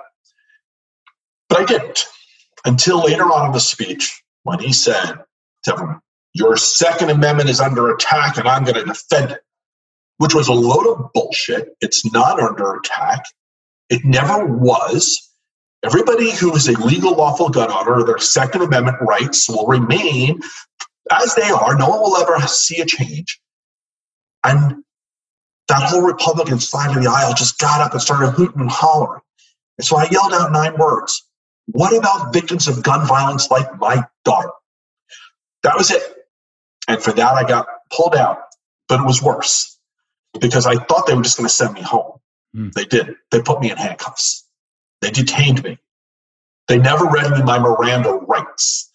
But 1.49 1.61
I 1.61 1.65
didn't 1.65 2.05
until 2.65 3.05
later 3.05 3.25
on 3.25 3.47
in 3.47 3.53
the 3.53 3.61
speech 3.61 4.23
when 4.45 4.59
he 4.59 4.73
said 4.73 5.15
to 5.65 5.73
everyone, 5.73 6.01
Your 6.35 6.57
Second 6.57 7.11
Amendment 7.11 7.51
is 7.51 7.61
under 7.61 7.93
attack 7.93 8.37
and 8.37 8.49
I'm 8.49 8.65
going 8.65 8.77
to 8.77 8.85
defend 8.85 9.33
it, 9.33 9.41
which 10.19 10.35
was 10.35 10.49
a 10.49 10.53
load 10.53 10.87
of 10.87 11.13
bullshit. 11.13 11.71
It's 11.81 12.11
not 12.13 12.39
under 12.41 12.77
attack. 12.77 13.25
It 13.89 14.05
never 14.05 14.47
was. 14.47 15.30
Everybody 15.83 16.31
who 16.31 16.55
is 16.55 16.69
a 16.69 16.79
legal, 16.85 17.15
lawful 17.15 17.49
gun 17.49 17.71
owner, 17.71 18.05
their 18.05 18.19
Second 18.19 18.63
Amendment 18.63 18.99
rights 19.01 19.49
will 19.49 19.67
remain 19.67 20.41
as 21.11 21.35
they 21.35 21.49
are. 21.49 21.77
No 21.77 21.89
one 21.89 22.01
will 22.01 22.17
ever 22.17 22.39
see 22.47 22.81
a 22.81 22.87
change. 22.87 23.41
And 24.45 24.85
that 25.69 25.83
whole 25.83 26.03
Republican 26.03 26.59
side 26.59 26.95
of 26.95 27.03
the 27.03 27.11
aisle 27.11 27.33
just 27.33 27.59
got 27.59 27.81
up 27.81 27.93
and 27.93 28.03
started 28.03 28.31
hooting 28.33 28.61
and 28.61 28.71
hollering. 28.71 29.23
And 29.79 29.87
so 29.87 29.97
I 29.97 30.07
yelled 30.11 30.33
out 30.33 30.53
nine 30.53 30.77
words 30.77 31.27
What 31.67 31.97
about 31.97 32.33
victims 32.33 32.69
of 32.69 32.83
gun 32.83 33.07
violence 33.07 33.51
like 33.51 33.79
my 33.79 34.05
daughter? 34.25 34.51
That 35.63 35.77
was 35.77 35.91
it. 35.91 36.03
And 36.89 37.03
for 37.03 37.13
that, 37.13 37.35
I 37.35 37.45
got 37.45 37.67
pulled 37.91 38.17
out. 38.17 38.39
But 38.89 39.01
it 39.01 39.07
was 39.07 39.23
worse 39.23 39.79
because 40.41 40.67
I 40.67 40.75
thought 40.75 41.07
they 41.07 41.15
were 41.15 41.23
just 41.23 41.37
going 41.37 41.49
to 41.49 41.55
send 41.55 41.75
me 41.75 41.83
home. 41.83 42.19
Mm. 42.57 42.73
They 42.73 42.85
didn't. 42.85 43.17
They 43.31 43.41
put 43.41 43.61
me 43.61 43.71
in 43.71 43.77
handcuffs. 43.77 44.45
They 45.01 45.11
detained 45.11 45.63
me. 45.65 45.79
They 46.69 46.79
never 46.79 47.07
read 47.07 47.31
me 47.33 47.43
my 47.43 47.59
Miranda 47.59 48.13
rights. 48.13 48.91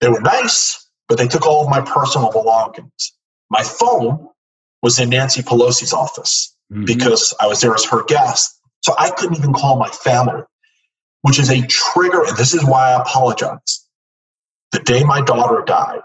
They 0.00 0.08
were 0.08 0.20
nice, 0.20 0.88
but 1.08 1.18
they 1.18 1.26
took 1.26 1.46
all 1.46 1.64
of 1.64 1.70
my 1.70 1.80
personal 1.80 2.30
belongings. 2.30 3.12
My 3.50 3.62
phone 3.62 4.28
was 4.82 5.00
in 5.00 5.10
Nancy 5.10 5.42
Pelosi's 5.42 5.92
office 5.92 6.54
mm-hmm. 6.72 6.84
because 6.84 7.34
I 7.40 7.46
was 7.46 7.60
there 7.60 7.74
as 7.74 7.84
her 7.86 8.04
guest. 8.04 8.60
So 8.82 8.94
I 8.98 9.10
couldn't 9.10 9.36
even 9.36 9.52
call 9.52 9.78
my 9.78 9.88
family, 9.88 10.42
which 11.22 11.38
is 11.38 11.50
a 11.50 11.66
trigger. 11.66 12.24
And 12.24 12.36
this 12.36 12.54
is 12.54 12.64
why 12.64 12.90
I 12.90 13.00
apologize. 13.00 13.84
The 14.72 14.80
day 14.80 15.02
my 15.02 15.22
daughter 15.22 15.64
died, 15.66 16.02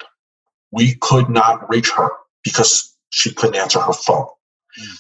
we 0.72 0.95
could 0.95 1.30
not 1.30 1.70
reach 1.70 1.91
her 1.91 2.09
because 2.43 2.95
she 3.09 3.34
couldn't 3.34 3.57
answer 3.57 3.80
her 3.80 3.93
phone. 3.93 4.28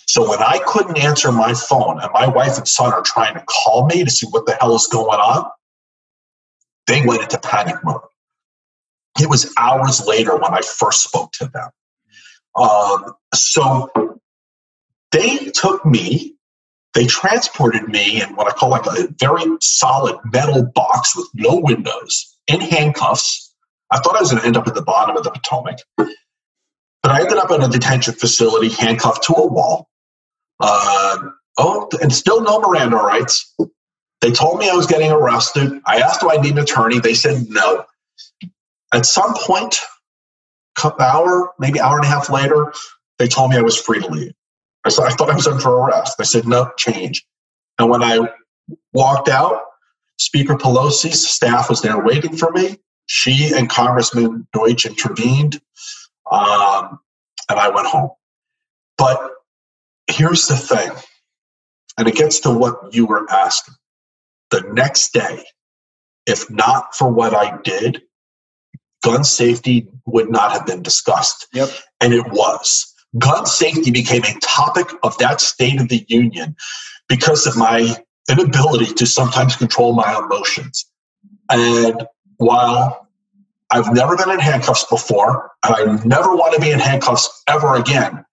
So 0.07 0.29
when 0.29 0.39
I 0.39 0.59
couldn't 0.65 0.97
answer 0.97 1.31
my 1.31 1.53
phone 1.53 1.99
and 2.01 2.11
my 2.13 2.27
wife 2.27 2.57
and 2.57 2.67
son 2.67 2.93
are 2.93 3.01
trying 3.01 3.35
to 3.35 3.41
call 3.41 3.85
me 3.85 4.03
to 4.03 4.11
see 4.11 4.27
what 4.27 4.45
the 4.45 4.57
hell 4.59 4.75
is 4.75 4.87
going 4.87 5.19
on, 5.19 5.49
they 6.87 7.05
went 7.05 7.23
into 7.23 7.39
panic 7.39 7.75
mode. 7.83 8.01
It 9.19 9.29
was 9.29 9.53
hours 9.57 10.05
later 10.05 10.35
when 10.35 10.53
I 10.53 10.61
first 10.61 11.03
spoke 11.03 11.31
to 11.33 11.47
them. 11.47 11.69
Um, 12.55 13.13
so 13.33 13.89
they 15.11 15.37
took 15.53 15.85
me, 15.85 16.35
they 16.93 17.05
transported 17.05 17.87
me 17.87 18.21
in 18.21 18.35
what 18.35 18.47
I 18.47 18.51
call 18.51 18.69
like 18.69 18.85
a 18.85 19.07
very 19.19 19.45
solid 19.61 20.17
metal 20.33 20.63
box 20.73 21.15
with 21.15 21.27
no 21.33 21.57
windows 21.57 22.37
in 22.47 22.61
handcuffs. 22.61 23.53
I 23.91 23.99
thought 23.99 24.15
I 24.15 24.21
was 24.21 24.31
going 24.31 24.41
to 24.41 24.47
end 24.47 24.57
up 24.57 24.67
at 24.67 24.75
the 24.75 24.81
bottom 24.81 25.17
of 25.17 25.23
the 25.23 25.31
Potomac. 25.31 25.79
But 27.03 27.11
I 27.11 27.21
ended 27.21 27.37
up 27.37 27.51
in 27.51 27.61
a 27.61 27.67
detention 27.67 28.13
facility, 28.13 28.69
handcuffed 28.69 29.23
to 29.23 29.33
a 29.33 29.47
wall. 29.47 29.89
Uh, 30.59 31.17
oh, 31.57 31.89
and 32.01 32.13
still 32.13 32.41
no 32.41 32.59
Miranda 32.59 32.97
rights. 32.97 33.55
They 34.21 34.31
told 34.31 34.59
me 34.59 34.69
I 34.69 34.75
was 34.75 34.85
getting 34.85 35.11
arrested. 35.11 35.81
I 35.85 35.99
asked, 35.99 36.21
do 36.21 36.29
I 36.29 36.37
need 36.37 36.53
an 36.53 36.59
attorney? 36.59 36.99
They 36.99 37.15
said 37.15 37.45
no. 37.49 37.85
At 38.93 39.05
some 39.05 39.33
point, 39.33 39.79
hour, 40.99 41.53
maybe 41.59 41.79
hour 41.79 41.97
and 41.97 42.05
a 42.05 42.07
half 42.07 42.29
later, 42.29 42.73
they 43.17 43.27
told 43.27 43.51
me 43.51 43.57
I 43.57 43.61
was 43.61 43.79
free 43.79 43.99
to 43.99 44.07
leave. 44.07 44.33
I 44.85 44.89
said, 44.89 45.05
I 45.05 45.09
thought 45.09 45.29
I 45.29 45.35
was 45.35 45.47
under 45.47 45.69
arrest. 45.69 46.17
They 46.17 46.23
said, 46.23 46.47
no, 46.47 46.71
change. 46.77 47.25
And 47.79 47.89
when 47.89 48.03
I 48.03 48.19
walked 48.93 49.29
out, 49.29 49.61
Speaker 50.19 50.55
Pelosi's 50.55 51.27
staff 51.27 51.69
was 51.69 51.81
there 51.81 52.03
waiting 52.03 52.35
for 52.35 52.51
me. 52.51 52.77
She 53.07 53.51
and 53.55 53.69
Congressman 53.69 54.47
Deutsch 54.53 54.85
intervened. 54.85 55.59
Um, 56.31 56.99
and 57.49 57.59
I 57.59 57.69
went 57.69 57.87
home. 57.87 58.11
But 58.97 59.31
here's 60.07 60.47
the 60.47 60.55
thing, 60.55 60.91
and 61.97 62.07
it 62.07 62.15
gets 62.15 62.41
to 62.41 62.51
what 62.51 62.93
you 62.93 63.05
were 63.05 63.29
asking. 63.31 63.75
The 64.51 64.61
next 64.73 65.13
day, 65.13 65.43
if 66.25 66.49
not 66.49 66.95
for 66.95 67.09
what 67.09 67.35
I 67.35 67.57
did, 67.63 68.01
gun 69.03 69.23
safety 69.23 69.87
would 70.05 70.29
not 70.29 70.51
have 70.51 70.65
been 70.65 70.83
discussed. 70.83 71.47
Yep. 71.53 71.69
And 71.99 72.13
it 72.13 72.27
was. 72.31 72.93
Gun 73.17 73.45
safety 73.45 73.91
became 73.91 74.23
a 74.23 74.39
topic 74.41 74.87
of 75.03 75.17
that 75.17 75.41
State 75.41 75.81
of 75.81 75.89
the 75.89 76.05
Union 76.07 76.55
because 77.09 77.45
of 77.45 77.57
my 77.57 77.95
inability 78.29 78.93
to 78.93 79.05
sometimes 79.05 79.55
control 79.55 79.93
my 79.93 80.17
emotions. 80.17 80.85
And 81.49 82.07
while 82.37 83.00
I've 83.71 83.93
never 83.93 84.17
been 84.17 84.29
in 84.29 84.39
handcuffs 84.39 84.85
before, 84.85 85.51
and 85.65 85.75
I 85.75 86.05
never 86.05 86.35
want 86.35 86.53
to 86.55 86.61
be 86.61 86.71
in 86.71 86.79
handcuffs 86.79 87.43
ever 87.47 87.75
again. 87.75 88.25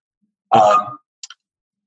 Um, 0.52 0.98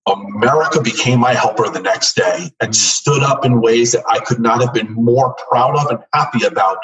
America 0.07 0.81
became 0.81 1.19
my 1.19 1.33
helper 1.33 1.69
the 1.69 1.81
next 1.81 2.15
day 2.15 2.51
and 2.61 2.75
stood 2.75 3.23
up 3.23 3.45
in 3.45 3.61
ways 3.61 3.91
that 3.91 4.03
I 4.09 4.19
could 4.19 4.39
not 4.39 4.61
have 4.61 4.73
been 4.73 4.91
more 4.93 5.35
proud 5.49 5.77
of 5.77 5.91
and 5.91 5.99
happy 6.13 6.45
about. 6.45 6.77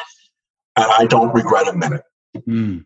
And 0.76 0.86
I 0.86 1.06
don't 1.06 1.34
regret 1.34 1.68
a 1.68 1.74
minute. 1.74 2.04
Mm. 2.38 2.86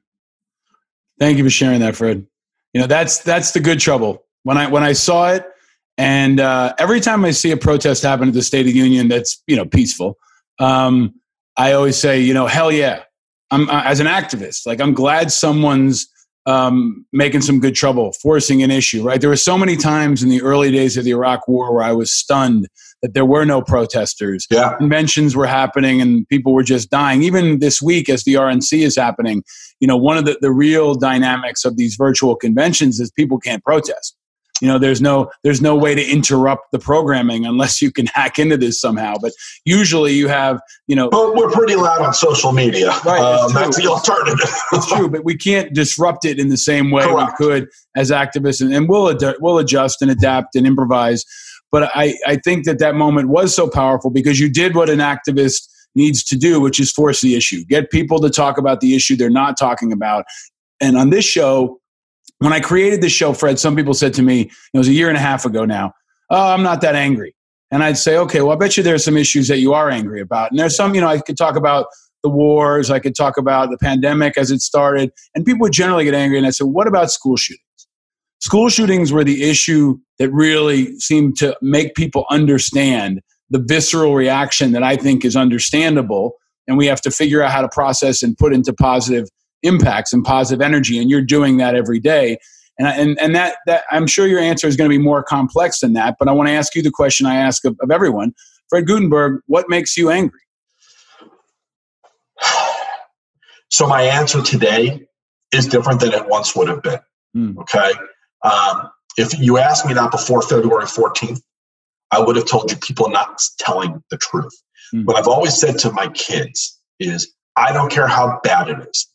Thank 1.19 1.37
you 1.37 1.43
for 1.43 1.49
sharing 1.49 1.81
that, 1.81 1.95
Fred. 1.95 2.25
You 2.73 2.81
know, 2.81 2.87
that's 2.87 3.19
that's 3.19 3.51
the 3.51 3.59
good 3.59 3.79
trouble. 3.79 4.23
When 4.43 4.57
I 4.57 4.67
when 4.67 4.83
I 4.83 4.93
saw 4.93 5.33
it, 5.33 5.45
and 5.97 6.39
uh, 6.39 6.73
every 6.79 7.01
time 7.01 7.25
I 7.25 7.31
see 7.31 7.51
a 7.51 7.57
protest 7.57 8.03
happen 8.03 8.29
at 8.29 8.33
the 8.33 8.41
State 8.41 8.61
of 8.61 8.73
the 8.73 8.79
Union 8.79 9.09
that's 9.09 9.43
you 9.45 9.57
know 9.57 9.65
peaceful, 9.65 10.17
um, 10.59 11.15
I 11.57 11.73
always 11.73 11.97
say, 11.97 12.21
you 12.21 12.33
know, 12.33 12.47
hell 12.47 12.71
yeah, 12.71 13.03
I'm 13.51 13.69
uh, 13.69 13.83
as 13.85 13.99
an 13.99 14.07
activist, 14.07 14.65
like 14.65 14.81
I'm 14.81 14.93
glad 14.93 15.31
someone's 15.31 16.07
um, 16.47 17.05
making 17.13 17.41
some 17.41 17.59
good 17.59 17.75
trouble, 17.75 18.13
forcing 18.13 18.63
an 18.63 18.71
issue. 18.71 19.03
Right? 19.03 19.21
There 19.21 19.29
were 19.29 19.35
so 19.35 19.57
many 19.57 19.77
times 19.77 20.23
in 20.23 20.29
the 20.29 20.41
early 20.41 20.71
days 20.71 20.97
of 20.97 21.03
the 21.03 21.11
Iraq 21.11 21.47
War 21.47 21.73
where 21.73 21.83
I 21.83 21.91
was 21.91 22.11
stunned 22.11 22.67
that 23.01 23.13
there 23.13 23.25
were 23.25 23.45
no 23.45 23.61
protesters. 23.61 24.47
Yeah. 24.49 24.75
Conventions 24.77 25.35
were 25.35 25.47
happening 25.47 26.01
and 26.01 26.27
people 26.29 26.53
were 26.53 26.63
just 26.63 26.89
dying. 26.89 27.23
Even 27.23 27.59
this 27.59 27.81
week, 27.81 28.09
as 28.09 28.23
the 28.23 28.35
RNC 28.35 28.79
is 28.79 28.95
happening, 28.95 29.43
you 29.79 29.87
know, 29.87 29.97
one 29.97 30.17
of 30.17 30.25
the, 30.25 30.37
the 30.39 30.51
real 30.51 30.93
dynamics 30.93 31.65
of 31.65 31.77
these 31.77 31.95
virtual 31.95 32.35
conventions 32.35 32.99
is 32.99 33.11
people 33.11 33.39
can't 33.39 33.63
protest 33.63 34.15
you 34.61 34.67
know 34.67 34.77
there's 34.77 35.01
no 35.01 35.29
there's 35.43 35.61
no 35.61 35.75
way 35.75 35.95
to 35.95 36.03
interrupt 36.03 36.71
the 36.71 36.79
programming 36.79 37.45
unless 37.45 37.81
you 37.81 37.91
can 37.91 38.05
hack 38.13 38.39
into 38.39 38.57
this 38.57 38.79
somehow 38.79 39.15
but 39.21 39.33
usually 39.65 40.13
you 40.13 40.27
have 40.27 40.61
you 40.87 40.95
know 40.95 41.09
but 41.09 41.35
we're 41.35 41.51
pretty 41.51 41.75
loud 41.75 42.01
on 42.01 42.13
social 42.13 42.51
media 42.51 42.89
right 43.05 43.21
um, 43.21 43.51
that's 43.53 43.77
the 43.77 43.87
alternative 43.87 44.49
it's 44.71 44.87
true 44.87 45.09
but 45.09 45.25
we 45.25 45.35
can't 45.35 45.73
disrupt 45.73 46.25
it 46.25 46.39
in 46.39 46.49
the 46.49 46.57
same 46.57 46.91
way 46.91 47.03
Correct. 47.03 47.39
we 47.39 47.45
could 47.45 47.67
as 47.95 48.11
activists 48.11 48.61
and, 48.61 48.73
and 48.73 48.87
we'll, 48.87 49.09
ad- 49.09 49.35
we'll 49.39 49.57
adjust 49.57 50.01
and 50.01 50.09
adapt 50.11 50.55
and 50.55 50.65
improvise 50.65 51.25
but 51.71 51.89
I, 51.95 52.15
I 52.27 52.35
think 52.35 52.65
that 52.65 52.79
that 52.79 52.95
moment 52.95 53.29
was 53.29 53.55
so 53.55 53.69
powerful 53.69 54.11
because 54.11 54.39
you 54.39 54.49
did 54.49 54.75
what 54.75 54.89
an 54.89 54.99
activist 54.99 55.69
needs 55.95 56.23
to 56.25 56.35
do, 56.37 56.59
which 56.59 56.79
is 56.79 56.91
force 56.91 57.21
the 57.21 57.35
issue. 57.35 57.63
Get 57.65 57.91
people 57.91 58.19
to 58.19 58.29
talk 58.29 58.57
about 58.57 58.81
the 58.81 58.95
issue 58.95 59.15
they're 59.15 59.29
not 59.29 59.57
talking 59.57 59.91
about. 59.91 60.25
And 60.79 60.97
on 60.97 61.09
this 61.09 61.25
show, 61.25 61.79
when 62.41 62.53
I 62.53 62.59
created 62.59 63.01
this 63.01 63.11
show, 63.11 63.33
Fred, 63.33 63.59
some 63.59 63.75
people 63.75 63.93
said 63.93 64.15
to 64.15 64.23
me, 64.23 64.49
it 64.73 64.77
was 64.77 64.87
a 64.87 64.91
year 64.91 65.09
and 65.09 65.17
a 65.17 65.21
half 65.21 65.45
ago 65.45 65.63
now, 65.63 65.93
oh, 66.31 66.53
I'm 66.53 66.63
not 66.63 66.81
that 66.81 66.95
angry. 66.95 67.35
And 67.69 67.83
I'd 67.83 67.99
say, 67.99 68.17
okay, 68.17 68.41
well, 68.41 68.51
I 68.51 68.55
bet 68.55 68.75
you 68.75 68.83
there's 68.83 69.05
some 69.05 69.15
issues 69.15 69.47
that 69.47 69.59
you 69.59 69.73
are 69.73 69.91
angry 69.91 70.21
about. 70.21 70.49
And 70.49 70.59
there's 70.59 70.75
some, 70.75 70.95
you 70.95 71.01
know, 71.01 71.07
I 71.07 71.19
could 71.19 71.37
talk 71.37 71.55
about 71.55 71.85
the 72.23 72.29
wars. 72.29 72.89
I 72.89 72.97
could 72.97 73.15
talk 73.15 73.37
about 73.37 73.69
the 73.69 73.77
pandemic 73.77 74.37
as 74.37 74.49
it 74.49 74.61
started. 74.61 75.11
And 75.35 75.45
people 75.45 75.61
would 75.61 75.71
generally 75.71 76.03
get 76.03 76.15
angry. 76.15 76.39
And 76.39 76.47
I 76.47 76.49
said, 76.49 76.65
what 76.65 76.87
about 76.87 77.11
school 77.11 77.37
shootings? 77.37 77.61
School 78.39 78.69
shootings 78.69 79.13
were 79.13 79.23
the 79.23 79.43
issue 79.47 79.99
that 80.17 80.31
really 80.31 80.97
seemed 80.99 81.37
to 81.37 81.55
make 81.61 81.93
people 81.93 82.25
understand 82.31 83.21
the 83.51 83.59
visceral 83.59 84.15
reaction 84.15 84.71
that 84.71 84.81
I 84.81 84.95
think 84.95 85.23
is 85.23 85.35
understandable. 85.35 86.37
And 86.67 86.75
we 86.75 86.87
have 86.87 87.01
to 87.01 87.11
figure 87.11 87.43
out 87.43 87.51
how 87.51 87.61
to 87.61 87.69
process 87.69 88.23
and 88.23 88.35
put 88.35 88.51
into 88.51 88.73
positive 88.73 89.29
impacts 89.63 90.13
and 90.13 90.23
positive 90.23 90.61
energy. 90.61 90.99
And 90.99 91.09
you're 91.09 91.21
doing 91.21 91.57
that 91.57 91.75
every 91.75 91.99
day. 91.99 92.37
And, 92.79 92.87
and, 92.87 93.21
and 93.21 93.35
that, 93.35 93.57
that 93.67 93.83
I'm 93.91 94.07
sure 94.07 94.27
your 94.27 94.39
answer 94.39 94.67
is 94.67 94.75
going 94.75 94.89
to 94.89 94.97
be 94.97 95.03
more 95.03 95.23
complex 95.23 95.81
than 95.81 95.93
that. 95.93 96.15
But 96.17 96.27
I 96.27 96.31
want 96.31 96.47
to 96.49 96.53
ask 96.53 96.75
you 96.75 96.81
the 96.81 96.91
question 96.91 97.25
I 97.25 97.35
ask 97.35 97.65
of, 97.65 97.77
of 97.81 97.91
everyone 97.91 98.33
Fred 98.69 98.87
Guttenberg, 98.87 99.41
what 99.47 99.69
makes 99.69 99.97
you 99.97 100.09
angry? 100.09 100.39
So 103.73 103.87
my 103.87 104.01
answer 104.01 104.41
today 104.41 105.07
is 105.53 105.65
different 105.65 106.01
than 106.01 106.11
it 106.11 106.27
once 106.27 106.57
would 106.57 106.67
have 106.67 106.83
been. 106.83 106.99
Mm. 107.35 107.57
Okay. 107.59 107.93
Um, 108.43 108.89
if 109.17 109.39
you 109.39 109.59
asked 109.59 109.85
me 109.85 109.93
that 109.93 110.11
before 110.11 110.41
February 110.41 110.83
14th, 110.83 111.39
I 112.11 112.19
would 112.19 112.35
have 112.35 112.45
told 112.45 112.69
you 112.69 112.77
people 112.77 113.09
not 113.09 113.41
telling 113.59 114.03
the 114.09 114.17
truth. 114.17 114.51
Mm. 114.93 115.05
What 115.05 115.15
I've 115.15 115.27
always 115.27 115.57
said 115.57 115.79
to 115.79 115.91
my 115.93 116.09
kids 116.09 116.79
is, 116.99 117.33
I 117.55 117.71
don't 117.71 117.91
care 117.91 118.07
how 118.07 118.39
bad 118.43 118.69
it 118.69 118.87
is. 118.89 119.07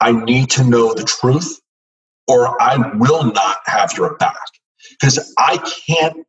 I 0.00 0.12
need 0.12 0.50
to 0.50 0.64
know 0.64 0.94
the 0.94 1.04
truth 1.04 1.60
or 2.28 2.60
I 2.60 2.92
will 2.96 3.24
not 3.32 3.58
have 3.66 3.92
your 3.96 4.16
back 4.16 4.36
because 4.90 5.32
I 5.38 5.58
can't 5.86 6.26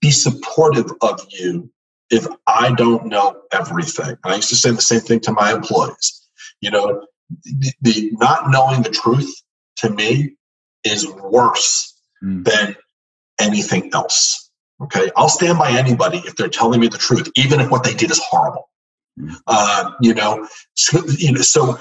be 0.00 0.10
supportive 0.10 0.90
of 1.00 1.20
you 1.30 1.70
if 2.10 2.26
I 2.46 2.72
don't 2.74 3.06
know 3.06 3.40
everything. 3.52 4.16
And 4.24 4.32
I 4.32 4.36
used 4.36 4.50
to 4.50 4.56
say 4.56 4.70
the 4.70 4.80
same 4.80 5.00
thing 5.00 5.20
to 5.20 5.32
my 5.32 5.52
employees. 5.52 6.26
You 6.60 6.70
know, 6.70 7.06
the, 7.44 7.72
the 7.82 8.10
not 8.14 8.50
knowing 8.50 8.82
the 8.82 8.90
truth 8.90 9.32
to 9.78 9.90
me 9.90 10.36
is 10.84 11.08
worse 11.08 11.98
mm. 12.22 12.44
than 12.44 12.76
anything 13.40 13.90
else. 13.94 14.50
Okay. 14.82 15.10
I'll 15.16 15.28
stand 15.28 15.58
by 15.58 15.70
anybody 15.70 16.18
if 16.18 16.36
they're 16.36 16.48
telling 16.48 16.80
me 16.80 16.88
the 16.88 16.98
truth, 16.98 17.30
even 17.36 17.60
if 17.60 17.70
what 17.70 17.84
they 17.84 17.94
did 17.94 18.10
is 18.10 18.20
horrible. 18.22 18.68
Mm. 19.18 19.34
Uh, 19.46 19.92
you 20.00 20.14
know, 20.14 20.46
so, 20.74 21.02
you 21.06 21.32
know, 21.32 21.42
so 21.42 21.78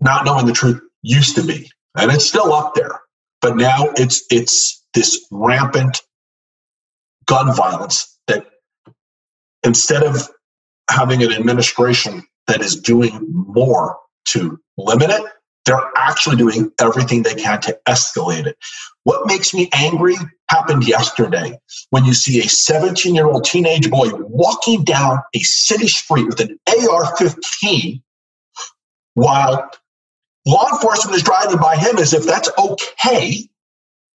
not 0.00 0.24
knowing 0.24 0.46
the 0.46 0.52
truth 0.52 0.80
used 1.02 1.36
to 1.36 1.42
be, 1.42 1.70
and 1.96 2.10
it's 2.10 2.26
still 2.26 2.52
up 2.52 2.74
there, 2.74 3.00
but 3.40 3.56
now 3.56 3.90
it's, 3.96 4.24
it's 4.30 4.84
this 4.94 5.26
rampant 5.30 6.02
gun 7.26 7.54
violence 7.54 8.18
that 8.26 8.46
instead 9.64 10.02
of 10.02 10.28
having 10.90 11.22
an 11.22 11.32
administration 11.32 12.22
that 12.46 12.60
is 12.60 12.80
doing 12.80 13.26
more 13.30 13.98
to 14.26 14.58
limit 14.76 15.10
it, 15.10 15.22
they're 15.64 15.90
actually 15.96 16.36
doing 16.36 16.70
everything 16.78 17.22
they 17.22 17.34
can 17.34 17.60
to 17.62 17.78
escalate 17.88 18.46
it. 18.46 18.56
What 19.04 19.26
makes 19.26 19.54
me 19.54 19.70
angry 19.72 20.16
happened 20.50 20.86
yesterday 20.86 21.58
when 21.90 22.04
you 22.04 22.12
see 22.12 22.40
a 22.40 22.48
17 22.48 23.14
year 23.14 23.26
old 23.26 23.44
teenage 23.44 23.90
boy 23.90 24.10
walking 24.12 24.84
down 24.84 25.20
a 25.34 25.38
city 25.40 25.88
street 25.88 26.26
with 26.26 26.40
an 26.40 26.58
AR 26.68 27.16
15 27.16 28.02
while 29.14 29.70
law 30.46 30.68
enforcement 30.72 31.16
is 31.16 31.22
driving 31.22 31.58
by 31.58 31.76
him 31.76 31.98
as 31.98 32.12
if 32.12 32.24
that's 32.24 32.50
okay 32.58 33.48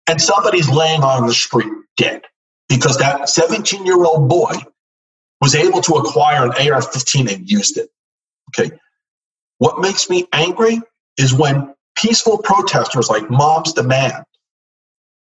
and 0.08 0.22
somebody's 0.22 0.70
laying 0.70 1.04
on 1.04 1.28
the 1.28 1.34
street 1.34 1.72
dead 1.98 2.24
because 2.70 2.98
that 2.98 3.30
17 3.30 3.86
year 3.86 4.04
old 4.04 4.30
boy 4.30 4.54
was 5.42 5.56
able 5.56 5.82
to 5.82 5.94
acquire 5.94 6.46
an 6.46 6.72
AR 6.72 6.82
15 6.82 7.30
and 7.30 7.50
used 7.50 7.78
it. 7.78 7.90
Okay. 8.50 8.72
What 9.60 9.80
makes 9.80 10.10
me 10.10 10.26
angry 10.34 10.82
is 11.18 11.34
when 11.34 11.74
peaceful 11.96 12.40
protesters 12.40 13.10
like 13.10 13.30
Moms 13.30 13.74
Demand 13.74 14.24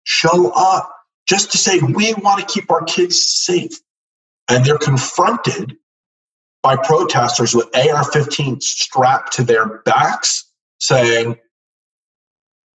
show 0.04 0.52
up 0.54 0.94
just 1.28 1.52
to 1.52 1.58
say, 1.58 1.78
we 1.80 2.14
want 2.14 2.40
to 2.40 2.52
keep 2.52 2.70
our 2.70 2.82
kids 2.82 3.22
safe. 3.22 3.78
And 4.48 4.64
they're 4.64 4.78
confronted 4.78 5.76
by 6.62 6.76
protesters 6.76 7.54
with 7.54 7.68
AR 7.74 8.04
15 8.04 8.60
strapped 8.60 9.34
to 9.34 9.44
their 9.44 9.78
backs 9.84 10.49
saying, 10.80 11.38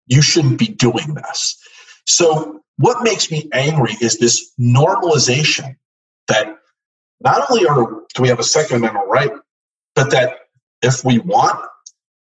you 0.06 0.22
shouldn't 0.22 0.58
be 0.58 0.66
doing 0.68 1.14
this. 1.14 1.56
So, 2.06 2.60
what 2.76 3.02
makes 3.02 3.30
me 3.30 3.48
angry 3.52 3.94
is 4.00 4.18
this 4.18 4.52
normalization 4.58 5.76
that 6.28 6.56
not 7.20 7.50
only 7.50 7.66
are 7.66 8.02
do 8.14 8.22
we 8.22 8.28
have 8.28 8.38
a 8.38 8.44
Second 8.44 8.78
Amendment 8.78 9.06
right, 9.08 9.30
but 9.94 10.10
that 10.10 10.38
if 10.82 11.04
we 11.04 11.18
want, 11.18 11.64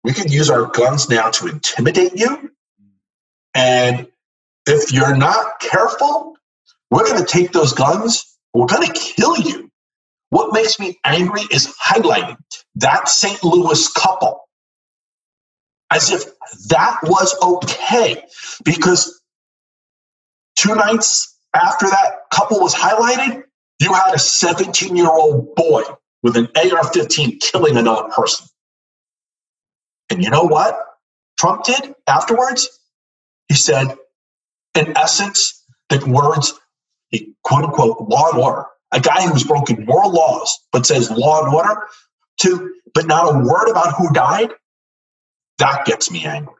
we 0.05 0.13
can 0.13 0.31
use 0.31 0.51
our 0.51 0.67
guns 0.67 1.09
now 1.09 1.31
to 1.31 1.47
intimidate 1.47 2.17
you. 2.17 2.51
And 3.55 4.09
if 4.67 4.93
you're 4.93 5.17
not 5.17 5.61
careful, 5.61 6.37
we're 6.91 7.05
going 7.05 7.19
to 7.19 7.25
take 7.25 7.53
those 7.53 7.73
guns, 7.73 8.37
we're 8.53 8.67
going 8.67 8.87
to 8.87 8.93
kill 8.93 9.39
you. 9.39 9.71
What 10.31 10.53
makes 10.53 10.81
me 10.81 10.99
angry 11.05 11.43
is 11.51 11.75
highlighting 11.83 12.37
that 12.77 13.09
St. 13.09 13.43
Louis 13.45 13.89
couple 13.93 14.42
as 15.93 16.13
if 16.13 16.25
that 16.71 16.99
was 17.05 17.37
okay. 17.43 18.25
Because 18.65 19.23
two 20.57 20.75
nights 20.75 21.39
after 21.55 21.87
that 21.89 22.23
couple 22.33 22.61
was 22.61 22.75
highlighted, 22.75 23.45
you 23.81 23.93
had 23.95 24.15
a 24.15 24.21
17 24.21 24.97
year 24.97 25.09
old 25.11 25.55
boy 25.57 25.83
with 26.23 26.37
an 26.37 26.49
AR 26.57 26.85
15 26.93 27.41
killing 27.41 27.77
another 27.77 28.09
person. 28.11 28.47
And 30.11 30.23
you 30.25 30.31
know 30.31 30.45
what 30.45 30.79
Trump 31.39 31.65
did 31.65 31.95
afterwards? 32.07 32.69
He 33.49 33.55
said, 33.57 33.97
in 34.77 34.97
essence, 34.99 35.65
the 35.91 36.05
words, 36.09 36.55
he 37.11 37.35
quote 37.45 37.65
unquote, 37.65 38.09
law 38.09 38.31
and 38.33 38.43
order. 38.43 38.67
A 38.93 39.01
guy 39.01 39.27
who's 39.29 39.45
broken 39.45 39.87
more 39.87 40.07
laws 40.07 40.59
but 40.73 40.87
says 40.87 41.11
law 41.11 41.45
and 41.45 41.55
order, 41.55 41.83
to, 42.43 42.75
but 42.95 43.07
not 43.07 43.35
a 43.35 43.39
word 43.39 43.71
about 43.71 43.95
who 43.97 44.13
died, 44.13 44.51
that 45.63 45.85
gets 45.87 46.11
me 46.11 46.25
angry. 46.25 46.55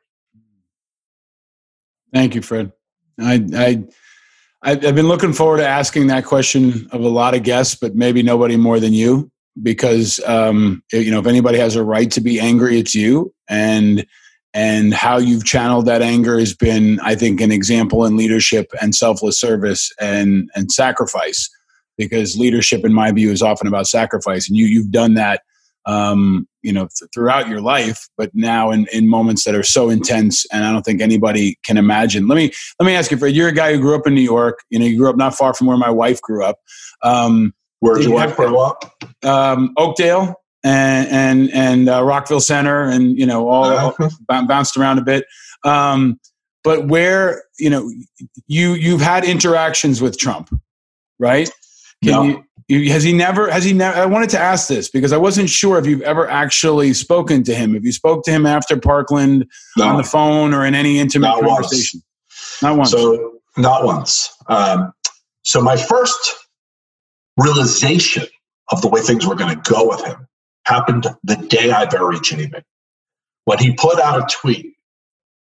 Thank 2.13 2.35
you, 2.35 2.43
Fred. 2.43 2.73
I, 3.19 3.45
I, 3.55 3.83
I've 4.63 4.95
been 4.95 5.09
looking 5.09 5.33
forward 5.33 5.59
to 5.59 5.67
asking 5.67 6.07
that 6.07 6.25
question 6.25 6.89
of 6.93 7.01
a 7.01 7.09
lot 7.09 7.35
of 7.35 7.43
guests, 7.43 7.75
but 7.75 7.95
maybe 7.95 8.23
nobody 8.23 8.57
more 8.57 8.79
than 8.79 8.93
you, 8.93 9.31
because 9.61 10.21
um, 10.27 10.83
you 10.93 11.11
know 11.11 11.19
if 11.19 11.27
anybody 11.27 11.59
has 11.59 11.75
a 11.75 11.83
right 11.83 12.11
to 12.13 12.21
be 12.21 12.39
angry, 12.39 12.79
it's 12.79 12.95
you, 12.95 13.35
and 13.49 14.07
and 14.55 14.95
how 14.95 15.17
you've 15.19 15.45
channeled 15.45 15.87
that 15.87 16.03
anger 16.03 16.39
has 16.39 16.55
been, 16.55 17.01
I 17.01 17.15
think, 17.15 17.41
an 17.41 17.51
example 17.51 18.05
in 18.05 18.17
leadership 18.17 18.71
and 18.81 18.95
selfless 18.95 19.41
service 19.41 19.91
and 20.01 20.49
and 20.55 20.71
sacrifice, 20.71 21.51
because 21.99 22.37
leadership, 22.37 22.85
in 22.85 22.93
my 22.93 23.11
view, 23.11 23.33
is 23.33 23.43
often 23.43 23.67
about 23.67 23.89
sacrifice, 23.89 24.49
and 24.49 24.57
you 24.57 24.67
you've 24.67 24.93
done 24.93 25.15
that 25.15 25.43
um, 25.87 26.47
you 26.63 26.73
know, 26.73 26.89
th- 26.99 27.11
throughout 27.13 27.49
your 27.49 27.61
life, 27.61 28.09
but 28.17 28.31
now 28.35 28.71
in, 28.71 28.87
in 28.93 29.09
moments 29.09 29.45
that 29.45 29.55
are 29.55 29.63
so 29.63 29.91
intense, 29.91 30.47
and 30.53 30.65
I 30.65 30.73
don't 30.73 30.83
think 30.83 31.01
anybody 31.01 31.59
can 31.65 31.77
imagine. 31.77 32.29
Let 32.29 32.37
me 32.37 32.53
let 32.79 32.87
me 32.87 32.95
ask 32.95 33.11
you, 33.11 33.17
Fred. 33.17 33.35
You're 33.35 33.49
a 33.49 33.53
guy 33.53 33.73
who 33.73 33.81
grew 33.81 33.95
up 33.95 34.07
in 34.07 34.15
New 34.15 34.21
York. 34.21 34.61
You 34.71 34.79
know, 34.79 34.87
you 34.87 34.97
grew 34.97 35.11
up 35.11 35.17
not 35.17 35.35
far 35.35 35.55
from 35.55 35.67
where 35.67 35.77
my 35.77 35.91
wife 35.91 36.21
grew 36.23 36.45
up. 36.45 36.59
Um, 37.03 37.53
where 37.81 37.97
did 37.97 38.05
your 38.05 38.15
wife 38.15 38.37
grow 38.37 38.61
up? 38.61 38.85
Um, 39.25 39.75
Oakdale 39.77 40.37
and 40.65 41.09
and 41.09 41.51
and 41.53 41.89
uh, 41.89 42.03
Rockville 42.05 42.41
Center, 42.41 42.85
and 42.85 43.19
you 43.19 43.27
know, 43.27 43.49
all, 43.49 43.65
uh-huh. 43.65 44.09
all 44.29 44.47
bounced 44.47 44.77
around 44.77 44.99
a 44.99 45.03
bit. 45.03 45.27
Um, 45.65 46.21
but 46.65 46.89
where 46.89 47.43
you 47.59 47.71
know 47.71 47.91
you 48.47 48.75
you've 48.75 49.01
had 49.01 49.25
interactions 49.25 50.01
with 50.01 50.19
Trump, 50.19 50.51
right? 51.19 51.51
Can 52.05 52.13
no. 52.13 52.23
you 52.23 52.45
has 52.91 53.03
he 53.03 53.13
never? 53.13 53.51
Has 53.51 53.65
he 53.65 53.73
never? 53.73 53.99
I 53.99 54.07
wanted 54.07 54.31
to 54.31 54.39
ask 54.39 54.69
this 54.69 54.89
because 54.89 55.13
I 55.13 55.17
wasn't 55.17 55.51
sure 55.51 55.79
if 55.79 55.87
you've 55.87 56.03
ever 56.03 56.29
actually 56.29 56.93
spoken 56.95 57.43
to 57.45 57.55
him. 57.55 57.75
If 57.75 57.85
you 57.85 57.93
spoke 57.93 58.25
to 58.25 58.31
him 58.31 58.47
after 58.47 58.77
Parkland 58.79 59.47
no. 59.77 59.89
on 59.89 59.97
the 59.97 60.05
phone 60.05 60.55
or 60.55 60.65
in 60.65 60.75
any 60.75 60.99
intimate 60.99 61.29
not 61.29 61.43
conversation, 61.43 62.03
once. 62.63 62.63
not 62.63 62.77
once. 62.77 62.91
So 62.91 63.41
not 63.57 63.85
once. 63.85 64.35
Um, 64.49 64.93
so 65.43 65.61
my 65.61 65.77
first 65.77 66.35
realization 67.39 68.27
of 68.71 68.81
the 68.83 68.89
way 68.89 69.01
things 69.01 69.27
were 69.27 69.35
going 69.35 69.55
to 69.55 69.71
go 69.71 69.89
with 69.89 70.05
him 70.05 70.27
happened 70.65 71.07
the 71.25 71.37
day 71.37 71.71
I 71.71 71.87
buried 71.87 72.23
Jamie. 72.23 72.51
When 73.45 73.59
he 73.59 73.75
put 73.75 74.01
out 74.01 74.21
a 74.21 74.27
tweet 74.35 74.75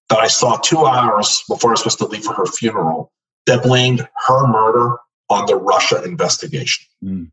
that 0.09 0.19
I 0.19 0.29
saw 0.29 0.57
two 0.57 0.87
hours 0.87 1.43
before 1.49 1.71
I 1.71 1.73
was 1.73 1.81
supposed 1.81 1.99
to 1.99 2.07
leave 2.07 2.25
for 2.25 2.35
her 2.35 2.47
funeral 2.47 3.13
that 3.47 3.63
blamed 3.63 4.09
her 4.27 4.47
murder 4.47 4.97
on 5.29 5.47
the 5.47 5.57
Russia 5.57 6.03
investigation. 6.05 6.87
Mm. 7.05 7.31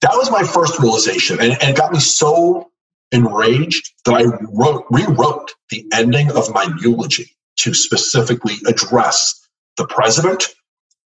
That 0.00 0.12
was 0.14 0.30
my 0.30 0.42
first 0.42 0.78
realization, 0.78 1.40
and, 1.40 1.52
and, 1.52 1.70
it 1.70 1.76
got 1.76 1.92
me 1.92 2.00
so 2.00 2.70
enraged 3.12 3.92
that 4.04 4.14
I 4.14 4.24
wrote, 4.52 4.84
rewrote 4.90 5.54
the 5.70 5.86
ending 5.92 6.30
of 6.32 6.52
my 6.52 6.68
eulogy 6.80 7.36
to 7.58 7.74
specifically 7.74 8.56
address 8.66 9.48
the 9.76 9.86
president 9.86 10.48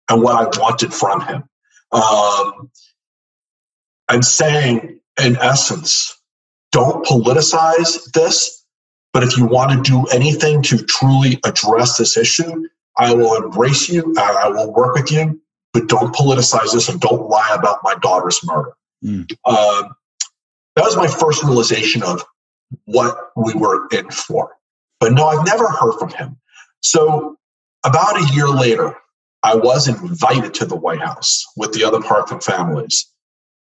and 0.08 0.22
what 0.22 0.34
I 0.34 0.60
wanted 0.60 0.92
from 0.92 1.20
him. 1.20 1.44
Um, 1.92 2.70
I'm 4.08 4.22
saying 4.22 5.00
in 5.22 5.36
essence, 5.36 6.18
don't 6.70 7.04
politicize 7.04 8.10
this, 8.12 8.64
but 9.12 9.22
if 9.22 9.36
you 9.36 9.46
want 9.46 9.72
to 9.72 9.90
do 9.90 10.06
anything 10.06 10.62
to 10.62 10.78
truly 10.84 11.38
address 11.44 11.98
this 11.98 12.16
issue, 12.16 12.66
I 12.96 13.14
will 13.14 13.36
embrace 13.36 13.88
you 13.88 14.04
and 14.04 14.18
I 14.18 14.48
will 14.48 14.72
work 14.72 14.94
with 14.94 15.10
you, 15.12 15.40
but 15.72 15.88
don't 15.88 16.14
politicize 16.14 16.72
this 16.72 16.88
and 16.88 17.00
don't 17.00 17.28
lie 17.28 17.54
about 17.58 17.80
my 17.82 17.94
daughter's 17.96 18.40
murder. 18.44 18.72
Mm. 19.04 19.30
Um, 19.44 19.94
that 20.76 20.84
was 20.84 20.96
my 20.96 21.06
first 21.06 21.42
realization 21.42 22.02
of 22.02 22.24
what 22.84 23.16
we 23.36 23.54
were 23.54 23.88
in 23.88 24.10
for. 24.10 24.56
But 25.00 25.12
no, 25.12 25.26
I've 25.26 25.46
never 25.46 25.68
heard 25.68 25.98
from 25.98 26.10
him. 26.10 26.38
So 26.80 27.36
about 27.84 28.20
a 28.20 28.34
year 28.34 28.48
later, 28.48 28.96
I 29.42 29.56
was 29.56 29.88
invited 29.88 30.54
to 30.54 30.64
the 30.64 30.76
White 30.76 31.00
House 31.00 31.44
with 31.56 31.72
the 31.72 31.84
other 31.84 32.00
Parkland 32.00 32.44
families. 32.44 33.12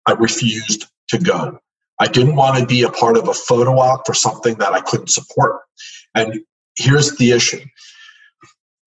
I 0.07 0.13
refused 0.13 0.87
to 1.09 1.19
go. 1.19 1.59
I 2.01 2.07
didn't 2.07 2.37
want 2.37 2.59
to 2.59 2.67
be 2.67 2.83
a 2.83 2.91
part 2.91 3.17
of 3.17 3.29
a 3.29 3.35
photo 3.35 3.79
op 3.79 4.07
for 4.07 4.15
something 4.15 4.57
that 4.57 4.73
I 4.73 4.81
couldn't 4.81 5.11
support. 5.11 5.61
And 6.15 6.41
here's 6.77 7.17
the 7.17 7.33
issue. 7.33 7.65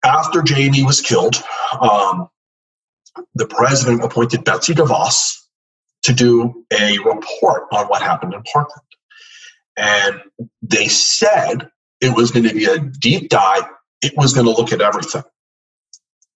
After 0.04 0.42
Jamie 0.42 0.84
was 0.84 1.02
killed, 1.02 1.42
um, 1.80 2.30
the 3.34 3.48
president 3.48 4.04
appointed 4.04 4.44
Betsy 4.44 4.74
DeVos 4.74 5.42
to 6.04 6.14
do 6.14 6.66
a 6.72 6.98
report 7.00 7.64
on 7.72 7.86
what 7.88 8.02
happened 8.02 8.34
in 8.34 8.44
Parkland. 8.44 8.82
And 9.78 10.22
they 10.62 10.88
said 10.88 11.70
it 12.02 12.16
was 12.16 12.32
going 12.32 12.48
to 12.48 12.54
be 12.54 12.66
a 12.66 12.80
deep 12.80 13.30
dive, 13.30 13.64
it 14.02 14.14
was 14.16 14.34
going 14.34 14.46
to 14.46 14.52
look 14.52 14.72
at 14.72 14.82
everything. 14.82 15.24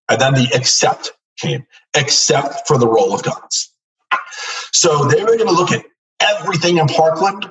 And 0.09 0.19
then 0.19 0.33
the 0.33 0.49
except 0.53 1.11
came, 1.39 1.65
except 1.95 2.67
for 2.67 2.77
the 2.77 2.87
role 2.87 3.13
of 3.13 3.23
guns. 3.23 3.73
So 4.71 5.05
they 5.05 5.21
were 5.21 5.37
going 5.37 5.47
to 5.47 5.53
look 5.53 5.71
at 5.71 5.85
everything 6.19 6.77
in 6.77 6.87
Parkland 6.87 7.49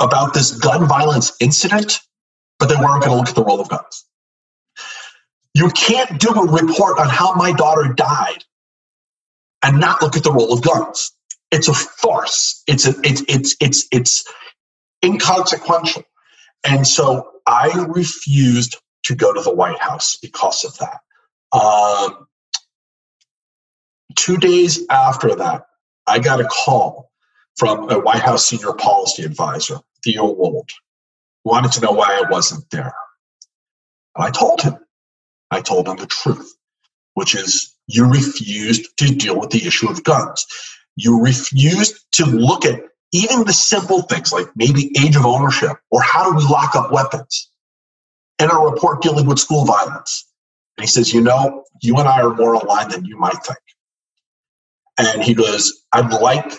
about 0.00 0.34
this 0.34 0.52
gun 0.52 0.86
violence 0.86 1.32
incident, 1.40 2.00
but 2.58 2.68
they 2.68 2.76
weren't 2.76 3.02
going 3.02 3.12
to 3.12 3.16
look 3.16 3.28
at 3.28 3.34
the 3.34 3.44
role 3.44 3.60
of 3.60 3.68
guns. 3.68 4.04
You 5.54 5.70
can't 5.70 6.20
do 6.20 6.30
a 6.30 6.50
report 6.52 6.98
on 7.00 7.08
how 7.08 7.34
my 7.34 7.52
daughter 7.52 7.92
died 7.94 8.44
and 9.62 9.80
not 9.80 10.02
look 10.02 10.16
at 10.16 10.24
the 10.24 10.32
role 10.32 10.52
of 10.52 10.62
guns. 10.62 11.12
It's 11.52 11.68
a 11.68 11.74
farce. 11.74 12.62
It's 12.68 12.86
a, 12.86 12.94
it's 13.04 13.22
it's 13.28 13.56
it's 13.60 13.86
it's 13.92 14.24
inconsequential. 15.04 16.04
And 16.64 16.86
so 16.86 17.30
I 17.46 17.86
refused 17.88 18.76
to 19.04 19.14
go 19.16 19.32
to 19.32 19.42
the 19.42 19.54
White 19.54 19.78
House 19.80 20.16
because 20.22 20.64
of 20.64 20.78
that. 20.78 21.00
Um, 21.58 22.26
two 24.16 24.38
days 24.38 24.86
after 24.90 25.34
that, 25.36 25.66
I 26.06 26.20
got 26.20 26.40
a 26.40 26.44
call 26.44 27.10
from 27.56 27.90
a 27.90 27.98
White 28.00 28.22
House 28.22 28.46
senior 28.46 28.72
policy 28.74 29.24
advisor, 29.24 29.78
Theo 30.04 30.24
Wold, 30.32 30.70
wanted 31.44 31.72
to 31.72 31.80
know 31.80 31.92
why 31.92 32.22
I 32.24 32.30
wasn't 32.30 32.68
there. 32.70 32.94
And 34.16 34.24
I 34.26 34.30
told 34.30 34.62
him. 34.62 34.76
I 35.54 35.62
told 35.62 35.88
him 35.88 35.96
the 35.98 36.06
truth, 36.06 36.54
which 37.14 37.34
is 37.34 37.74
you 37.88 38.10
refused 38.10 38.96
to 38.98 39.06
deal 39.14 39.38
with 39.40 39.50
the 39.50 39.66
issue 39.66 39.90
of 39.90 40.04
guns. 40.04 40.46
You 40.96 41.22
refused 41.22 41.96
to 42.14 42.26
look 42.26 42.66
at 42.66 42.82
even 43.12 43.44
the 43.44 43.52
simple 43.54 44.02
things 44.02 44.32
like 44.32 44.48
maybe 44.56 44.92
age 44.98 45.16
of 45.16 45.26
ownership 45.26 45.76
or 45.90 46.02
how 46.02 46.30
do 46.30 46.36
we 46.36 46.44
lock 46.44 46.76
up 46.76 46.92
weapons 46.92 47.50
in 48.40 48.50
a 48.50 48.58
report 48.58 49.02
dealing 49.02 49.26
with 49.26 49.40
school 49.40 49.66
violence. 49.66 50.26
And 50.78 50.84
he 50.84 50.88
says, 50.88 51.14
You 51.14 51.22
know, 51.22 51.64
you 51.82 51.96
and 51.98 52.08
I 52.08 52.22
are 52.22 52.34
more 52.34 52.54
aligned 52.54 52.92
than 52.92 53.06
you 53.06 53.18
might 53.18 53.42
think. 53.44 53.58
And 54.98 55.22
he 55.22 55.34
goes, 55.34 55.84
I'd 55.92 56.12
like 56.12 56.52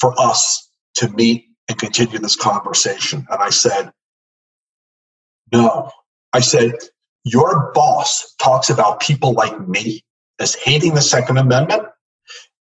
for 0.00 0.14
us 0.20 0.68
to 0.96 1.08
meet 1.10 1.46
and 1.68 1.78
continue 1.78 2.18
this 2.18 2.36
conversation. 2.36 3.26
And 3.30 3.42
I 3.42 3.50
said, 3.50 3.92
No. 5.52 5.90
I 6.32 6.40
said, 6.40 6.74
Your 7.26 7.72
boss 7.74 8.36
talks 8.40 8.70
about 8.70 9.00
people 9.00 9.32
like 9.32 9.68
me 9.68 10.04
as 10.38 10.54
hating 10.54 10.94
the 10.94 11.02
Second 11.02 11.38
Amendment, 11.38 11.82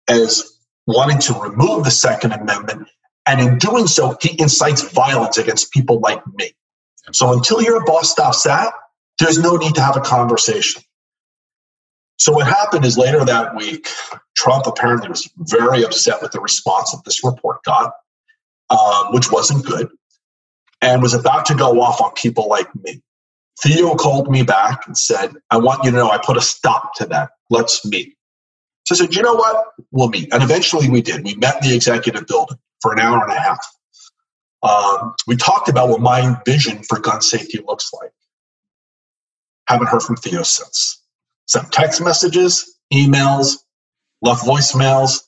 as 0.09 0.59
wanting 0.89 1.21
to 1.21 1.35
remove 1.35 1.85
the 1.85 1.93
Second 1.93 2.33
Amendment, 2.33 2.89
and 3.25 3.41
in 3.41 3.59
doing 3.59 3.87
so, 3.87 4.17
he 4.21 4.41
incites 4.41 4.83
violence 4.93 5.39
against 5.39 5.71
people 5.73 6.01
like 6.01 6.27
me. 6.35 6.51
So 7.13 7.33
until 7.33 7.63
your 7.63 7.85
boss 7.85 8.11
stops 8.11 8.43
that, 8.45 8.73
there's 9.21 9.39
no 9.39 9.57
need 9.57 9.77
to 9.77 9.81
have 9.81 9.97
a 9.97 10.01
conversation. 10.01 10.83
So 12.19 12.33
what 12.33 12.49
happened 12.49 12.85
is 12.85 12.99
later 12.99 13.25
that 13.25 13.55
week, 13.55 13.89
Trump 14.37 14.67
apparently 14.67 15.09
was 15.09 15.31
very 15.39 15.85
upset 15.85 16.21
with 16.21 16.33
the 16.33 16.41
response 16.41 16.91
that 16.91 17.03
this 17.05 17.23
report 17.23 17.63
got, 17.65 17.93
um, 18.71 19.13
which 19.13 19.31
wasn't 19.31 19.65
good, 19.65 19.89
and 20.83 21.01
was 21.03 21.15
about 21.15 21.47
to 21.47 21.55
go 21.55 21.81
off 21.81 22.01
on 22.01 22.13
people 22.15 22.49
like 22.49 22.69
me. 22.83 23.03
Theo 23.63 23.95
called 23.97 24.31
me 24.31 24.43
back 24.43 24.87
and 24.87 24.97
said, 24.97 25.35
I 25.51 25.57
want 25.57 25.85
you 25.85 25.91
to 25.91 25.97
know 25.97 26.11
I 26.11 26.19
put 26.19 26.37
a 26.37 26.41
stop 26.41 26.95
to 26.97 27.07
that. 27.07 27.31
Let's 27.51 27.85
meet. 27.85 28.15
So 28.87 28.95
I 28.95 28.99
said, 28.99 29.15
you 29.15 29.23
know 29.23 29.35
what? 29.35 29.67
We'll 29.91 30.09
meet. 30.09 30.33
And 30.33 30.43
eventually 30.43 30.89
we 30.89 31.03
did. 31.03 31.25
We 31.25 31.35
met 31.37 31.63
in 31.63 31.71
the 31.71 31.75
executive 31.75 32.27
building 32.27 32.59
for 32.81 32.93
an 32.93 33.01
hour 33.01 33.23
and 33.23 33.33
a 33.33 33.39
half. 33.39 33.59
Um, 34.63 35.15
we 35.27 35.37
talked 35.37 35.69
about 35.69 35.89
what 35.89 36.01
my 36.01 36.41
vision 36.47 36.83
for 36.85 37.01
gun 37.01 37.21
safety 37.21 37.61
looks 37.67 37.91
like. 38.01 38.11
Haven't 39.67 39.89
heard 39.89 40.03
from 40.03 40.17
Theo 40.17 40.43
since. 40.43 41.03
Sent 41.47 41.71
text 41.73 42.01
messages, 42.01 42.79
emails, 42.93 43.59
left 44.23 44.45
voicemails, 44.45 45.23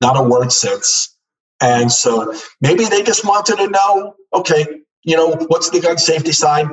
not 0.00 0.16
a 0.16 0.22
word 0.22 0.52
since. 0.52 1.16
And 1.60 1.90
so 1.90 2.34
maybe 2.60 2.84
they 2.84 3.02
just 3.02 3.24
wanted 3.24 3.56
to 3.56 3.68
know 3.68 4.14
okay, 4.34 4.66
you 5.04 5.16
know, 5.16 5.34
what's 5.48 5.70
the 5.70 5.80
gun 5.80 5.98
safety 5.98 6.32
side 6.32 6.68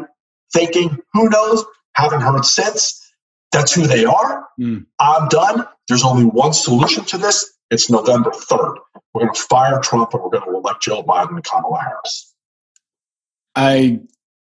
thinking? 0.53 0.97
Who 1.13 1.29
knows? 1.29 1.63
Haven't 1.95 2.21
heard 2.21 2.45
since. 2.45 3.01
That's 3.51 3.73
who 3.73 3.87
they 3.87 4.05
are. 4.05 4.47
Mm. 4.59 4.85
I'm 4.99 5.27
done. 5.29 5.65
There's 5.87 6.03
only 6.03 6.25
one 6.25 6.53
solution 6.53 7.05
to 7.05 7.17
this. 7.17 7.53
It's 7.71 7.89
November 7.89 8.31
3rd. 8.31 8.75
We're 9.13 9.21
going 9.21 9.33
to 9.33 9.41
fire 9.41 9.79
Trump 9.81 10.13
and 10.13 10.23
we're 10.23 10.29
going 10.29 10.43
to 10.43 10.57
elect 10.57 10.83
Joe 10.83 11.03
Biden 11.03 11.35
and 11.35 11.43
Kamala 11.43 11.79
Harris. 11.79 12.33
I 13.55 14.01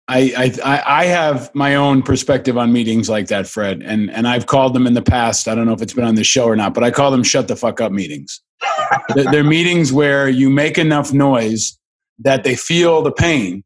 I, 0.07 0.55
I 0.63 0.83
I 0.85 1.05
have 1.05 1.53
my 1.53 1.75
own 1.75 2.01
perspective 2.01 2.57
on 2.57 2.73
meetings 2.73 3.09
like 3.09 3.27
that, 3.27 3.47
Fred, 3.47 3.81
and 3.83 4.11
and 4.11 4.27
I've 4.27 4.47
called 4.47 4.73
them 4.73 4.85
in 4.85 4.93
the 4.93 5.01
past. 5.01 5.47
I 5.47 5.55
don't 5.55 5.65
know 5.65 5.73
if 5.73 5.81
it's 5.81 5.93
been 5.93 6.03
on 6.03 6.15
the 6.15 6.23
show 6.23 6.45
or 6.45 6.55
not, 6.55 6.73
but 6.73 6.83
I 6.83 6.91
call 6.91 7.11
them 7.11 7.23
"shut 7.23 7.47
the 7.47 7.55
fuck 7.55 7.79
up" 7.79 7.91
meetings. 7.91 8.41
they're, 9.15 9.25
they're 9.25 9.43
meetings 9.43 9.93
where 9.93 10.27
you 10.27 10.49
make 10.49 10.77
enough 10.77 11.13
noise 11.13 11.77
that 12.19 12.43
they 12.43 12.55
feel 12.55 13.01
the 13.01 13.11
pain, 13.11 13.63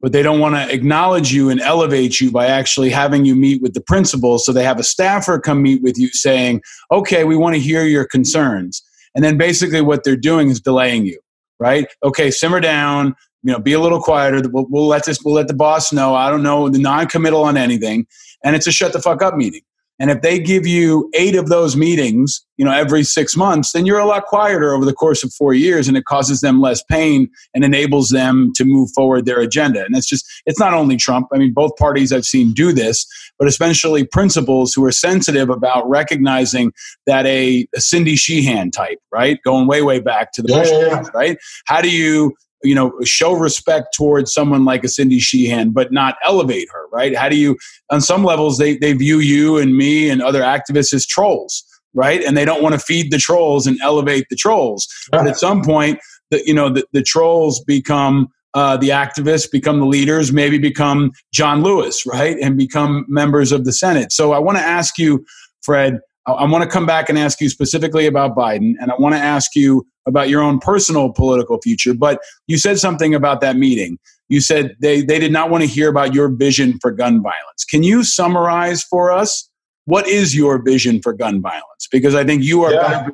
but 0.00 0.12
they 0.12 0.22
don't 0.22 0.40
want 0.40 0.54
to 0.54 0.72
acknowledge 0.72 1.32
you 1.32 1.48
and 1.50 1.60
elevate 1.60 2.20
you 2.20 2.30
by 2.30 2.46
actually 2.46 2.90
having 2.90 3.24
you 3.24 3.34
meet 3.34 3.62
with 3.62 3.74
the 3.74 3.80
principal. 3.80 4.38
So 4.38 4.52
they 4.52 4.64
have 4.64 4.78
a 4.78 4.84
staffer 4.84 5.38
come 5.38 5.62
meet 5.62 5.82
with 5.82 5.98
you 5.98 6.08
saying, 6.08 6.62
okay, 6.92 7.24
we 7.24 7.36
want 7.36 7.54
to 7.54 7.60
hear 7.60 7.84
your 7.84 8.04
concerns. 8.06 8.82
And 9.14 9.24
then 9.24 9.38
basically 9.38 9.80
what 9.80 10.04
they're 10.04 10.16
doing 10.16 10.50
is 10.50 10.60
delaying 10.60 11.06
you, 11.06 11.18
right? 11.58 11.86
Okay, 12.04 12.30
simmer 12.30 12.60
down, 12.60 13.14
you 13.42 13.52
know, 13.52 13.58
be 13.58 13.72
a 13.72 13.80
little 13.80 14.00
quieter. 14.00 14.42
We'll, 14.48 14.66
we'll 14.68 14.86
let 14.86 15.06
this, 15.06 15.18
we'll 15.24 15.34
let 15.34 15.48
the 15.48 15.54
boss 15.54 15.92
know. 15.92 16.14
I 16.14 16.30
don't 16.30 16.42
know, 16.42 16.68
the 16.68 16.78
non-committal 16.78 17.42
on 17.42 17.56
anything. 17.56 18.06
And 18.44 18.54
it's 18.54 18.66
a 18.66 18.72
shut 18.72 18.92
the 18.92 19.00
fuck 19.00 19.22
up 19.22 19.34
meeting. 19.34 19.62
And 19.98 20.10
if 20.10 20.20
they 20.20 20.38
give 20.38 20.66
you 20.66 21.10
eight 21.14 21.36
of 21.36 21.48
those 21.48 21.76
meetings, 21.76 22.44
you 22.56 22.64
know, 22.64 22.72
every 22.72 23.02
six 23.02 23.36
months, 23.36 23.72
then 23.72 23.86
you're 23.86 23.98
a 23.98 24.04
lot 24.04 24.26
quieter 24.26 24.74
over 24.74 24.84
the 24.84 24.92
course 24.92 25.24
of 25.24 25.32
four 25.32 25.54
years 25.54 25.88
and 25.88 25.96
it 25.96 26.04
causes 26.04 26.40
them 26.40 26.60
less 26.60 26.82
pain 26.84 27.30
and 27.54 27.64
enables 27.64 28.10
them 28.10 28.52
to 28.56 28.64
move 28.64 28.90
forward 28.94 29.24
their 29.24 29.40
agenda. 29.40 29.84
And 29.84 29.96
it's 29.96 30.06
just, 30.06 30.26
it's 30.44 30.60
not 30.60 30.74
only 30.74 30.96
Trump. 30.96 31.28
I 31.32 31.38
mean, 31.38 31.52
both 31.52 31.76
parties 31.76 32.12
I've 32.12 32.26
seen 32.26 32.52
do 32.52 32.72
this, 32.72 33.06
but 33.38 33.48
especially 33.48 34.04
principals 34.04 34.74
who 34.74 34.84
are 34.84 34.92
sensitive 34.92 35.50
about 35.50 35.88
recognizing 35.88 36.72
that 37.06 37.26
a, 37.26 37.66
a 37.74 37.80
Cindy 37.80 38.16
Sheehan 38.16 38.70
type, 38.70 38.98
right? 39.12 39.38
Going 39.44 39.66
way, 39.66 39.82
way 39.82 40.00
back 40.00 40.32
to 40.32 40.42
the 40.42 40.48
yeah, 40.52 40.58
Bush, 40.58 40.70
yeah, 40.70 40.86
yeah. 40.86 41.04
right? 41.14 41.38
How 41.66 41.80
do 41.80 41.90
you 41.90 42.34
you 42.66 42.74
know 42.74 42.92
show 43.04 43.32
respect 43.32 43.94
towards 43.94 44.32
someone 44.32 44.64
like 44.64 44.84
a 44.84 44.88
Cindy 44.88 45.18
Sheehan, 45.18 45.70
but 45.70 45.92
not 45.92 46.16
elevate 46.24 46.68
her, 46.72 46.86
right? 46.92 47.16
How 47.16 47.28
do 47.28 47.36
you, 47.36 47.56
on 47.90 48.00
some 48.00 48.24
levels, 48.24 48.58
they 48.58 48.76
they 48.76 48.92
view 48.92 49.18
you 49.18 49.56
and 49.56 49.76
me 49.76 50.10
and 50.10 50.22
other 50.22 50.42
activists 50.42 50.92
as 50.92 51.06
trolls, 51.06 51.64
right? 51.94 52.22
And 52.22 52.36
they 52.36 52.44
don't 52.44 52.62
want 52.62 52.74
to 52.74 52.78
feed 52.78 53.10
the 53.10 53.18
trolls 53.18 53.66
and 53.66 53.78
elevate 53.80 54.26
the 54.30 54.36
trolls. 54.36 54.86
But 55.10 55.26
at 55.26 55.38
some 55.38 55.62
point, 55.62 55.98
the 56.30 56.42
you 56.46 56.54
know 56.54 56.68
the, 56.68 56.84
the 56.92 57.02
trolls 57.02 57.62
become 57.64 58.28
uh, 58.54 58.76
the 58.76 58.88
activists, 58.88 59.50
become 59.50 59.80
the 59.80 59.86
leaders, 59.86 60.32
maybe 60.32 60.58
become 60.58 61.12
John 61.32 61.62
Lewis, 61.62 62.06
right, 62.06 62.36
and 62.40 62.56
become 62.56 63.04
members 63.08 63.52
of 63.52 63.64
the 63.64 63.72
Senate. 63.72 64.12
So 64.12 64.32
I 64.32 64.38
want 64.38 64.58
to 64.58 64.64
ask 64.64 64.98
you, 64.98 65.24
Fred. 65.62 66.00
I 66.26 66.44
want 66.44 66.64
to 66.64 66.70
come 66.70 66.86
back 66.86 67.08
and 67.08 67.18
ask 67.18 67.40
you 67.40 67.48
specifically 67.48 68.06
about 68.06 68.36
Biden, 68.36 68.72
and 68.80 68.90
I 68.90 68.94
want 68.98 69.14
to 69.14 69.20
ask 69.20 69.54
you 69.54 69.86
about 70.06 70.28
your 70.28 70.42
own 70.42 70.58
personal 70.58 71.12
political 71.12 71.60
future. 71.60 71.94
But 71.94 72.20
you 72.46 72.58
said 72.58 72.78
something 72.78 73.14
about 73.14 73.40
that 73.42 73.56
meeting. 73.56 73.98
You 74.28 74.40
said 74.40 74.76
they, 74.80 75.02
they 75.02 75.20
did 75.20 75.32
not 75.32 75.50
want 75.50 75.62
to 75.62 75.68
hear 75.68 75.88
about 75.88 76.14
your 76.14 76.28
vision 76.28 76.78
for 76.80 76.90
gun 76.90 77.22
violence. 77.22 77.64
Can 77.68 77.84
you 77.84 78.02
summarize 78.02 78.82
for 78.82 79.12
us 79.12 79.48
what 79.84 80.08
is 80.08 80.34
your 80.34 80.60
vision 80.60 81.00
for 81.00 81.12
gun 81.12 81.40
violence? 81.40 81.88
Because 81.90 82.14
I 82.14 82.24
think 82.24 82.42
you 82.42 82.64
are 82.64 82.72
yeah. 82.72 83.08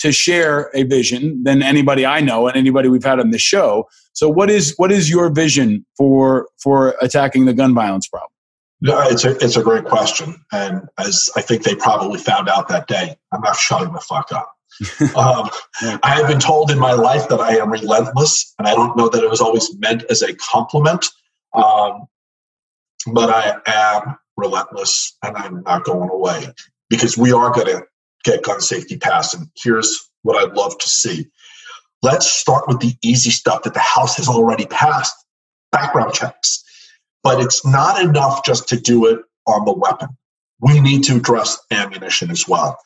to 0.00 0.10
share 0.10 0.70
a 0.74 0.82
vision 0.82 1.42
than 1.44 1.62
anybody 1.62 2.04
I 2.04 2.20
know 2.20 2.48
and 2.48 2.56
anybody 2.56 2.88
we've 2.88 3.04
had 3.04 3.20
on 3.20 3.30
the 3.30 3.38
show. 3.38 3.88
So, 4.12 4.28
what 4.28 4.50
is 4.50 4.74
what 4.76 4.90
is 4.90 5.08
your 5.08 5.30
vision 5.30 5.86
for 5.96 6.48
for 6.60 6.96
attacking 7.00 7.44
the 7.44 7.54
gun 7.54 7.74
violence 7.74 8.08
problem? 8.08 8.30
No, 8.80 9.00
it's 9.02 9.24
a 9.24 9.36
it's 9.44 9.56
a 9.56 9.62
great 9.62 9.84
question, 9.84 10.36
and 10.52 10.82
as 10.98 11.28
I 11.36 11.42
think 11.42 11.64
they 11.64 11.74
probably 11.74 12.20
found 12.20 12.48
out 12.48 12.68
that 12.68 12.86
day, 12.86 13.16
I'm 13.32 13.40
not 13.40 13.56
shutting 13.56 13.92
the 13.92 14.00
fuck 14.00 14.30
up. 14.30 14.54
um, 15.16 15.50
I 16.02 16.14
have 16.14 16.28
been 16.28 16.38
told 16.38 16.70
in 16.70 16.78
my 16.78 16.92
life 16.92 17.28
that 17.28 17.40
I 17.40 17.56
am 17.56 17.70
relentless, 17.70 18.54
and 18.58 18.68
I 18.68 18.74
don't 18.74 18.96
know 18.96 19.08
that 19.08 19.24
it 19.24 19.30
was 19.30 19.40
always 19.40 19.76
meant 19.78 20.04
as 20.10 20.22
a 20.22 20.34
compliment. 20.34 21.06
Um, 21.54 22.06
but 23.12 23.30
I 23.30 23.58
am 23.66 24.16
relentless, 24.36 25.16
and 25.24 25.36
I'm 25.36 25.62
not 25.62 25.84
going 25.84 26.10
away 26.10 26.46
because 26.88 27.18
we 27.18 27.32
are 27.32 27.50
going 27.50 27.66
to 27.66 27.82
get 28.24 28.44
gun 28.44 28.60
safety 28.60 28.96
passed. 28.96 29.34
And 29.34 29.48
here's 29.56 30.08
what 30.22 30.36
I'd 30.36 30.56
love 30.56 30.78
to 30.78 30.88
see. 30.88 31.26
Let's 32.02 32.30
start 32.30 32.68
with 32.68 32.80
the 32.80 32.94
easy 33.02 33.30
stuff 33.30 33.64
that 33.64 33.74
the 33.74 33.80
House 33.80 34.16
has 34.16 34.28
already 34.28 34.66
passed 34.66 35.14
background 35.72 36.14
checks. 36.14 36.62
But 37.22 37.40
it's 37.40 37.66
not 37.66 38.02
enough 38.02 38.44
just 38.44 38.68
to 38.68 38.80
do 38.80 39.06
it 39.06 39.20
on 39.46 39.64
the 39.64 39.72
weapon. 39.72 40.08
We 40.60 40.80
need 40.80 41.04
to 41.04 41.16
address 41.16 41.58
ammunition 41.70 42.30
as 42.30 42.48
well. 42.48 42.78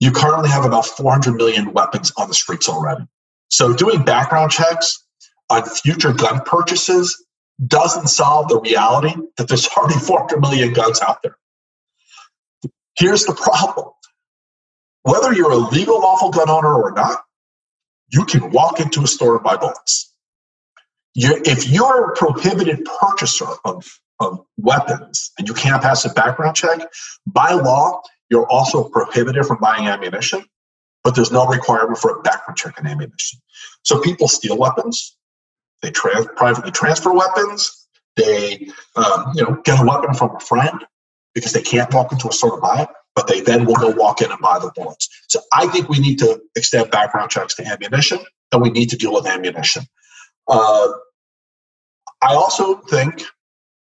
You 0.00 0.12
currently 0.12 0.50
have 0.50 0.64
about 0.64 0.86
400 0.86 1.32
million 1.34 1.72
weapons 1.72 2.12
on 2.16 2.28
the 2.28 2.34
streets 2.34 2.68
already. 2.68 3.04
So 3.48 3.72
doing 3.74 4.04
background 4.04 4.50
checks 4.50 5.04
on 5.50 5.64
future 5.64 6.12
gun 6.12 6.40
purchases 6.44 7.24
doesn't 7.64 8.08
solve 8.08 8.48
the 8.48 8.60
reality 8.60 9.14
that 9.36 9.48
there's 9.48 9.68
already 9.68 9.98
400 9.98 10.40
million 10.40 10.72
guns 10.72 11.00
out 11.00 11.22
there. 11.22 11.36
Here's 12.98 13.24
the 13.24 13.34
problem 13.34 13.90
whether 15.02 15.32
you're 15.32 15.52
a 15.52 15.56
legal 15.56 16.00
lawful 16.00 16.30
gun 16.30 16.48
owner 16.48 16.74
or 16.74 16.92
not, 16.92 17.22
you 18.10 18.24
can 18.24 18.50
walk 18.50 18.80
into 18.80 19.02
a 19.02 19.06
store 19.06 19.34
and 19.36 19.44
buy 19.44 19.56
bullets. 19.56 20.11
You're, 21.14 21.40
if 21.44 21.68
you're 21.68 22.12
a 22.12 22.16
prohibited 22.16 22.86
purchaser 23.00 23.46
of, 23.64 23.86
of 24.20 24.44
weapons 24.56 25.32
and 25.38 25.46
you 25.46 25.54
can't 25.54 25.82
pass 25.82 26.04
a 26.04 26.10
background 26.10 26.56
check, 26.56 26.80
by 27.26 27.52
law, 27.52 28.00
you're 28.30 28.48
also 28.50 28.88
prohibited 28.88 29.44
from 29.44 29.58
buying 29.60 29.88
ammunition, 29.88 30.44
but 31.04 31.14
there's 31.14 31.30
no 31.32 31.46
requirement 31.46 31.98
for 31.98 32.18
a 32.18 32.22
background 32.22 32.56
check 32.56 32.78
on 32.78 32.86
ammunition. 32.86 33.40
So 33.82 34.00
people 34.00 34.28
steal 34.28 34.56
weapons, 34.56 35.16
they 35.82 35.90
tra- 35.90 36.24
privately 36.34 36.70
transfer 36.70 37.12
weapons, 37.12 37.86
they 38.16 38.68
um, 38.96 39.32
you 39.34 39.42
know 39.42 39.60
get 39.64 39.80
a 39.80 39.86
weapon 39.86 40.14
from 40.14 40.36
a 40.36 40.40
friend 40.40 40.84
because 41.34 41.52
they 41.52 41.62
can't 41.62 41.92
walk 41.94 42.12
into 42.12 42.28
a 42.28 42.32
store 42.32 42.56
to 42.56 42.60
buy 42.60 42.82
it 42.82 42.88
but 43.14 43.26
they 43.26 43.40
then 43.40 43.64
will 43.64 43.76
go 43.76 43.90
walk 43.90 44.22
in 44.22 44.30
and 44.30 44.40
buy 44.40 44.58
the 44.58 44.70
bullets. 44.74 45.08
So 45.28 45.40
I 45.52 45.66
think 45.66 45.88
we 45.88 45.98
need 45.98 46.18
to 46.20 46.40
extend 46.56 46.90
background 46.90 47.30
checks 47.30 47.54
to 47.56 47.66
ammunition, 47.66 48.18
and 48.50 48.62
we 48.62 48.70
need 48.70 48.90
to 48.90 48.96
deal 48.96 49.12
with 49.12 49.26
ammunition. 49.26 49.84
Uh, 50.48 50.88
I 52.20 52.34
also 52.34 52.76
think 52.76 53.22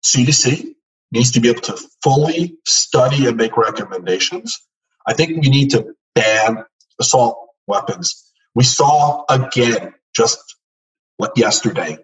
CDC 0.05 0.75
needs 1.11 1.33
to 1.33 1.41
be 1.41 1.51
able 1.51 1.61
to 1.63 1.79
fully 2.03 2.57
study 2.67 3.27
and 3.27 3.37
make 3.37 3.57
recommendations. 3.57 4.59
I 5.07 5.15
think 5.15 5.43
we 5.43 5.51
need 5.51 5.71
to 5.71 5.95
ban 6.15 6.65
assault 7.01 7.39
weapons. 7.67 8.33
We 8.55 8.65
saw 8.65 9.25
again 9.29 9.95
just 10.15 10.41
yesterday. 11.37 11.99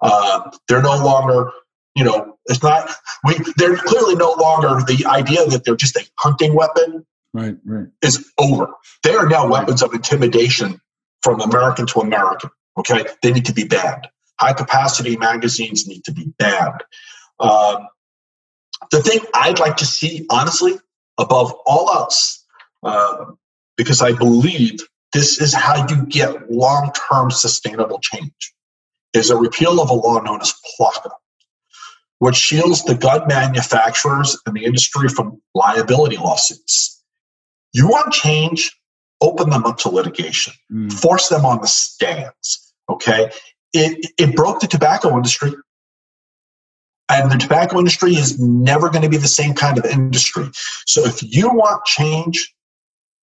Uh, 0.00 0.50
they're 0.68 0.82
no 0.82 0.96
longer 0.96 1.50
you 1.96 2.04
know, 2.04 2.36
it's 2.44 2.62
not 2.62 2.90
we. 3.24 3.36
They're 3.56 3.74
clearly 3.74 4.16
no 4.16 4.32
longer 4.32 4.84
the 4.84 5.06
idea 5.06 5.46
that 5.46 5.64
they're 5.64 5.76
just 5.76 5.96
a 5.96 6.06
hunting 6.18 6.54
weapon. 6.54 7.06
Right, 7.32 7.56
right. 7.64 7.86
Is 8.02 8.30
over. 8.38 8.68
They 9.02 9.14
are 9.14 9.26
now 9.26 9.48
weapons 9.48 9.82
of 9.82 9.94
intimidation 9.94 10.78
from 11.22 11.40
American 11.40 11.86
to 11.86 12.00
American. 12.00 12.50
Okay, 12.78 13.04
they 13.22 13.32
need 13.32 13.46
to 13.46 13.54
be 13.54 13.64
banned. 13.64 14.06
High 14.38 14.52
capacity 14.52 15.16
magazines 15.16 15.86
need 15.86 16.04
to 16.04 16.12
be 16.12 16.32
banned. 16.38 16.82
Um, 17.40 17.88
the 18.90 19.00
thing 19.00 19.20
I'd 19.34 19.58
like 19.58 19.78
to 19.78 19.86
see, 19.86 20.26
honestly, 20.30 20.74
above 21.18 21.52
all 21.64 21.90
else, 21.90 22.44
uh, 22.82 23.26
because 23.76 24.02
I 24.02 24.12
believe 24.12 24.80
this 25.12 25.40
is 25.40 25.54
how 25.54 25.86
you 25.88 26.04
get 26.06 26.50
long 26.50 26.92
term 27.10 27.30
sustainable 27.30 27.98
change, 28.00 28.54
is 29.14 29.30
a 29.30 29.36
repeal 29.36 29.80
of 29.80 29.88
a 29.88 29.94
law 29.94 30.20
known 30.20 30.42
as 30.42 30.52
PLCAA 30.78 31.10
which 32.18 32.36
shields 32.36 32.82
the 32.84 32.94
gun 32.94 33.26
manufacturers 33.26 34.38
and 34.46 34.56
the 34.56 34.64
industry 34.64 35.08
from 35.08 35.40
liability 35.54 36.16
lawsuits. 36.16 37.02
You 37.72 37.88
want 37.88 38.12
change? 38.12 38.74
Open 39.20 39.50
them 39.50 39.64
up 39.64 39.78
to 39.78 39.88
litigation. 39.88 40.52
Mm. 40.72 40.92
Force 40.92 41.28
them 41.28 41.44
on 41.44 41.60
the 41.60 41.66
stands. 41.66 42.65
Okay? 42.88 43.30
It, 43.72 44.12
it 44.18 44.36
broke 44.36 44.60
the 44.60 44.66
tobacco 44.66 45.14
industry. 45.16 45.52
And 47.08 47.30
the 47.30 47.36
tobacco 47.36 47.78
industry 47.78 48.14
is 48.14 48.38
never 48.40 48.90
going 48.90 49.02
to 49.02 49.08
be 49.08 49.16
the 49.16 49.28
same 49.28 49.54
kind 49.54 49.78
of 49.78 49.84
industry. 49.84 50.50
So 50.86 51.04
if 51.04 51.22
you 51.22 51.48
want 51.50 51.84
change, 51.84 52.52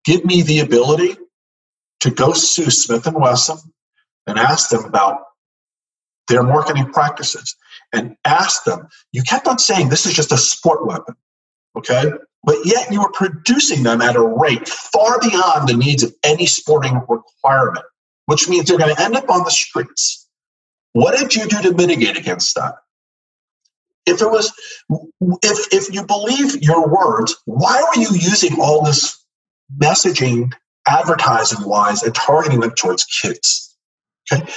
give 0.05 0.25
me 0.25 0.43
the 0.43 0.61
ability 0.61 1.17
to 2.01 2.11
go 2.11 2.33
sue 2.33 2.71
Smith 2.71 3.07
and 3.07 3.17
Wesson 3.17 3.59
and 4.27 4.39
ask 4.39 4.71
them 4.71 4.85
about 4.85 5.23
their 6.29 6.43
marketing 6.43 6.93
practices 6.93 7.57
and 7.93 8.17
ask 8.25 8.65
them, 8.65 8.89
you 9.13 9.23
kept 9.23 9.47
on 9.47 9.59
saying 9.59 9.89
this 9.89 10.07
is 10.07 10.15
just 10.15 10.33
a 10.33 10.39
sport 10.39 10.87
weapon, 10.87 11.15
okay? 11.77 12.11
But 12.45 12.57
yet 12.65 12.91
you 12.91 13.01
were 13.01 13.13
producing 13.13 13.83
them 13.83 14.01
at 14.01 14.17
a 14.17 14.23
rate 14.23 14.69
far 14.69 15.21
beyond 15.21 15.69
the 15.69 15.77
needs 15.77 16.03
of 16.03 16.13
any 16.25 16.47
sporting 16.47 17.01
requirement, 17.09 17.85
which 18.33 18.49
means 18.49 18.67
they're 18.67 18.79
going 18.79 18.95
to 18.95 19.03
end 19.03 19.15
up 19.15 19.29
on 19.29 19.45
the 19.45 19.51
streets. 19.51 20.27
What 20.95 21.19
did 21.19 21.35
you 21.35 21.47
do 21.47 21.61
to 21.61 21.75
mitigate 21.75 22.17
against 22.17 22.55
that? 22.55 22.77
If 24.07 24.23
it 24.23 24.31
was, 24.31 24.51
if 25.43 25.73
if 25.73 25.95
you 25.95 26.07
believe 26.07 26.63
your 26.63 26.89
words, 26.89 27.37
why 27.45 27.83
were 27.83 28.03
you 28.03 28.09
using 28.13 28.59
all 28.59 28.83
this 28.83 29.23
messaging, 29.79 30.51
advertising 30.89 31.69
wise, 31.69 32.03
and 32.03 32.15
targeting 32.15 32.61
them 32.61 32.73
towards 32.73 33.05
kids? 33.05 33.77
Okay, 34.33 34.51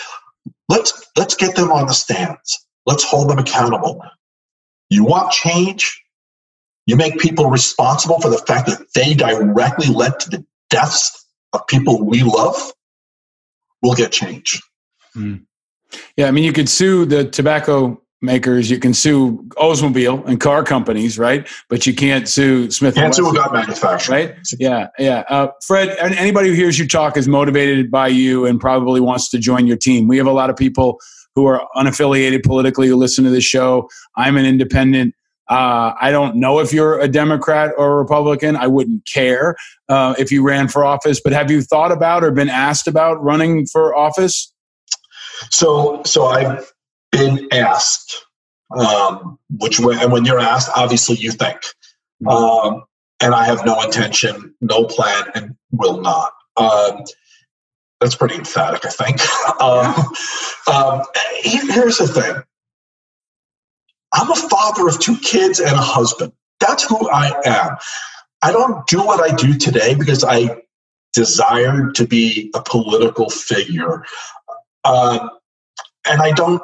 let's 0.69 1.05
let's 1.17 1.36
get 1.36 1.57
them 1.57 1.69
on 1.71 1.88
the 1.88 1.93
stands. 1.93 2.65
Let's 2.86 3.03
hold 3.03 3.30
them 3.30 3.39
accountable. 3.39 4.01
You 4.89 5.03
want 5.03 5.34
change? 5.34 6.01
You 6.86 6.95
make 6.95 7.19
people 7.19 7.49
responsible 7.49 8.21
for 8.21 8.30
the 8.30 8.38
fact 8.38 8.67
that 8.67 8.88
they 8.95 9.13
directly 9.13 9.93
led 9.93 10.19
to 10.21 10.30
the 10.30 10.45
deaths 10.69 11.26
of 11.51 11.67
people 11.67 12.05
we 12.05 12.23
love? 12.23 12.71
We'll 13.86 13.93
get 13.93 14.11
change. 14.11 14.61
Mm. 15.15 15.45
Yeah, 16.17 16.27
I 16.27 16.31
mean, 16.31 16.43
you 16.43 16.53
could 16.53 16.67
sue 16.67 17.05
the 17.05 17.29
tobacco 17.29 18.01
makers, 18.21 18.71
you 18.71 18.79
can 18.79 18.95
sue 18.95 19.38
Oldsmobile 19.57 20.25
and 20.27 20.41
car 20.41 20.63
companies, 20.63 21.19
right? 21.19 21.47
But 21.69 21.86
you 21.86 21.93
can't 21.93 22.27
sue 22.27 22.71
Smith. 22.71 22.95
Can't 22.95 23.13
sue 23.13 23.29
a 23.29 23.33
gun 23.33 23.53
manufacturer, 23.53 24.15
right? 24.15 24.36
Yeah, 24.57 24.88
yeah. 24.97 25.23
Uh, 25.29 25.49
Fred, 25.65 25.95
anybody 25.99 26.49
who 26.49 26.55
hears 26.55 26.79
you 26.79 26.88
talk 26.88 27.15
is 27.15 27.27
motivated 27.27 27.91
by 27.91 28.07
you 28.07 28.47
and 28.47 28.59
probably 28.59 28.99
wants 28.99 29.29
to 29.29 29.38
join 29.38 29.67
your 29.67 29.77
team. 29.77 30.07
We 30.07 30.17
have 30.17 30.25
a 30.25 30.31
lot 30.31 30.49
of 30.49 30.55
people 30.55 30.99
who 31.36 31.45
are 31.45 31.67
unaffiliated 31.75 32.43
politically 32.43 32.88
who 32.88 32.95
listen 32.95 33.23
to 33.25 33.29
this 33.29 33.43
show. 33.43 33.88
I'm 34.15 34.36
an 34.36 34.45
independent. 34.45 35.13
Uh, 35.49 35.93
I 35.99 36.11
don't 36.11 36.35
know 36.37 36.59
if 36.59 36.73
you're 36.73 36.99
a 36.99 37.07
Democrat 37.07 37.71
or 37.77 37.93
a 37.93 37.97
Republican. 37.97 38.55
I 38.55 38.67
wouldn't 38.67 39.07
care 39.07 39.55
uh, 39.89 40.15
if 40.17 40.31
you 40.31 40.43
ran 40.43 40.67
for 40.67 40.83
office. 40.83 41.21
But 41.23 41.33
have 41.33 41.51
you 41.51 41.61
thought 41.61 41.91
about 41.91 42.23
or 42.23 42.31
been 42.31 42.49
asked 42.49 42.87
about 42.87 43.23
running 43.23 43.65
for 43.67 43.95
office? 43.95 44.51
So, 45.51 46.01
so 46.05 46.25
I've 46.25 46.71
been 47.11 47.47
asked. 47.51 48.23
Um, 48.75 49.37
which 49.59 49.79
way, 49.79 49.95
and 50.01 50.11
when 50.11 50.25
you're 50.25 50.39
asked, 50.39 50.71
obviously 50.75 51.17
you 51.17 51.31
think. 51.31 51.57
Mm-hmm. 52.23 52.27
Um, 52.27 52.83
and 53.21 53.33
I 53.33 53.45
have 53.45 53.65
no 53.65 53.79
intention, 53.81 54.53
no 54.59 54.85
plan, 54.85 55.25
and 55.35 55.55
will 55.71 56.01
not. 56.01 56.33
Um, 56.57 57.03
that's 58.01 58.15
pretty 58.15 58.35
emphatic, 58.35 58.85
I 58.85 58.89
think. 58.89 59.21
Um, 59.61 59.95
um, 60.67 61.01
here's 61.43 61.97
the 61.97 62.07
thing 62.07 62.43
I'm 64.16 64.32
a 64.32 64.36
father 64.38 64.89
of 64.89 64.99
two 64.99 65.18
kids 65.18 65.61
and 65.61 65.72
a 65.72 65.78
husband. 65.82 66.34
That's 66.61 66.84
who 66.86 67.09
I 67.11 67.34
am. 67.45 67.78
I 68.43 68.51
don't 68.53 68.88
do 68.88 68.99
what 69.05 69.22
I 69.22 69.36
do 69.36 69.55
today 69.55 69.95
because 69.95 70.24
I 70.24 70.61
desire 71.13 71.91
to 71.93 72.07
be 72.07 72.51
a 72.55 72.61
political 72.63 73.30
figure. 73.30 74.05
Uh, 74.84 75.30
and 76.09 76.22
I 76.22 76.32
don't 76.34 76.61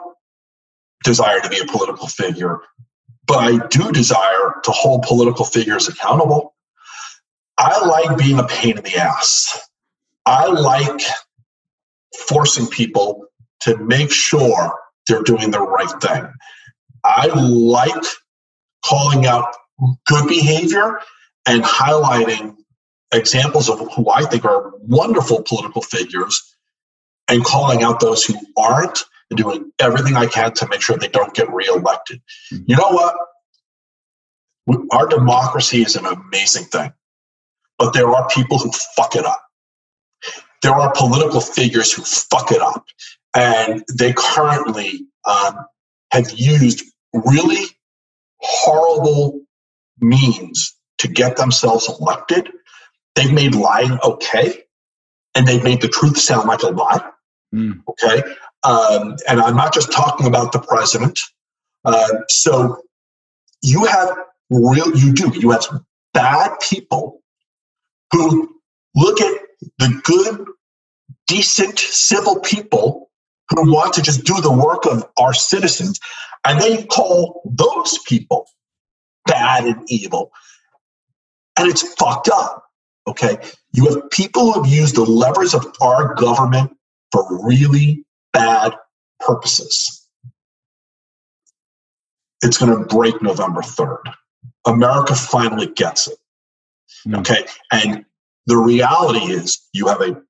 desire 1.03 1.41
to 1.41 1.49
be 1.49 1.59
a 1.59 1.65
political 1.65 2.07
figure, 2.07 2.61
but 3.27 3.39
I 3.39 3.67
do 3.67 3.91
desire 3.91 4.55
to 4.63 4.71
hold 4.71 5.03
political 5.03 5.45
figures 5.45 5.87
accountable. 5.89 6.55
I 7.57 7.85
like 7.85 8.17
being 8.17 8.39
a 8.39 8.47
pain 8.47 8.77
in 8.77 8.83
the 8.83 8.97
ass. 8.97 9.59
I 10.25 10.47
like 10.47 11.01
forcing 12.27 12.67
people 12.67 13.27
to 13.61 13.77
make 13.77 14.11
sure 14.11 14.75
they're 15.07 15.23
doing 15.23 15.51
the 15.51 15.61
right 15.61 15.89
thing. 16.01 16.31
I 17.03 17.27
like 17.27 18.03
calling 18.85 19.25
out 19.25 19.55
good 20.05 20.27
behavior 20.27 20.99
and 21.47 21.63
highlighting 21.63 22.55
examples 23.13 23.69
of 23.69 23.79
who 23.93 24.09
I 24.09 24.23
think 24.23 24.45
are 24.45 24.71
wonderful 24.79 25.43
political 25.43 25.81
figures 25.81 26.55
and 27.27 27.43
calling 27.43 27.83
out 27.83 27.99
those 27.99 28.23
who 28.23 28.35
aren't 28.57 29.03
and 29.29 29.37
doing 29.37 29.71
everything 29.79 30.15
I 30.15 30.27
can 30.27 30.53
to 30.53 30.67
make 30.67 30.81
sure 30.81 30.97
they 30.97 31.07
don't 31.07 31.33
get 31.33 31.51
reelected. 31.51 32.21
Mm-hmm. 32.53 32.63
You 32.67 32.75
know 32.75 32.89
what? 32.89 33.15
Our 34.91 35.07
democracy 35.07 35.81
is 35.81 35.95
an 35.95 36.05
amazing 36.05 36.65
thing, 36.65 36.93
but 37.77 37.93
there 37.93 38.09
are 38.09 38.27
people 38.29 38.59
who 38.59 38.71
fuck 38.95 39.15
it 39.15 39.25
up. 39.25 39.41
There 40.61 40.73
are 40.73 40.93
political 40.93 41.41
figures 41.41 41.91
who 41.91 42.03
fuck 42.03 42.51
it 42.51 42.61
up, 42.61 42.85
and 43.35 43.83
they 43.97 44.13
currently 44.13 45.07
um, 45.27 45.65
have 46.11 46.31
used 46.31 46.83
really 47.13 47.65
horrible 48.39 49.41
means 49.99 50.75
to 50.99 51.07
get 51.07 51.37
themselves 51.37 51.89
elected. 51.89 52.49
They've 53.15 53.31
made 53.31 53.55
lying 53.55 53.97
okay, 54.03 54.63
and 55.35 55.47
they've 55.47 55.63
made 55.63 55.81
the 55.81 55.87
truth 55.87 56.17
sound 56.17 56.47
like 56.47 56.63
a 56.63 56.67
lie. 56.67 57.09
Mm. 57.53 57.81
Okay. 57.89 58.23
Um, 58.63 59.15
and 59.27 59.41
I'm 59.41 59.55
not 59.55 59.73
just 59.73 59.91
talking 59.91 60.27
about 60.27 60.51
the 60.51 60.59
president. 60.59 61.19
Uh, 61.83 62.07
so 62.29 62.81
you 63.61 63.85
have 63.85 64.15
real, 64.49 64.95
you 64.95 65.13
do, 65.13 65.31
you 65.35 65.51
have 65.51 65.65
bad 66.13 66.51
people 66.69 67.21
who 68.11 68.55
look 68.95 69.19
at 69.21 69.41
the 69.79 70.01
good, 70.03 70.45
decent, 71.27 71.79
civil 71.79 72.39
people 72.39 73.09
who 73.51 73.71
want 73.71 73.93
to 73.93 74.01
just 74.01 74.23
do 74.23 74.39
the 74.41 74.51
work 74.51 74.85
of 74.85 75.05
our 75.17 75.33
citizens, 75.33 75.99
and 76.45 76.61
they 76.61 76.83
call 76.83 77.41
those 77.45 77.99
people 78.07 78.47
bad 79.25 79.65
and 79.65 79.83
evil. 79.89 80.31
And 81.57 81.69
it's 81.69 81.93
fucked 81.93 82.29
up. 82.29 82.65
Okay. 83.07 83.37
You 83.73 83.87
have 83.87 84.09
people 84.09 84.51
who 84.53 84.61
have 84.61 84.71
used 84.71 84.95
the 84.95 85.03
levers 85.03 85.53
of 85.53 85.65
our 85.81 86.13
government 86.15 86.75
for 87.11 87.25
really 87.45 88.05
bad 88.31 88.73
purposes. 89.19 90.07
It's 92.41 92.57
going 92.57 92.75
to 92.75 92.85
break 92.85 93.21
November 93.21 93.61
3rd. 93.61 94.13
America 94.65 95.15
finally 95.15 95.67
gets 95.67 96.07
it. 96.07 96.17
Mm. 97.07 97.19
Okay. 97.19 97.45
And 97.71 98.05
the 98.47 98.57
reality 98.57 99.25
is 99.31 99.67
you 99.73 99.87
have 99.87 100.01
a 100.01 100.21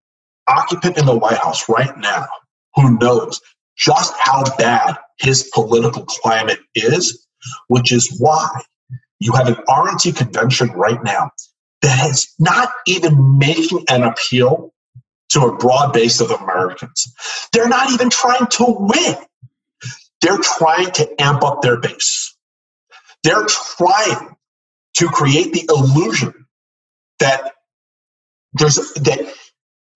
occupant 0.47 0.97
in 0.97 1.05
the 1.05 1.15
White 1.15 1.37
House 1.37 1.69
right 1.69 1.95
now 1.97 2.27
who 2.75 2.97
knows 2.99 3.41
just 3.77 4.13
how 4.19 4.43
bad 4.57 4.97
his 5.19 5.49
political 5.53 6.05
climate 6.05 6.59
is, 6.75 7.27
which 7.67 7.91
is 7.91 8.15
why 8.19 8.49
you 9.19 9.33
have 9.33 9.47
an 9.47 9.55
RNC 9.67 10.15
convention 10.17 10.69
right 10.71 11.03
now 11.03 11.31
that 11.81 12.09
is 12.09 12.33
not 12.39 12.71
even 12.87 13.37
making 13.37 13.85
an 13.89 14.03
appeal 14.03 14.73
to 15.29 15.41
a 15.41 15.57
broad 15.57 15.93
base 15.93 16.21
of 16.21 16.31
Americans. 16.31 17.13
They're 17.53 17.69
not 17.69 17.91
even 17.91 18.09
trying 18.09 18.47
to 18.47 18.65
win. 18.67 19.15
They're 20.21 20.37
trying 20.37 20.91
to 20.91 21.21
amp 21.21 21.43
up 21.43 21.61
their 21.61 21.79
base. 21.79 22.35
They're 23.23 23.45
trying 23.47 24.35
to 24.97 25.07
create 25.07 25.53
the 25.53 25.65
illusion 25.69 26.45
that 27.19 27.53
there's 28.53 28.75
that 28.75 29.33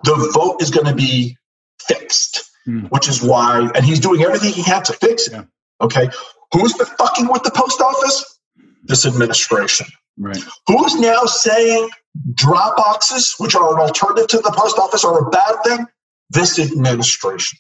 the 0.04 0.32
vote 0.34 0.62
is 0.62 0.72
going 0.72 0.88
to 0.88 0.96
be 0.96 1.38
fixed, 1.82 2.50
mm. 2.68 2.90
which 2.90 3.08
is 3.08 3.22
why, 3.22 3.70
and 3.76 3.86
he's 3.86 4.00
doing 4.00 4.22
everything 4.22 4.54
he 4.54 4.64
can 4.64 4.84
to 4.84 4.94
fix 4.94 5.28
it. 5.28 5.34
Yeah. 5.34 5.44
Okay, 5.82 6.10
who's 6.52 6.74
been 6.74 6.88
fucking 6.88 7.28
with 7.28 7.44
the 7.44 7.52
post 7.52 7.82
office? 7.82 8.40
This 8.84 9.06
administration. 9.06 9.88
Right. 10.18 10.38
Who's 10.68 10.96
now 10.96 11.26
saying 11.26 11.90
drop 12.34 12.78
boxes, 12.78 13.36
which 13.40 13.56
are 13.56 13.74
an 13.74 13.80
alternative 13.80 14.28
to 14.28 14.38
the 14.38 14.54
post 14.56 14.78
office, 14.78 15.04
are 15.04 15.28
a 15.28 15.30
bad 15.30 15.56
thing? 15.66 15.86
This 16.30 16.60
administration. 16.60 17.60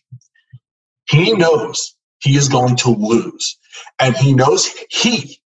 He 1.09 1.33
knows 1.33 1.95
he 2.19 2.37
is 2.37 2.47
going 2.47 2.75
to 2.77 2.89
lose. 2.89 3.57
And 3.99 4.15
he 4.15 4.33
knows 4.33 4.73
he 4.89 5.39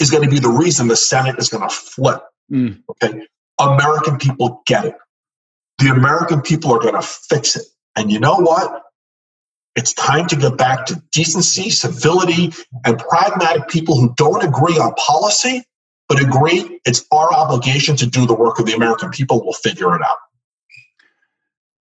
is 0.00 0.10
going 0.10 0.22
to 0.22 0.30
be 0.30 0.38
the 0.38 0.48
reason 0.48 0.88
the 0.88 0.96
Senate 0.96 1.36
is 1.38 1.48
going 1.48 1.68
to 1.68 1.74
flip. 1.74 2.22
Mm. 2.50 2.82
Okay. 2.90 3.26
American 3.60 4.18
people 4.18 4.62
get 4.66 4.84
it. 4.84 4.94
The 5.78 5.88
American 5.88 6.42
people 6.42 6.72
are 6.72 6.78
going 6.78 6.94
to 6.94 7.02
fix 7.02 7.56
it. 7.56 7.66
And 7.96 8.10
you 8.10 8.20
know 8.20 8.36
what? 8.36 8.82
It's 9.76 9.92
time 9.92 10.26
to 10.28 10.36
get 10.36 10.56
back 10.56 10.86
to 10.86 11.02
decency, 11.12 11.70
civility, 11.70 12.52
and 12.84 12.98
pragmatic 12.98 13.68
people 13.68 14.00
who 14.00 14.14
don't 14.16 14.42
agree 14.42 14.78
on 14.78 14.94
policy 14.94 15.64
but 16.08 16.22
agree 16.22 16.80
it's 16.84 17.04
our 17.10 17.32
obligation 17.32 17.96
to 17.96 18.06
do 18.06 18.26
the 18.26 18.34
work 18.34 18.58
of 18.58 18.66
the 18.66 18.74
American 18.74 19.10
people. 19.10 19.42
We'll 19.42 19.52
figure 19.52 19.94
it 19.94 20.02
out. 20.02 20.16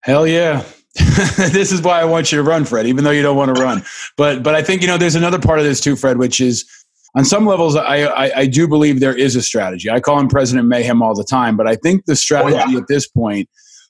Hell 0.03 0.27
yeah. 0.27 0.65
this 1.37 1.71
is 1.71 1.83
why 1.83 2.01
I 2.01 2.05
want 2.05 2.33
you 2.33 2.39
to 2.39 2.43
run, 2.43 2.65
Fred, 2.65 2.87
even 2.87 3.05
though 3.05 3.11
you 3.11 3.23
don't 3.23 3.37
want 3.37 3.55
to 3.55 3.63
run. 3.63 3.83
But 4.17 4.43
but 4.43 4.55
I 4.55 4.63
think 4.63 4.83
you 4.83 4.89
know 4.89 4.99
there's 4.99 5.15
another 5.15 5.39
part 5.39 5.59
of 5.59 5.65
this 5.65 5.81
too, 5.81 5.95
Fred, 5.95 6.19
which 6.19 6.41
is 6.41 6.69
on 7.15 7.25
some 7.25 7.47
levels 7.47 7.77
I, 7.77 8.05
I, 8.05 8.39
I 8.41 8.47
do 8.47 8.67
believe 8.67 9.01
there 9.01 9.17
is 9.17 9.37
a 9.37 9.43
strategy. 9.43 9.91
I 9.91 10.01
call 10.01 10.19
him 10.19 10.29
President 10.29 10.67
Mayhem 10.67 11.03
all 11.03 11.15
the 11.15 11.25
time, 11.25 11.57
but 11.57 11.69
I 11.69 11.77
think 11.77 12.07
the 12.07 12.17
strategy 12.17 12.59
oh, 12.59 12.71
yeah. 12.71 12.79
at 12.79 12.89
this 12.89 13.07
point 13.07 13.49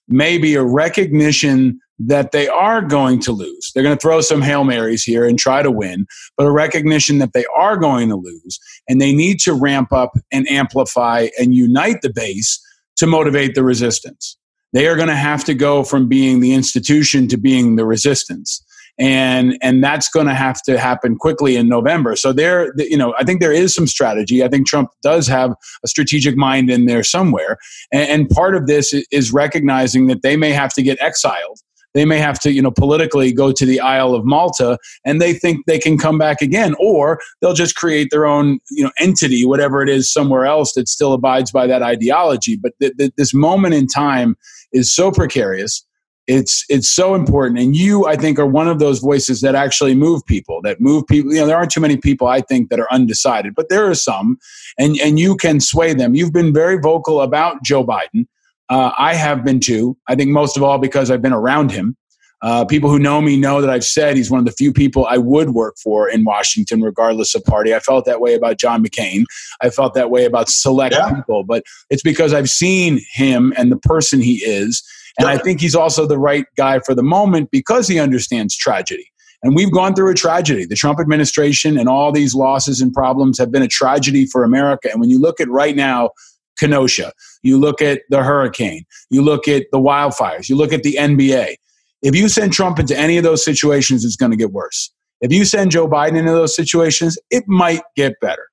may 0.08 0.38
be 0.38 0.54
a 0.54 0.62
recognition 0.62 1.80
that 1.98 2.32
they 2.32 2.48
are 2.48 2.82
going 2.82 3.20
to 3.20 3.32
lose. 3.32 3.72
They're 3.74 3.82
going 3.82 3.96
to 3.96 4.00
throw 4.00 4.20
some 4.20 4.42
Hail 4.42 4.64
Marys 4.64 5.02
here 5.02 5.24
and 5.24 5.38
try 5.38 5.62
to 5.62 5.70
win, 5.70 6.06
but 6.36 6.46
a 6.46 6.52
recognition 6.52 7.18
that 7.18 7.32
they 7.32 7.44
are 7.56 7.76
going 7.76 8.08
to 8.08 8.16
lose 8.16 8.60
and 8.88 9.00
they 9.00 9.12
need 9.12 9.40
to 9.40 9.52
ramp 9.52 9.92
up 9.92 10.12
and 10.30 10.48
amplify 10.48 11.28
and 11.38 11.54
unite 11.54 12.02
the 12.02 12.12
base 12.12 12.60
to 12.96 13.06
motivate 13.06 13.54
the 13.54 13.64
resistance. 13.64 14.36
They 14.72 14.86
are 14.86 14.96
going 14.96 15.08
to 15.08 15.16
have 15.16 15.44
to 15.44 15.54
go 15.54 15.82
from 15.82 16.08
being 16.08 16.40
the 16.40 16.52
institution 16.52 17.26
to 17.28 17.36
being 17.36 17.76
the 17.76 17.86
resistance 17.86 18.62
and 18.98 19.56
and 19.62 19.82
that's 19.82 20.08
going 20.08 20.26
to 20.26 20.34
have 20.34 20.60
to 20.62 20.78
happen 20.78 21.16
quickly 21.16 21.56
in 21.56 21.68
November. 21.68 22.16
So 22.16 22.32
there, 22.32 22.72
you 22.76 22.96
know, 22.96 23.14
I 23.18 23.24
think 23.24 23.40
there 23.40 23.52
is 23.52 23.74
some 23.74 23.86
strategy. 23.86 24.42
I 24.42 24.48
think 24.48 24.66
Trump 24.66 24.90
does 25.02 25.26
have 25.28 25.54
a 25.84 25.88
strategic 25.88 26.36
mind 26.36 26.68
in 26.70 26.86
there 26.86 27.04
somewhere, 27.04 27.58
and, 27.92 28.08
and 28.08 28.28
part 28.28 28.56
of 28.56 28.66
this 28.66 28.94
is 29.10 29.32
recognizing 29.32 30.06
that 30.08 30.22
they 30.22 30.36
may 30.36 30.50
have 30.50 30.72
to 30.74 30.82
get 30.82 31.00
exiled. 31.00 31.60
They 31.94 32.04
may 32.04 32.18
have 32.18 32.38
to, 32.40 32.52
you 32.52 32.62
know, 32.62 32.70
politically 32.70 33.32
go 33.32 33.52
to 33.52 33.66
the 33.66 33.80
Isle 33.80 34.14
of 34.14 34.24
Malta, 34.24 34.78
and 35.04 35.20
they 35.20 35.32
think 35.32 35.66
they 35.66 35.78
can 35.78 35.98
come 35.98 36.18
back 36.18 36.42
again, 36.42 36.74
or 36.78 37.20
they'll 37.40 37.54
just 37.54 37.76
create 37.76 38.08
their 38.10 38.26
own, 38.26 38.58
you 38.70 38.84
know, 38.84 38.92
entity, 39.00 39.44
whatever 39.44 39.82
it 39.82 39.88
is, 39.88 40.12
somewhere 40.12 40.46
else 40.46 40.74
that 40.74 40.88
still 40.88 41.12
abides 41.12 41.50
by 41.50 41.66
that 41.66 41.82
ideology. 41.82 42.56
But 42.56 42.72
th- 42.80 42.92
th- 42.98 43.12
this 43.16 43.34
moment 43.34 43.74
in 43.74 43.86
time 43.86 44.36
is 44.72 44.94
so 44.94 45.10
precarious. 45.10 45.84
It's 46.26 46.66
it's 46.68 46.90
so 46.90 47.14
important. 47.14 47.58
And 47.58 47.74
you 47.74 48.06
i 48.06 48.14
think 48.14 48.38
are 48.38 48.46
one 48.46 48.68
of 48.68 48.78
those 48.78 48.98
voices 48.98 49.40
that 49.40 49.54
actually 49.54 49.94
move 49.94 50.24
people 50.26 50.60
that 50.62 50.78
move 50.78 51.06
people 51.06 51.32
you 51.32 51.40
know 51.40 51.46
there 51.46 51.56
aren't 51.56 51.70
too 51.70 51.80
many 51.80 51.96
people 51.96 52.26
i 52.26 52.42
think 52.42 52.68
that 52.68 52.78
are 52.78 52.92
undecided 52.92 53.54
but 53.54 53.70
there 53.70 53.88
are 53.88 53.94
some 53.94 54.36
and 54.78 54.98
and 54.98 55.18
you 55.18 55.36
can 55.36 55.58
sway 55.58 55.94
them. 55.94 56.14
You've 56.14 56.34
been 56.34 56.52
very 56.52 56.78
vocal 56.78 57.22
about 57.22 57.64
joe 57.64 57.82
biden 57.82 58.26
uh, 58.70 58.92
i 58.98 59.14
have 59.14 59.44
been 59.44 59.60
too 59.60 59.96
i 60.08 60.14
think 60.14 60.30
most 60.30 60.56
of 60.56 60.62
all 60.62 60.78
because 60.78 61.10
i've 61.10 61.22
been 61.22 61.32
around 61.32 61.70
him 61.70 61.96
uh, 62.40 62.64
people 62.64 62.88
who 62.88 63.00
know 63.00 63.20
me 63.20 63.36
know 63.36 63.60
that 63.60 63.68
I've 63.68 63.84
said 63.84 64.16
he's 64.16 64.30
one 64.30 64.38
of 64.38 64.46
the 64.46 64.52
few 64.52 64.72
people 64.72 65.04
I 65.06 65.18
would 65.18 65.50
work 65.50 65.74
for 65.82 66.08
in 66.08 66.24
Washington, 66.24 66.80
regardless 66.80 67.34
of 67.34 67.42
party. 67.42 67.74
I 67.74 67.80
felt 67.80 68.04
that 68.04 68.20
way 68.20 68.34
about 68.34 68.60
John 68.60 68.80
McCain. 68.80 69.24
I 69.60 69.70
felt 69.70 69.94
that 69.94 70.12
way 70.12 70.24
about 70.24 70.48
select 70.48 70.94
yeah. 70.94 71.12
people, 71.12 71.42
but 71.42 71.64
it's 71.90 72.00
because 72.00 72.32
I've 72.32 72.48
seen 72.48 73.00
him 73.10 73.52
and 73.56 73.72
the 73.72 73.76
person 73.76 74.20
he 74.20 74.34
is 74.34 74.84
and 75.18 75.28
I 75.28 75.36
think 75.36 75.60
he's 75.60 75.74
also 75.74 76.06
the 76.06 76.18
right 76.18 76.46
guy 76.56 76.78
for 76.80 76.94
the 76.94 77.02
moment 77.02 77.50
because 77.50 77.88
he 77.88 77.98
understands 77.98 78.56
tragedy. 78.56 79.10
And 79.42 79.54
we've 79.54 79.72
gone 79.72 79.94
through 79.94 80.10
a 80.10 80.14
tragedy. 80.14 80.64
The 80.64 80.76
Trump 80.76 81.00
administration 81.00 81.76
and 81.76 81.88
all 81.88 82.12
these 82.12 82.34
losses 82.34 82.80
and 82.80 82.92
problems 82.92 83.38
have 83.38 83.50
been 83.50 83.62
a 83.62 83.68
tragedy 83.68 84.26
for 84.26 84.44
America. 84.44 84.88
And 84.90 85.00
when 85.00 85.10
you 85.10 85.20
look 85.20 85.40
at 85.40 85.48
right 85.48 85.76
now, 85.76 86.10
Kenosha, 86.58 87.12
you 87.42 87.58
look 87.58 87.80
at 87.80 88.02
the 88.10 88.22
hurricane, 88.22 88.84
you 89.10 89.22
look 89.22 89.48
at 89.48 89.66
the 89.72 89.78
wildfires, 89.78 90.48
you 90.48 90.56
look 90.56 90.72
at 90.72 90.82
the 90.82 90.96
NBA. 90.98 91.56
If 92.02 92.14
you 92.14 92.28
send 92.28 92.52
Trump 92.52 92.78
into 92.78 92.96
any 92.96 93.16
of 93.16 93.24
those 93.24 93.44
situations, 93.44 94.04
it's 94.04 94.16
going 94.16 94.30
to 94.30 94.36
get 94.36 94.52
worse. 94.52 94.92
If 95.20 95.32
you 95.32 95.44
send 95.44 95.72
Joe 95.72 95.88
Biden 95.88 96.16
into 96.16 96.30
those 96.30 96.54
situations, 96.54 97.18
it 97.30 97.44
might 97.48 97.82
get 97.96 98.14
better 98.20 98.48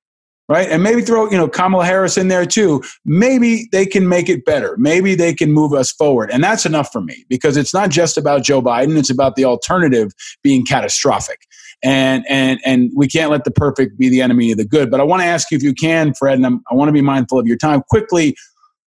right? 0.48 0.68
And 0.68 0.82
maybe 0.82 1.02
throw, 1.02 1.28
you 1.30 1.36
know, 1.36 1.48
Kamala 1.48 1.84
Harris 1.84 2.16
in 2.16 2.28
there 2.28 2.46
too. 2.46 2.82
Maybe 3.04 3.68
they 3.72 3.86
can 3.86 4.08
make 4.08 4.28
it 4.28 4.44
better. 4.44 4.76
Maybe 4.78 5.14
they 5.14 5.34
can 5.34 5.52
move 5.52 5.72
us 5.72 5.90
forward. 5.90 6.30
And 6.30 6.42
that's 6.42 6.64
enough 6.64 6.92
for 6.92 7.00
me 7.00 7.24
because 7.28 7.56
it's 7.56 7.74
not 7.74 7.90
just 7.90 8.16
about 8.16 8.44
Joe 8.44 8.62
Biden, 8.62 8.96
it's 8.96 9.10
about 9.10 9.36
the 9.36 9.44
alternative 9.44 10.12
being 10.42 10.64
catastrophic. 10.64 11.40
And 11.82 12.24
and 12.28 12.58
and 12.64 12.90
we 12.96 13.06
can't 13.06 13.30
let 13.30 13.44
the 13.44 13.50
perfect 13.50 13.98
be 13.98 14.08
the 14.08 14.22
enemy 14.22 14.50
of 14.50 14.56
the 14.56 14.64
good. 14.64 14.90
But 14.90 15.00
I 15.00 15.04
want 15.04 15.22
to 15.22 15.26
ask 15.26 15.50
you 15.50 15.56
if 15.56 15.62
you 15.62 15.74
can, 15.74 16.14
Fred, 16.14 16.36
and 16.36 16.46
I'm, 16.46 16.62
I 16.70 16.74
want 16.74 16.88
to 16.88 16.92
be 16.92 17.02
mindful 17.02 17.38
of 17.38 17.46
your 17.46 17.58
time. 17.58 17.82
Quickly, 17.90 18.34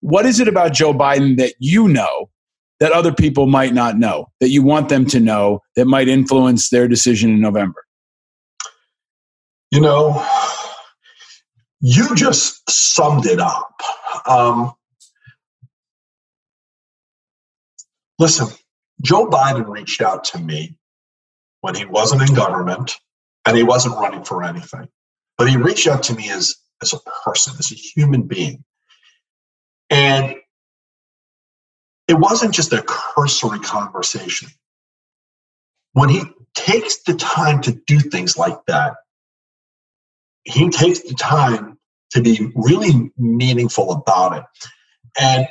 what 0.03 0.27
is 0.27 0.39
it 0.39 0.47
about 0.47 0.75
Joe 0.75 0.93
Biden 0.93 1.39
that 1.39 1.55
you 1.59 1.89
know 1.89 2.29
that 2.79 2.93
other 2.93 3.13
people 3.13 3.47
might 3.47 3.73
not 3.73 3.97
know, 3.97 4.27
that 4.41 4.51
you 4.51 4.63
want 4.63 4.91
them 4.91 5.07
to 5.07 5.21
know 5.21 5.61
that 5.77 5.87
might 5.87 6.09
influence 6.09 6.69
their 6.69 6.87
decision 6.87 7.31
in 7.31 7.41
November? 7.41 7.85
You 9.71 9.81
know, 9.81 10.27
you 11.81 12.15
just 12.15 12.69
summed 12.71 13.25
it 13.25 13.41
up. 13.41 13.81
Um, 14.27 14.73
Listen, 18.23 18.47
Joe 19.01 19.29
Biden 19.29 19.67
reached 19.69 20.01
out 20.01 20.23
to 20.27 20.39
me 20.39 20.79
when 21.61 21.75
he 21.75 21.85
wasn't 21.85 22.23
in 22.23 22.37
government 22.37 22.93
and 23.45 23.57
he 23.57 23.65
wasn't 23.65 23.97
running 23.97 24.23
for 24.23 24.45
anything. 24.45 24.87
But 25.37 25.49
he 25.49 25.57
reached 25.57 25.89
out 25.89 26.05
to 26.05 26.15
me 26.15 26.31
as, 26.31 26.55
as 26.83 26.93
a 26.93 26.99
person, 27.25 27.55
as 27.59 27.73
a 27.73 27.75
human 27.75 28.23
being. 28.23 28.63
And 29.93 30.37
it 32.09 32.15
wasn't 32.15 32.55
just 32.55 32.73
a 32.73 32.83
cursory 32.83 33.61
conversation. 33.61 34.49
When 35.93 36.09
he 36.09 36.23
takes 36.55 37.03
the 37.03 37.15
time 37.15 37.63
to 37.63 37.73
do 37.87 38.01
things 38.01 38.39
like 38.39 38.59
that, 38.67 38.95
he 40.45 40.71
takes 40.71 41.01
the 41.01 41.15
time 41.15 41.79
to 42.13 42.23
be 42.23 42.53
really 42.55 43.13
meaningful 43.19 43.93
about 43.93 44.39
it. 44.39 44.45
And 45.21 45.49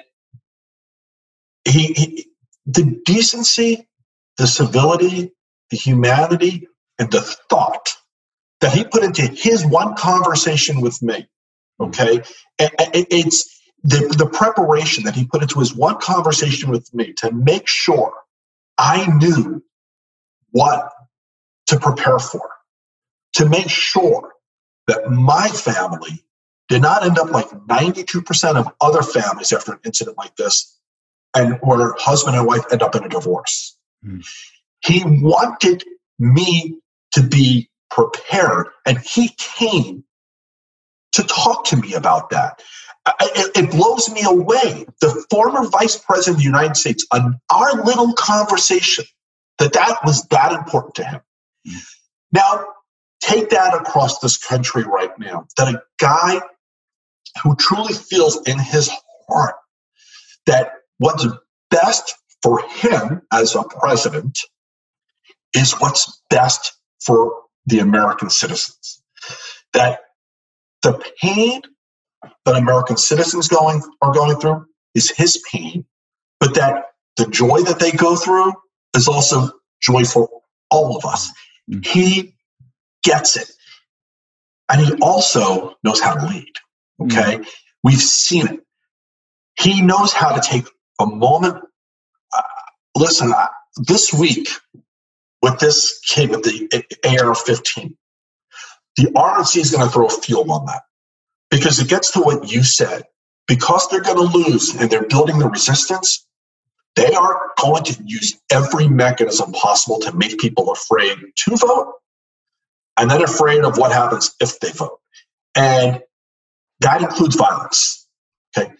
he, 1.65 1.93
he 1.93 2.27
the 2.65 3.01
decency, 3.05 3.87
the 4.37 4.47
civility, 4.47 5.33
the 5.71 5.77
humanity, 5.77 6.67
and 6.99 7.11
the 7.11 7.21
thought 7.49 7.95
that 8.61 8.73
he 8.73 8.83
put 8.85 9.03
into 9.03 9.23
his 9.23 9.65
one 9.65 9.95
conversation 9.95 10.81
with 10.81 11.01
me. 11.01 11.27
Okay, 11.79 12.21
it's 12.59 13.60
the, 13.83 14.13
the 14.17 14.27
preparation 14.27 15.03
that 15.05 15.15
he 15.15 15.25
put 15.25 15.41
into 15.41 15.59
his 15.59 15.75
one 15.75 15.99
conversation 15.99 16.69
with 16.69 16.93
me 16.93 17.13
to 17.13 17.31
make 17.31 17.67
sure 17.67 18.13
I 18.77 19.07
knew 19.17 19.63
what 20.51 20.91
to 21.67 21.79
prepare 21.79 22.19
for, 22.19 22.49
to 23.33 23.47
make 23.47 23.69
sure 23.69 24.33
that 24.87 25.09
my 25.09 25.47
family 25.47 26.23
did 26.67 26.81
not 26.81 27.03
end 27.03 27.17
up 27.17 27.31
like 27.31 27.49
92% 27.49 28.55
of 28.55 28.67
other 28.79 29.01
families 29.01 29.51
after 29.51 29.73
an 29.73 29.79
incident 29.83 30.17
like 30.17 30.35
this 30.35 30.77
and 31.35 31.57
where 31.61 31.93
husband 31.97 32.35
and 32.35 32.45
wife 32.45 32.63
end 32.71 32.81
up 32.81 32.95
in 32.95 33.03
a 33.03 33.09
divorce. 33.09 33.77
Mm. 34.05 34.25
He 34.79 35.03
wanted 35.05 35.83
me 36.19 36.77
to 37.13 37.23
be 37.23 37.69
prepared, 37.89 38.67
and 38.85 38.97
he 38.97 39.29
came 39.37 40.03
to 41.13 41.23
talk 41.23 41.65
to 41.65 41.77
me 41.77 41.93
about 41.93 42.29
that. 42.29 42.61
It, 43.07 43.57
it 43.57 43.71
blows 43.71 44.11
me 44.11 44.23
away. 44.23 44.85
The 45.01 45.25
former 45.29 45.67
vice 45.67 45.97
president 45.97 46.35
of 46.35 46.37
the 46.39 46.43
United 46.43 46.77
States, 46.77 47.05
on 47.11 47.39
our 47.51 47.83
little 47.83 48.13
conversation, 48.13 49.05
that 49.57 49.73
that 49.73 49.99
was 50.05 50.27
that 50.27 50.53
important 50.53 50.95
to 50.95 51.03
him. 51.03 51.21
Mm. 51.67 51.81
Now, 52.31 52.65
take 53.21 53.49
that 53.49 53.73
across 53.73 54.19
this 54.19 54.37
country 54.37 54.83
right 54.83 55.17
now. 55.19 55.47
That 55.57 55.75
a 55.75 55.83
guy 55.99 56.41
who 57.43 57.55
truly 57.55 57.93
feels 57.93 58.47
in 58.47 58.59
his 58.59 58.89
heart 59.27 59.55
that 60.45 60.71
what's 60.97 61.25
best 61.69 62.15
for 62.43 62.61
him 62.67 63.21
as 63.31 63.55
a 63.55 63.63
president 63.63 64.39
is 65.55 65.73
what's 65.73 66.21
best 66.29 66.73
for 67.03 67.33
the 67.65 67.79
American 67.79 68.29
citizens. 68.29 69.01
That 69.73 69.99
the 70.81 71.01
pain 71.21 71.61
that 72.45 72.55
American 72.55 72.97
citizens 72.97 73.47
going 73.47 73.81
are 74.01 74.13
going 74.13 74.39
through 74.39 74.65
is 74.95 75.09
his 75.09 75.41
pain, 75.51 75.85
but 76.39 76.55
that 76.55 76.85
the 77.17 77.27
joy 77.27 77.61
that 77.61 77.79
they 77.79 77.91
go 77.91 78.15
through 78.15 78.53
is 78.95 79.07
also 79.07 79.51
joy 79.81 80.03
for 80.03 80.29
all 80.69 80.97
of 80.97 81.05
us. 81.05 81.29
Mm-hmm. 81.69 81.81
He 81.83 82.35
gets 83.03 83.37
it. 83.37 83.51
And 84.69 84.81
he 84.81 84.93
also 85.01 85.75
knows 85.83 85.99
how 85.99 86.13
to 86.15 86.25
lead. 86.25 86.53
Okay. 87.01 87.37
Mm-hmm. 87.37 87.43
We've 87.83 87.99
seen 87.99 88.47
it. 88.47 88.59
He 89.59 89.81
knows 89.81 90.13
how 90.13 90.33
to 90.33 90.41
take 90.41 90.65
a 90.99 91.05
moment. 91.05 91.63
Uh, 92.35 92.41
listen, 92.95 93.33
uh, 93.33 93.47
this 93.87 94.13
week 94.13 94.49
with 95.41 95.59
this 95.59 95.99
kid 96.07 96.29
with 96.29 96.43
the 96.43 96.83
AR 97.03 97.35
15, 97.35 97.97
the 98.97 99.03
RNC 99.03 99.57
is 99.57 99.71
going 99.71 99.85
to 99.85 99.91
throw 99.91 100.07
fuel 100.07 100.51
on 100.51 100.65
that 100.67 100.83
because 101.51 101.79
it 101.79 101.89
gets 101.89 102.11
to 102.11 102.21
what 102.21 102.51
you 102.51 102.63
said. 102.63 103.03
Because 103.47 103.87
they're 103.89 104.01
going 104.01 104.17
to 104.17 104.37
lose 104.37 104.73
and 104.73 104.89
they're 104.89 105.07
building 105.07 105.39
the 105.39 105.49
resistance, 105.49 106.25
they 106.95 107.13
are 107.13 107.51
going 107.61 107.83
to 107.83 108.01
use 108.05 108.39
every 108.51 108.87
mechanism 108.87 109.51
possible 109.51 109.99
to 109.99 110.15
make 110.15 110.39
people 110.39 110.71
afraid 110.71 111.17
to 111.35 111.57
vote 111.57 111.93
and 112.97 113.09
then 113.09 113.21
afraid 113.21 113.63
of 113.63 113.77
what 113.77 113.91
happens 113.91 114.33
if 114.39 114.59
they 114.59 114.71
vote. 114.71 114.99
And 115.55 116.01
that 116.79 117.01
includes 117.01 117.35
violence. 117.35 118.07
Okay. 118.57 118.71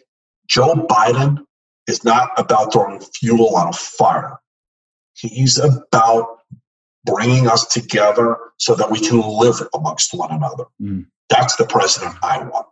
Joe 0.48 0.74
Biden 0.90 1.40
is 1.88 2.04
not 2.04 2.30
about 2.38 2.72
throwing 2.72 3.00
fuel 3.00 3.56
on 3.56 3.70
a 3.70 3.74
fire. 3.74 4.38
He's 5.14 5.58
about 5.60 6.40
bringing 7.06 7.48
us 7.48 7.66
together 7.68 8.38
so 8.58 8.76
that 8.76 8.92
we 8.92 9.00
can 9.00 9.22
live 9.22 9.56
amongst 9.74 10.14
one 10.14 10.32
another. 10.32 10.66
Mm. 10.82 11.08
That's 11.32 11.56
the 11.56 11.66
president 11.66 12.16
I 12.22 12.44
want. 12.44 12.68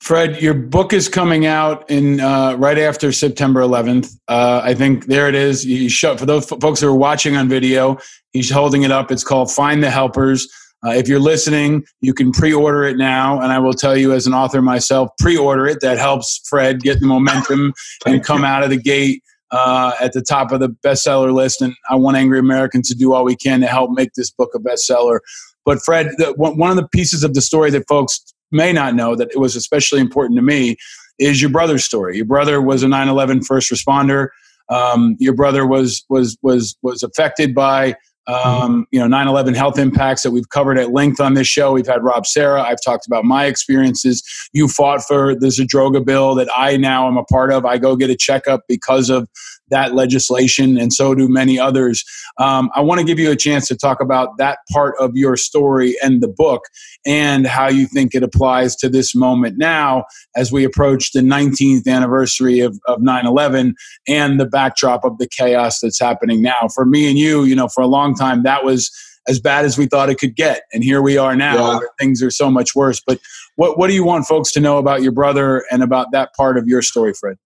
Fred, 0.00 0.42
your 0.42 0.54
book 0.54 0.92
is 0.92 1.08
coming 1.08 1.46
out 1.46 1.88
in 1.88 2.20
uh, 2.20 2.54
right 2.56 2.78
after 2.78 3.12
September 3.12 3.60
11th. 3.60 4.12
Uh, 4.26 4.60
I 4.62 4.74
think 4.74 5.06
there 5.06 5.28
it 5.28 5.36
is. 5.36 5.64
You 5.64 5.88
show, 5.88 6.16
for 6.16 6.26
those 6.26 6.44
folks 6.44 6.80
who 6.80 6.88
are 6.88 6.94
watching 6.94 7.36
on 7.36 7.48
video, 7.48 7.98
he's 8.32 8.50
holding 8.50 8.82
it 8.82 8.90
up. 8.90 9.12
It's 9.12 9.22
called 9.22 9.50
"Find 9.50 9.82
the 9.82 9.90
Helpers." 9.90 10.48
Uh, 10.84 10.90
if 10.90 11.06
you're 11.06 11.20
listening, 11.20 11.84
you 12.00 12.12
can 12.12 12.32
pre-order 12.32 12.82
it 12.82 12.96
now, 12.96 13.40
and 13.40 13.52
I 13.52 13.60
will 13.60 13.74
tell 13.74 13.96
you, 13.96 14.12
as 14.12 14.26
an 14.26 14.34
author 14.34 14.60
myself, 14.60 15.10
pre-order 15.20 15.68
it. 15.68 15.78
That 15.80 15.98
helps 15.98 16.40
Fred 16.48 16.80
get 16.80 16.98
the 16.98 17.06
momentum 17.06 17.72
and 18.06 18.24
come 18.24 18.44
out 18.44 18.64
of 18.64 18.70
the 18.70 18.78
gate 18.78 19.22
uh, 19.52 19.92
at 20.00 20.12
the 20.12 20.22
top 20.22 20.50
of 20.50 20.58
the 20.58 20.70
bestseller 20.84 21.32
list. 21.32 21.62
And 21.62 21.74
I 21.88 21.94
want 21.94 22.16
Angry 22.16 22.40
Americans 22.40 22.88
to 22.88 22.96
do 22.96 23.12
all 23.12 23.24
we 23.24 23.36
can 23.36 23.60
to 23.60 23.68
help 23.68 23.90
make 23.92 24.14
this 24.16 24.32
book 24.32 24.50
a 24.56 24.58
bestseller. 24.58 25.20
But 25.64 25.78
Fred, 25.84 26.10
the, 26.18 26.32
one 26.36 26.70
of 26.70 26.76
the 26.76 26.88
pieces 26.88 27.22
of 27.24 27.34
the 27.34 27.40
story 27.40 27.70
that 27.70 27.86
folks 27.88 28.20
may 28.50 28.72
not 28.72 28.94
know 28.94 29.16
that 29.16 29.30
it 29.30 29.38
was 29.38 29.56
especially 29.56 30.00
important 30.00 30.36
to 30.36 30.42
me 30.42 30.76
is 31.18 31.40
your 31.40 31.50
brother's 31.50 31.84
story. 31.84 32.16
Your 32.16 32.26
brother 32.26 32.60
was 32.60 32.82
a 32.82 32.86
9/11 32.86 33.44
first 33.46 33.70
responder. 33.70 34.28
Um, 34.68 35.16
your 35.18 35.34
brother 35.34 35.66
was 35.66 36.04
was 36.08 36.36
was 36.42 36.76
was 36.82 37.02
affected 37.02 37.54
by 37.54 37.96
um, 38.26 38.86
you 38.92 39.00
know 39.00 39.06
9-11 39.06 39.56
health 39.56 39.78
impacts 39.78 40.22
that 40.22 40.30
we've 40.30 40.48
covered 40.50 40.78
at 40.78 40.90
length 40.92 41.20
on 41.20 41.34
this 41.34 41.46
show. 41.46 41.72
We've 41.72 41.86
had 41.86 42.04
rob 42.04 42.26
serra. 42.26 42.62
I've 42.62 42.80
talked 42.84 43.06
about 43.06 43.24
my 43.24 43.46
experiences. 43.46 44.22
You 44.52 44.68
fought 44.68 45.02
for 45.02 45.34
the 45.34 45.48
zadroga 45.48 46.04
bill 46.04 46.34
that 46.36 46.48
i 46.56 46.76
now 46.76 47.08
am 47.08 47.16
a 47.16 47.24
part 47.24 47.52
of. 47.52 47.64
I 47.64 47.78
go 47.78 47.96
get 47.96 48.10
a 48.10 48.16
checkup 48.16 48.62
because 48.68 49.10
of 49.10 49.28
that 49.72 49.94
legislation, 49.94 50.78
and 50.78 50.92
so 50.92 51.14
do 51.14 51.28
many 51.28 51.58
others. 51.58 52.04
Um, 52.38 52.70
I 52.74 52.80
want 52.80 53.00
to 53.00 53.06
give 53.06 53.18
you 53.18 53.30
a 53.30 53.36
chance 53.36 53.66
to 53.68 53.76
talk 53.76 54.00
about 54.00 54.38
that 54.38 54.58
part 54.70 54.94
of 55.00 55.16
your 55.16 55.36
story 55.36 55.96
and 56.02 56.22
the 56.22 56.28
book 56.28 56.62
and 57.04 57.46
how 57.46 57.68
you 57.68 57.86
think 57.86 58.14
it 58.14 58.22
applies 58.22 58.76
to 58.76 58.88
this 58.88 59.14
moment 59.14 59.58
now 59.58 60.04
as 60.36 60.52
we 60.52 60.64
approach 60.64 61.12
the 61.12 61.20
19th 61.20 61.88
anniversary 61.88 62.60
of, 62.60 62.78
of 62.86 63.00
9-11 63.00 63.74
and 64.06 64.38
the 64.38 64.46
backdrop 64.46 65.04
of 65.04 65.18
the 65.18 65.28
chaos 65.28 65.80
that's 65.80 65.98
happening 65.98 66.40
now. 66.40 66.68
For 66.72 66.84
me 66.84 67.08
and 67.08 67.18
you, 67.18 67.44
you 67.44 67.56
know, 67.56 67.68
for 67.68 67.80
a 67.80 67.88
long 67.88 68.14
time, 68.14 68.44
that 68.44 68.64
was 68.64 68.90
as 69.28 69.40
bad 69.40 69.64
as 69.64 69.78
we 69.78 69.86
thought 69.86 70.10
it 70.10 70.18
could 70.18 70.36
get. 70.36 70.62
And 70.72 70.82
here 70.82 71.00
we 71.00 71.16
are 71.16 71.36
now, 71.36 71.80
yeah. 71.80 71.86
things 71.98 72.22
are 72.22 72.30
so 72.30 72.50
much 72.50 72.74
worse. 72.74 73.00
But 73.04 73.20
what, 73.56 73.78
what 73.78 73.88
do 73.88 73.94
you 73.94 74.04
want 74.04 74.26
folks 74.26 74.52
to 74.52 74.60
know 74.60 74.78
about 74.78 75.02
your 75.02 75.12
brother 75.12 75.64
and 75.70 75.82
about 75.82 76.12
that 76.12 76.34
part 76.34 76.58
of 76.58 76.66
your 76.66 76.82
story, 76.82 77.14
Fred? 77.14 77.36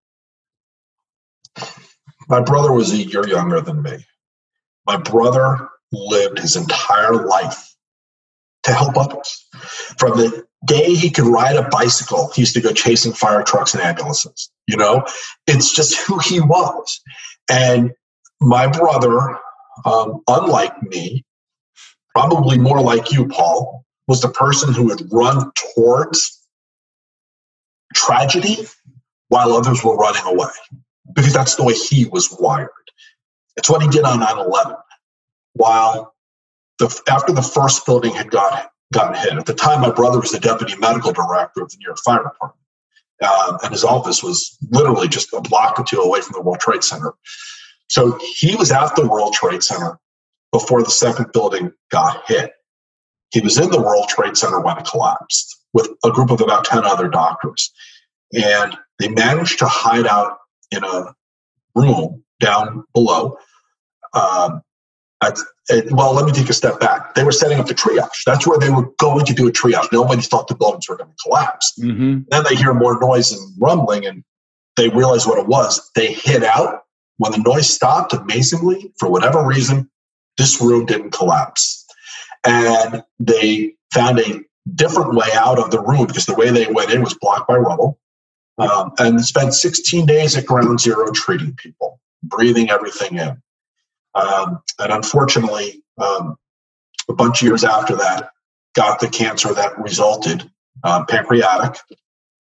My 2.29 2.41
brother 2.41 2.72
was 2.72 2.93
a 2.93 2.97
year 2.97 3.27
younger 3.27 3.61
than 3.61 3.83
me. 3.83 4.05
My 4.87 4.97
brother 4.97 5.68
lived 5.93 6.39
his 6.39 6.57
entire 6.57 7.27
life 7.27 7.74
to 8.64 8.72
help 8.72 8.97
others. 8.97 9.47
From 9.99 10.18
the 10.18 10.47
day 10.64 10.95
he 10.95 11.11
could 11.11 11.27
ride 11.27 11.57
a 11.57 11.68
bicycle, 11.68 12.31
he 12.35 12.43
used 12.43 12.55
to 12.55 12.61
go 12.61 12.72
chasing 12.72 13.12
fire 13.12 13.43
trucks 13.43 13.74
and 13.74 13.83
ambulances. 13.83 14.51
You 14.66 14.77
know, 14.77 15.07
it's 15.47 15.72
just 15.74 15.97
who 16.07 16.18
he 16.18 16.41
was. 16.41 17.01
And 17.51 17.93
my 18.41 18.66
brother, 18.66 19.39
um, 19.85 20.22
unlike 20.27 20.83
me, 20.83 21.24
probably 22.14 22.59
more 22.59 22.81
like 22.81 23.12
you, 23.12 23.29
Paul, 23.29 23.85
was 24.09 24.20
the 24.20 24.29
person 24.29 24.72
who 24.72 24.87
would 24.87 25.03
run 25.12 25.53
towards 25.74 26.43
tragedy 27.95 28.66
while 29.29 29.53
others 29.53 29.85
were 29.85 29.97
running 29.97 30.22
away 30.24 30.51
because 31.17 31.33
that's 31.33 31.57
the 31.57 31.64
way 31.64 31.75
he 31.75 32.05
was 32.05 32.35
wired. 32.39 32.71
It's 33.57 33.71
what 33.71 33.83
he 33.83 33.89
did 33.89 34.05
on 34.05 34.21
9 34.21 34.39
11. 34.39 34.77
While 35.55 36.14
the, 36.79 37.03
after 37.09 37.33
the 37.33 37.43
first 37.43 37.87
building 37.87 38.14
had 38.14 38.31
got, 38.31 38.71
gotten 38.93 39.14
hit, 39.14 39.33
at 39.33 39.47
the 39.47 39.55
time, 39.55 39.81
my 39.81 39.91
brother 39.91 40.21
was 40.21 40.31
the 40.31 40.39
deputy 40.39 40.77
medical 40.77 41.12
director 41.12 41.62
of 41.62 41.71
the 41.71 41.79
New 41.79 41.87
York 41.87 41.99
Fire 42.05 42.23
Department. 42.23 42.61
Uh, 43.23 43.59
and 43.62 43.73
his 43.73 43.83
office 43.83 44.23
was 44.23 44.59
literally 44.71 45.09
just 45.09 45.33
a 45.33 45.41
block 45.41 45.81
or 45.81 45.85
two 45.85 46.01
away 46.01 46.21
from 46.21 46.35
the 46.35 46.43
World 46.43 46.61
Trade 46.61 46.85
Center. 46.85 47.14
So 47.89 48.19
he 48.21 48.55
was 48.57 48.71
at 48.71 48.95
the 48.95 49.09
World 49.09 49.33
Trade 49.33 49.62
Center 49.62 49.99
before 50.53 50.83
the 50.83 50.91
second 50.91 51.33
building 51.33 51.73
got 51.91 52.25
hit. 52.27 52.53
He 53.31 53.41
was 53.41 53.59
in 53.59 53.71
the 53.71 53.81
World 53.81 54.09
Trade 54.09 54.37
Center 54.37 54.61
when 54.61 54.77
it 54.77 54.85
collapsed 54.85 55.62
with 55.73 55.89
a 56.05 56.11
group 56.11 56.31
of 56.31 56.43
about 56.43 56.64
10 56.67 56.85
other 56.85 57.09
doctors. 57.09 57.73
And 58.35 58.77
they 58.99 59.09
managed 59.09 59.61
to 59.61 59.67
hide 59.67 60.07
out 60.07 60.39
in 60.71 60.85
a 60.85 61.14
room 61.75 62.23
down 62.41 62.85
below. 62.93 63.39
Um, 64.14 64.62
well, 65.91 66.14
let 66.14 66.25
me 66.25 66.33
take 66.33 66.49
a 66.49 66.53
step 66.53 66.79
back. 66.79 67.14
They 67.14 67.25
were 67.25 67.33
setting 67.33 67.59
up 67.59 67.67
the 67.67 67.75
triage. 67.75 68.25
That's 68.25 68.47
where 68.47 68.59
they 68.59 68.71
were 68.71 68.91
going 68.99 69.25
to 69.25 69.35
do 69.35 69.49
a 69.49 69.53
triage. 69.53 69.89
Nobody 69.93 70.23
thought 70.23 70.49
the 70.49 70.55
buildings 70.55 70.89
were 70.89 70.97
going 70.97 71.11
to 71.11 71.17
collapse. 71.23 71.73
Mm-hmm. 71.81 72.21
Then 72.29 72.45
they 72.49 72.55
hear 72.55 72.75
more 72.75 73.01
noise 73.01 73.33
and 73.33 73.55
rumbling, 73.59 74.07
and 74.07 74.23
they 74.77 74.89
realize 74.89 75.27
what 75.27 75.39
it 75.39 75.47
was. 75.47 75.91
They 75.95 76.12
hid 76.12 76.45
out. 76.45 76.83
When 77.19 77.33
the 77.33 77.39
noise 77.39 77.69
stopped, 77.69 78.12
amazingly, 78.12 78.93
for 78.99 79.11
whatever 79.11 79.45
reason, 79.45 79.91
this 80.37 80.61
room 80.61 80.85
didn't 80.85 81.12
collapse. 81.12 81.85
And 82.47 83.03
they 83.19 83.75
found 83.93 84.21
a 84.21 84.41
different 84.75 85.14
way 85.14 85.29
out 85.35 85.59
of 85.59 85.71
the 85.71 85.81
room 85.81 86.07
because 86.07 86.27
the 86.27 86.35
way 86.35 86.51
they 86.51 86.67
went 86.71 86.93
in 86.93 87.03
was 87.03 87.14
blocked 87.14 87.49
by 87.49 87.57
rubble. 87.57 87.99
Um, 88.59 88.93
and 88.99 89.23
spent 89.23 89.53
16 89.53 90.07
days 90.07 90.37
at 90.37 90.47
ground 90.47 90.81
zero 90.81 91.11
treating 91.13 91.55
people, 91.55 92.01
breathing 92.23 92.71
everything 92.71 93.19
in. 93.19 93.43
Um, 94.15 94.63
and 94.79 94.93
unfortunately, 94.93 95.83
um, 95.99 96.37
a 97.09 97.13
bunch 97.13 97.43
of 97.43 97.49
years 97.49 97.65
after 97.65 97.97
that, 97.97 98.31
got 98.75 99.01
the 99.01 99.09
cancer 99.09 99.53
that 99.53 99.79
resulted 99.79 100.51
um, 100.85 101.07
pancreatic, 101.07 101.79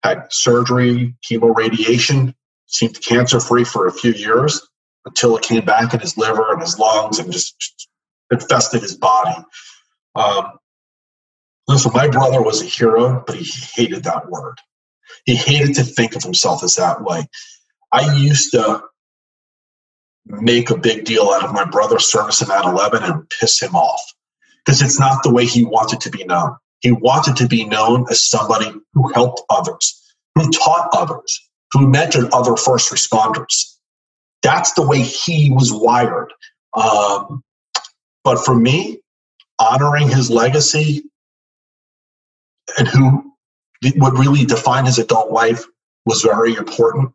had 0.04 0.28
surgery, 0.32 1.16
chemoradiation, 1.30 2.34
seemed 2.68 3.02
cancer 3.02 3.40
free 3.40 3.64
for 3.64 3.88
a 3.88 3.92
few 3.92 4.12
years 4.12 4.68
until 5.06 5.38
it 5.38 5.44
came 5.44 5.64
back 5.66 5.94
in 5.94 6.00
his 6.00 6.18
liver 6.18 6.52
and 6.52 6.62
his 6.62 6.80
lungs 6.80 7.20
and 7.20 7.32
just 7.32 7.88
infested 8.32 8.82
his 8.82 8.96
body. 8.96 9.36
Um, 10.16 10.58
listen, 11.68 11.92
my 11.94 12.08
brother 12.08 12.42
was 12.42 12.62
a 12.62 12.66
hero, 12.66 13.24
but 13.26 13.36
he 13.36 13.46
hated 13.76 14.04
that 14.06 14.30
word. 14.30 14.58
He 15.26 15.36
hated 15.36 15.76
to 15.76 15.84
think 15.84 16.16
of 16.16 16.24
himself 16.24 16.64
as 16.64 16.76
that 16.76 17.04
way. 17.04 17.28
I 17.92 18.16
used 18.16 18.52
to 18.52 18.84
make 20.26 20.70
a 20.70 20.78
big 20.78 21.06
deal 21.06 21.30
out 21.32 21.44
of 21.44 21.54
my 21.54 21.66
brother's 21.66 22.06
service 22.06 22.42
in 22.42 22.48
9-11 22.48 23.04
and 23.04 23.30
piss 23.40 23.62
him 23.62 23.76
off 23.76 24.02
because 24.66 24.82
it's 24.82 25.00
not 25.00 25.24
the 25.24 25.34
way 25.34 25.46
he 25.46 25.64
wanted 25.64 26.02
to 26.02 26.10
be 26.10 26.24
known. 26.26 26.56
He 26.82 26.92
wanted 26.92 27.36
to 27.38 27.48
be 27.48 27.66
known 27.66 28.06
as 28.10 28.22
somebody 28.22 28.72
who 28.94 29.12
helped 29.14 29.42
others, 29.50 30.02
who 30.36 30.50
taught 30.52 30.90
others, 30.94 31.50
who 31.72 31.88
mentored 31.88 32.30
other 32.34 32.56
first 32.58 32.92
responders. 32.92 33.76
That's 34.44 34.74
the 34.74 34.86
way 34.86 35.02
he 35.02 35.52
was 35.52 35.72
wired. 35.74 36.32
Um, 36.74 37.44
but 38.24 38.44
for 38.44 38.56
me, 38.56 39.02
honoring 39.60 40.10
his 40.10 40.30
legacy 40.30 41.04
and 42.78 42.88
who 42.88 43.35
would 43.96 44.18
really 44.18 44.46
defined 44.46 44.88
his 44.88 45.00
adult 45.00 45.32
life 45.32 45.64
was 46.06 46.22
very 46.22 46.56
important, 46.56 47.12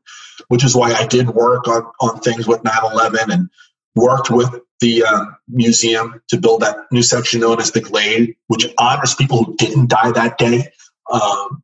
which 0.49 0.65
is 0.65 0.75
why 0.75 0.93
I 0.93 1.07
did 1.07 1.31
work 1.31 1.69
on, 1.69 1.85
on 2.01 2.21
things 2.21 2.47
with 2.47 2.65
9 2.65 2.75
11 2.93 3.31
and 3.31 3.49
worked 3.95 4.31
with 4.31 4.51
the 4.81 5.05
um, 5.05 5.37
museum 5.49 6.23
to 6.29 6.39
build 6.39 6.63
that 6.63 6.77
new 6.91 7.03
section 7.03 7.41
known 7.41 7.61
as 7.61 7.71
the 7.73 7.81
Glade, 7.81 8.35
which 8.49 8.67
honors 8.79 9.15
people 9.15 9.45
who 9.45 9.57
didn't 9.57 9.91
die 9.91 10.13
that 10.13 10.39
day. 10.39 10.73
Um, 11.11 11.63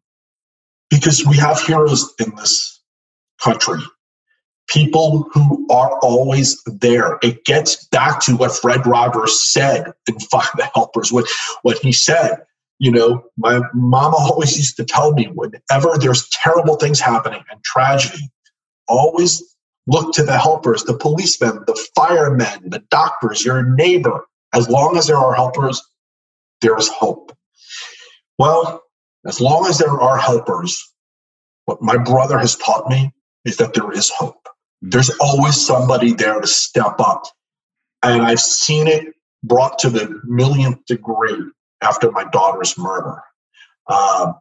because 0.90 1.24
we 1.26 1.36
have 1.36 1.60
heroes 1.60 2.12
in 2.20 2.34
this 2.36 2.80
country, 3.42 3.80
people 4.68 5.28
who 5.32 5.66
are 5.70 5.98
always 6.00 6.62
there. 6.64 7.18
It 7.22 7.44
gets 7.44 7.86
back 7.86 8.20
to 8.22 8.36
what 8.36 8.56
Fred 8.56 8.86
Rogers 8.86 9.42
said 9.42 9.92
in 10.08 10.18
Find 10.20 10.48
the 10.56 10.68
Helpers, 10.74 11.12
what, 11.12 11.26
what 11.62 11.78
he 11.78 11.92
said 11.92 12.44
you 12.78 12.90
know, 12.90 13.24
my 13.36 13.60
mama 13.72 14.16
always 14.16 14.56
used 14.56 14.76
to 14.76 14.84
tell 14.84 15.12
me 15.12 15.26
whenever 15.26 15.98
there's 15.98 16.28
terrible 16.28 16.76
things 16.76 17.00
happening 17.00 17.42
and 17.50 17.62
tragedy, 17.64 18.30
always 18.88 19.42
look 19.86 20.12
to 20.14 20.22
the 20.22 20.36
helpers, 20.36 20.84
the 20.84 20.96
policemen, 20.96 21.60
the 21.66 21.88
firemen, 21.94 22.68
the 22.70 22.82
doctors, 22.90 23.44
your 23.44 23.62
neighbor. 23.62 24.24
As 24.52 24.68
long 24.68 24.96
as 24.96 25.06
there 25.06 25.16
are 25.16 25.34
helpers, 25.34 25.82
there 26.60 26.76
is 26.76 26.88
hope. 26.88 27.32
Well, 28.38 28.82
as 29.26 29.40
long 29.40 29.66
as 29.66 29.78
there 29.78 30.00
are 30.00 30.18
helpers, 30.18 30.82
what 31.64 31.82
my 31.82 31.96
brother 31.96 32.38
has 32.38 32.56
taught 32.56 32.88
me 32.88 33.12
is 33.44 33.56
that 33.56 33.74
there 33.74 33.90
is 33.92 34.10
hope. 34.10 34.46
Hmm. 34.82 34.90
There's 34.90 35.10
always 35.20 35.64
somebody 35.64 36.12
there 36.12 36.40
to 36.40 36.46
step 36.46 37.00
up. 37.00 37.24
And 38.02 38.22
I've 38.22 38.40
seen 38.40 38.86
it 38.86 39.14
brought 39.42 39.78
to 39.80 39.90
the 39.90 40.20
millionth 40.24 40.84
degree 40.86 41.50
after 41.82 42.10
my 42.10 42.24
daughter's 42.24 42.76
murder. 42.78 43.20
Um, 43.88 44.34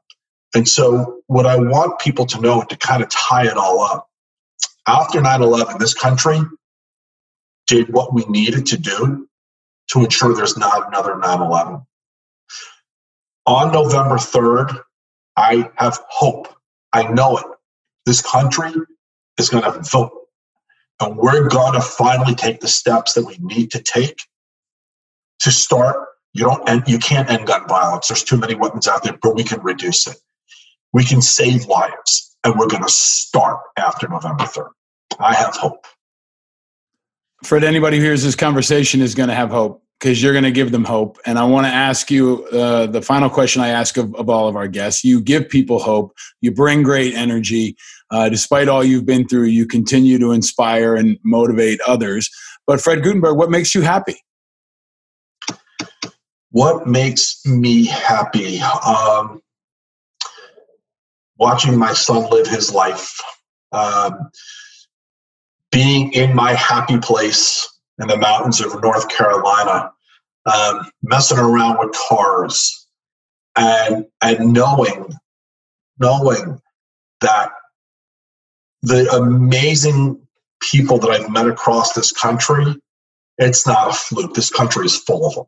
and 0.53 0.67
so, 0.67 1.19
what 1.27 1.45
I 1.45 1.57
want 1.57 1.99
people 1.99 2.25
to 2.27 2.41
know 2.41 2.63
to 2.63 2.77
kind 2.77 3.03
of 3.03 3.09
tie 3.09 3.45
it 3.45 3.57
all 3.57 3.81
up 3.81 4.09
after 4.87 5.21
9 5.21 5.41
11, 5.41 5.77
this 5.79 5.93
country 5.93 6.39
did 7.67 7.91
what 7.91 8.13
we 8.13 8.23
needed 8.25 8.67
to 8.67 8.77
do 8.77 9.27
to 9.89 10.03
ensure 10.03 10.33
there's 10.33 10.57
not 10.57 10.87
another 10.87 11.17
9 11.17 11.41
11. 11.41 11.81
On 13.47 13.71
November 13.71 14.15
3rd, 14.15 14.79
I 15.35 15.69
have 15.75 15.99
hope. 16.07 16.47
I 16.93 17.03
know 17.11 17.37
it. 17.37 17.45
This 18.05 18.21
country 18.21 18.71
is 19.37 19.49
going 19.49 19.63
to 19.63 19.79
vote. 19.91 20.11
And 20.99 21.17
we're 21.17 21.49
going 21.49 21.73
to 21.73 21.81
finally 21.81 22.35
take 22.35 22.61
the 22.61 22.67
steps 22.67 23.13
that 23.13 23.25
we 23.25 23.37
need 23.39 23.71
to 23.71 23.81
take 23.81 24.21
to 25.39 25.51
start 25.51 26.07
you 26.35 26.43
don't 26.43 26.67
end, 26.67 26.83
you 26.85 26.99
can't 26.99 27.29
end 27.29 27.47
gun 27.47 27.65
violence. 27.69 28.09
There's 28.09 28.23
too 28.23 28.37
many 28.37 28.55
weapons 28.55 28.89
out 28.89 29.03
there, 29.03 29.17
but 29.21 29.35
we 29.35 29.43
can 29.43 29.61
reduce 29.61 30.05
it. 30.05 30.17
We 30.91 31.05
can 31.05 31.21
save 31.21 31.65
lives, 31.67 32.35
and 32.43 32.59
we're 32.59 32.67
going 32.67 32.83
to 32.83 32.89
start 32.89 33.61
after 33.77 34.09
November 34.09 34.43
3rd. 34.43 34.67
I 35.17 35.33
have 35.33 35.55
hope. 35.55 35.85
Fred, 37.45 37.63
anybody 37.63 37.97
who 37.97 38.03
hears 38.03 38.21
this 38.21 38.35
conversation 38.35 38.99
is 38.99 39.15
going 39.15 39.29
to 39.29 39.35
have 39.35 39.49
hope 39.49 39.81
because 39.97 40.21
you're 40.21 40.33
going 40.33 40.43
to 40.43 40.51
give 40.51 40.73
them 40.73 40.83
hope. 40.83 41.17
And 41.25 41.39
I 41.39 41.45
want 41.45 41.67
to 41.67 41.71
ask 41.71 42.11
you 42.11 42.45
uh, 42.47 42.87
the 42.87 43.01
final 43.01 43.29
question 43.29 43.61
I 43.61 43.69
ask 43.69 43.95
of, 43.95 44.13
of, 44.15 44.29
all 44.29 44.49
of 44.49 44.57
our 44.57 44.67
guests. 44.67 45.05
You 45.05 45.21
give 45.21 45.47
people 45.47 45.79
hope, 45.79 46.11
you 46.41 46.51
bring 46.51 46.83
great 46.83 47.13
energy. 47.13 47.77
Uh, 48.11 48.27
despite 48.27 48.67
all 48.67 48.83
you've 48.83 49.05
been 49.05 49.25
through, 49.25 49.45
you 49.45 49.65
continue 49.65 50.19
to 50.19 50.33
inspire 50.33 50.95
and 50.95 51.17
motivate 51.23 51.79
others. 51.87 52.29
But, 52.67 52.81
Fred 52.81 53.03
Guttenberg, 53.03 53.37
what 53.37 53.49
makes 53.49 53.73
you 53.73 53.83
happy? 53.83 54.17
What 56.55 56.87
makes 56.87 57.45
me 57.45 57.83
happy? 57.83 58.61
Um, 58.61 59.41
watching 61.37 61.77
my 61.77 61.91
son 61.91 62.29
live 62.29 62.47
his 62.47 62.73
life, 62.73 63.19
um, 63.73 64.29
being 65.69 66.13
in 66.13 66.33
my 66.33 66.53
happy 66.53 66.97
place 66.97 67.67
in 67.99 68.07
the 68.07 68.15
mountains 68.15 68.61
of 68.61 68.81
North 68.81 69.09
Carolina, 69.09 69.91
um, 70.45 70.89
messing 71.03 71.39
around 71.39 71.77
with 71.79 71.93
cars, 72.07 72.87
and 73.57 74.05
and 74.21 74.53
knowing, 74.53 75.13
knowing 75.99 76.61
that 77.19 77.49
the 78.81 79.09
amazing 79.11 80.25
people 80.61 80.99
that 80.99 81.09
I've 81.11 81.29
met 81.29 81.47
across 81.47 81.91
this 81.91 82.13
country, 82.13 82.77
it's 83.39 83.67
not 83.67 83.89
a 83.89 83.93
fluke. 83.93 84.35
This 84.35 84.49
country 84.49 84.85
is 84.85 84.97
full 84.97 85.27
of 85.27 85.35
them. 85.35 85.45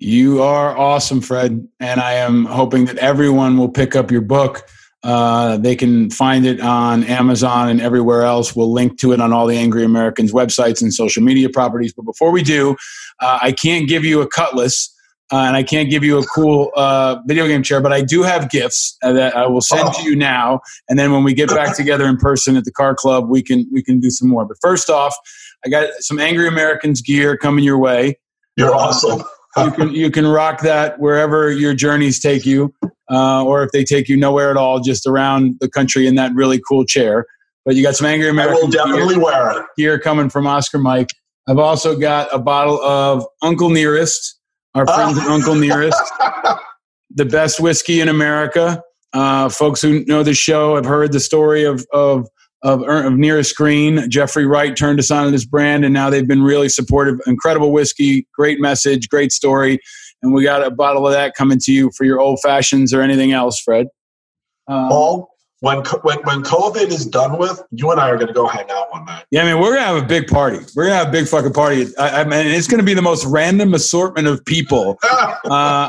You 0.00 0.42
are 0.42 0.76
awesome, 0.76 1.20
Fred. 1.20 1.68
And 1.78 2.00
I 2.00 2.14
am 2.14 2.46
hoping 2.46 2.86
that 2.86 2.96
everyone 2.96 3.58
will 3.58 3.68
pick 3.68 3.94
up 3.94 4.10
your 4.10 4.22
book. 4.22 4.66
Uh, 5.02 5.58
they 5.58 5.76
can 5.76 6.08
find 6.08 6.46
it 6.46 6.58
on 6.58 7.04
Amazon 7.04 7.68
and 7.68 7.82
everywhere 7.82 8.22
else. 8.22 8.56
We'll 8.56 8.72
link 8.72 8.98
to 9.00 9.12
it 9.12 9.20
on 9.20 9.34
all 9.34 9.46
the 9.46 9.58
Angry 9.58 9.84
Americans 9.84 10.32
websites 10.32 10.80
and 10.80 10.92
social 10.92 11.22
media 11.22 11.50
properties. 11.50 11.92
But 11.92 12.06
before 12.06 12.30
we 12.30 12.42
do, 12.42 12.76
uh, 13.20 13.40
I 13.42 13.52
can't 13.52 13.88
give 13.88 14.02
you 14.02 14.22
a 14.22 14.26
cutlass. 14.26 14.90
Uh, 15.32 15.44
and 15.46 15.54
I 15.54 15.62
can't 15.62 15.90
give 15.90 16.02
you 16.02 16.18
a 16.18 16.24
cool 16.26 16.72
uh, 16.74 17.20
video 17.26 17.46
game 17.46 17.62
chair, 17.62 17.80
but 17.82 17.92
I 17.92 18.00
do 18.00 18.22
have 18.22 18.50
gifts 18.50 18.96
uh, 19.02 19.12
that 19.12 19.36
I 19.36 19.46
will 19.46 19.60
send 19.60 19.92
to 19.94 20.02
you 20.02 20.16
now. 20.16 20.60
And 20.88 20.98
then 20.98 21.12
when 21.12 21.24
we 21.24 21.34
get 21.34 21.50
back 21.50 21.76
together 21.76 22.06
in 22.06 22.16
person 22.16 22.56
at 22.56 22.64
the 22.64 22.72
car 22.72 22.96
club, 22.96 23.28
we 23.28 23.40
can 23.40 23.64
we 23.70 23.80
can 23.80 24.00
do 24.00 24.10
some 24.10 24.28
more. 24.28 24.44
But 24.44 24.56
first 24.60 24.90
off, 24.90 25.14
I 25.64 25.68
got 25.68 25.90
some 26.00 26.18
Angry 26.18 26.48
Americans 26.48 27.00
gear 27.00 27.36
coming 27.36 27.62
your 27.62 27.78
way. 27.78 28.18
You're 28.56 28.74
awesome 28.74 29.22
you 29.56 29.70
can 29.72 29.94
you 29.94 30.10
can 30.10 30.26
rock 30.26 30.60
that 30.60 30.98
wherever 30.98 31.50
your 31.50 31.74
journeys 31.74 32.20
take 32.20 32.46
you, 32.46 32.72
uh, 33.10 33.44
or 33.44 33.62
if 33.62 33.70
they 33.72 33.84
take 33.84 34.08
you 34.08 34.16
nowhere 34.16 34.50
at 34.50 34.56
all, 34.56 34.80
just 34.80 35.06
around 35.06 35.56
the 35.60 35.68
country 35.68 36.06
in 36.06 36.14
that 36.14 36.32
really 36.34 36.60
cool 36.68 36.84
chair. 36.84 37.26
But 37.64 37.74
you 37.74 37.82
got 37.82 37.96
some 37.96 38.06
angry 38.06 38.28
American. 38.28 38.56
I 38.56 38.60
will 38.60 38.70
definitely 38.70 39.14
gear, 39.16 39.24
wear 39.24 39.60
it. 39.60 39.66
Gear 39.76 39.98
coming 39.98 40.30
from 40.30 40.46
Oscar 40.46 40.78
Mike. 40.78 41.10
I've 41.48 41.58
also 41.58 41.98
got 41.98 42.28
a 42.32 42.38
bottle 42.38 42.80
of 42.80 43.26
Uncle 43.42 43.70
Nearest, 43.70 44.38
our 44.74 44.86
friends 44.86 45.18
at 45.18 45.26
Uncle 45.26 45.56
Nearest, 45.56 46.00
the 47.10 47.24
best 47.24 47.60
whiskey 47.60 48.00
in 48.00 48.08
America. 48.08 48.82
Uh, 49.12 49.48
folks 49.48 49.82
who 49.82 50.04
know 50.04 50.22
the 50.22 50.34
show 50.34 50.76
have 50.76 50.84
heard 50.84 51.10
the 51.12 51.20
story 51.20 51.64
of 51.64 51.84
of 51.92 52.28
of, 52.62 52.82
of 52.82 53.14
Nearest 53.14 53.56
Green. 53.56 54.08
Jeffrey 54.10 54.46
Wright 54.46 54.76
turned 54.76 54.98
us 54.98 55.10
on 55.10 55.24
to 55.24 55.30
this 55.30 55.44
brand, 55.44 55.84
and 55.84 55.94
now 55.94 56.10
they've 56.10 56.28
been 56.28 56.42
really 56.42 56.68
supportive. 56.68 57.20
Incredible 57.26 57.72
whiskey, 57.72 58.26
great 58.34 58.60
message, 58.60 59.08
great 59.08 59.32
story, 59.32 59.78
and 60.22 60.32
we 60.32 60.44
got 60.44 60.64
a 60.64 60.70
bottle 60.70 61.06
of 61.06 61.12
that 61.12 61.34
coming 61.34 61.58
to 61.60 61.72
you 61.72 61.90
for 61.96 62.04
your 62.04 62.20
old 62.20 62.40
fashions 62.40 62.92
or 62.92 63.02
anything 63.02 63.32
else, 63.32 63.60
Fred. 63.60 63.86
Um, 64.68 64.92
all 64.92 65.30
when 65.60 65.84
when 66.02 66.18
when 66.22 66.42
COVID 66.42 66.88
is 66.88 67.04
done 67.04 67.38
with, 67.38 67.62
you 67.70 67.90
and 67.90 68.00
I 68.00 68.08
are 68.08 68.16
going 68.16 68.28
to 68.28 68.32
go 68.32 68.46
hang 68.46 68.70
out 68.70 68.90
one 68.92 69.04
night. 69.04 69.26
Yeah, 69.30 69.42
I 69.42 69.52
mean, 69.52 69.60
we're 69.60 69.74
gonna 69.74 69.86
have 69.86 70.02
a 70.02 70.06
big 70.06 70.26
party. 70.26 70.58
We're 70.74 70.84
gonna 70.84 70.96
have 70.96 71.08
a 71.08 71.12
big 71.12 71.28
fucking 71.28 71.52
party. 71.52 71.86
I, 71.98 72.22
I 72.22 72.24
mean, 72.24 72.46
it's 72.46 72.66
gonna 72.66 72.82
be 72.82 72.94
the 72.94 73.02
most 73.02 73.26
random 73.26 73.74
assortment 73.74 74.26
of 74.26 74.42
people. 74.46 74.98
uh, 75.02 75.38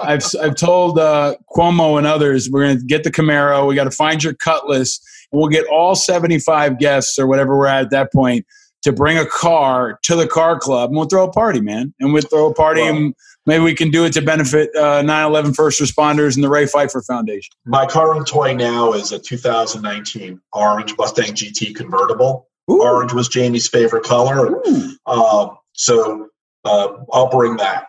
I've 0.04 0.24
I've 0.42 0.56
told 0.56 1.00
uh, 1.00 1.36
Cuomo 1.56 1.98
and 1.98 2.06
others 2.06 2.50
we're 2.50 2.68
gonna 2.68 2.82
get 2.82 3.04
the 3.06 3.12
Camaro. 3.12 3.66
We 3.68 3.76
got 3.76 3.86
to 3.86 3.92
find 3.92 4.22
your 4.22 4.34
Cutlass. 4.34 5.00
We'll 5.32 5.50
get 5.50 5.66
all 5.68 5.96
seventy 5.96 6.40
five 6.40 6.80
guests 6.80 7.18
or 7.18 7.28
whatever 7.28 7.58
we're 7.58 7.68
at 7.68 7.84
at 7.84 7.90
that 7.92 8.12
point 8.12 8.46
to 8.84 8.92
bring 8.92 9.18
a 9.18 9.26
car 9.26 10.00
to 10.04 10.16
the 10.16 10.28
car 10.28 10.60
club, 10.60 10.90
and 10.90 10.98
we'll 10.98 11.08
throw 11.08 11.26
a 11.26 11.32
party, 11.32 11.62
man. 11.62 11.94
And 12.00 12.14
we'll 12.14 12.24
throw 12.24 12.50
a 12.50 12.54
party 12.54 12.82
and 12.82 13.14
maybe 13.46 13.64
we 13.64 13.76
can 13.76 13.92
do 13.92 14.06
it 14.06 14.14
to 14.14 14.22
benefit 14.22 14.70
uh, 14.76 15.02
9/11 15.02 15.56
first 15.56 15.80
responders 15.82 16.36
and 16.36 16.44
the 16.44 16.50
Ray 16.50 16.66
Pfeifer 16.66 17.06
Foundation. 17.06 17.54
My 17.66 17.86
current 17.86 18.28
toy 18.28 18.54
now 18.54 18.94
is 18.94 19.12
a 19.12 19.20
2019 19.20 20.40
orange 20.54 20.96
Mustang 20.98 21.34
GT 21.34 21.76
convertible. 21.76 22.48
Ooh. 22.70 22.82
Orange 22.82 23.14
was 23.14 23.28
Jamie's 23.28 23.68
favorite 23.68 24.04
color, 24.04 24.62
uh, 25.06 25.50
so 25.74 26.30
uh, 26.64 26.88
I'll 27.12 27.30
bring 27.30 27.58
that. 27.58 27.88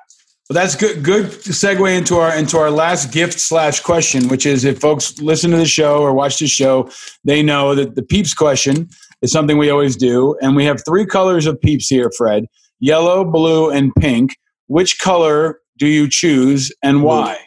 Well, 0.52 0.62
that's 0.62 0.76
good. 0.76 1.02
Good 1.02 1.30
segue 1.30 1.96
into 1.96 2.18
our 2.18 2.36
into 2.36 2.58
our 2.58 2.70
last 2.70 3.10
gift 3.10 3.40
slash 3.40 3.80
question, 3.80 4.28
which 4.28 4.44
is 4.44 4.66
if 4.66 4.78
folks 4.80 5.18
listen 5.18 5.50
to 5.52 5.56
the 5.56 5.64
show 5.64 6.02
or 6.02 6.12
watch 6.12 6.40
the 6.40 6.46
show, 6.46 6.90
they 7.24 7.42
know 7.42 7.74
that 7.74 7.94
the 7.94 8.02
peeps 8.02 8.34
question 8.34 8.90
is 9.22 9.32
something 9.32 9.56
we 9.56 9.70
always 9.70 9.96
do, 9.96 10.36
and 10.42 10.54
we 10.54 10.66
have 10.66 10.84
three 10.84 11.06
colors 11.06 11.46
of 11.46 11.58
peeps 11.58 11.88
here, 11.88 12.10
Fred: 12.18 12.44
yellow, 12.80 13.24
blue, 13.24 13.70
and 13.70 13.94
pink 13.94 14.36
which 14.66 14.98
color 14.98 15.58
do 15.78 15.86
you 15.86 16.06
choose 16.06 16.70
and 16.82 17.02
why? 17.02 17.38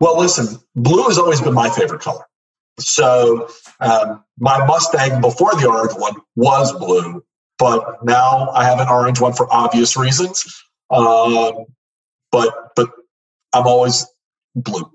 Well, 0.00 0.18
listen, 0.18 0.58
blue 0.76 1.04
has 1.08 1.18
always 1.18 1.42
been 1.42 1.52
my 1.52 1.68
favorite 1.68 2.00
color. 2.00 2.24
So 2.80 3.50
um, 3.80 4.24
my 4.38 4.64
Mustang 4.64 5.20
before 5.20 5.52
the 5.56 5.68
orange 5.68 5.92
one 5.92 6.14
was 6.36 6.72
blue, 6.72 7.22
but 7.58 8.02
now 8.02 8.48
I 8.52 8.64
have 8.64 8.80
an 8.80 8.88
orange 8.88 9.20
one 9.20 9.34
for 9.34 9.46
obvious 9.52 9.94
reasons. 9.94 10.42
Um, 10.88 11.66
but 12.32 12.52
but 12.76 12.90
I'm 13.52 13.66
always 13.66 14.06
blue. 14.54 14.90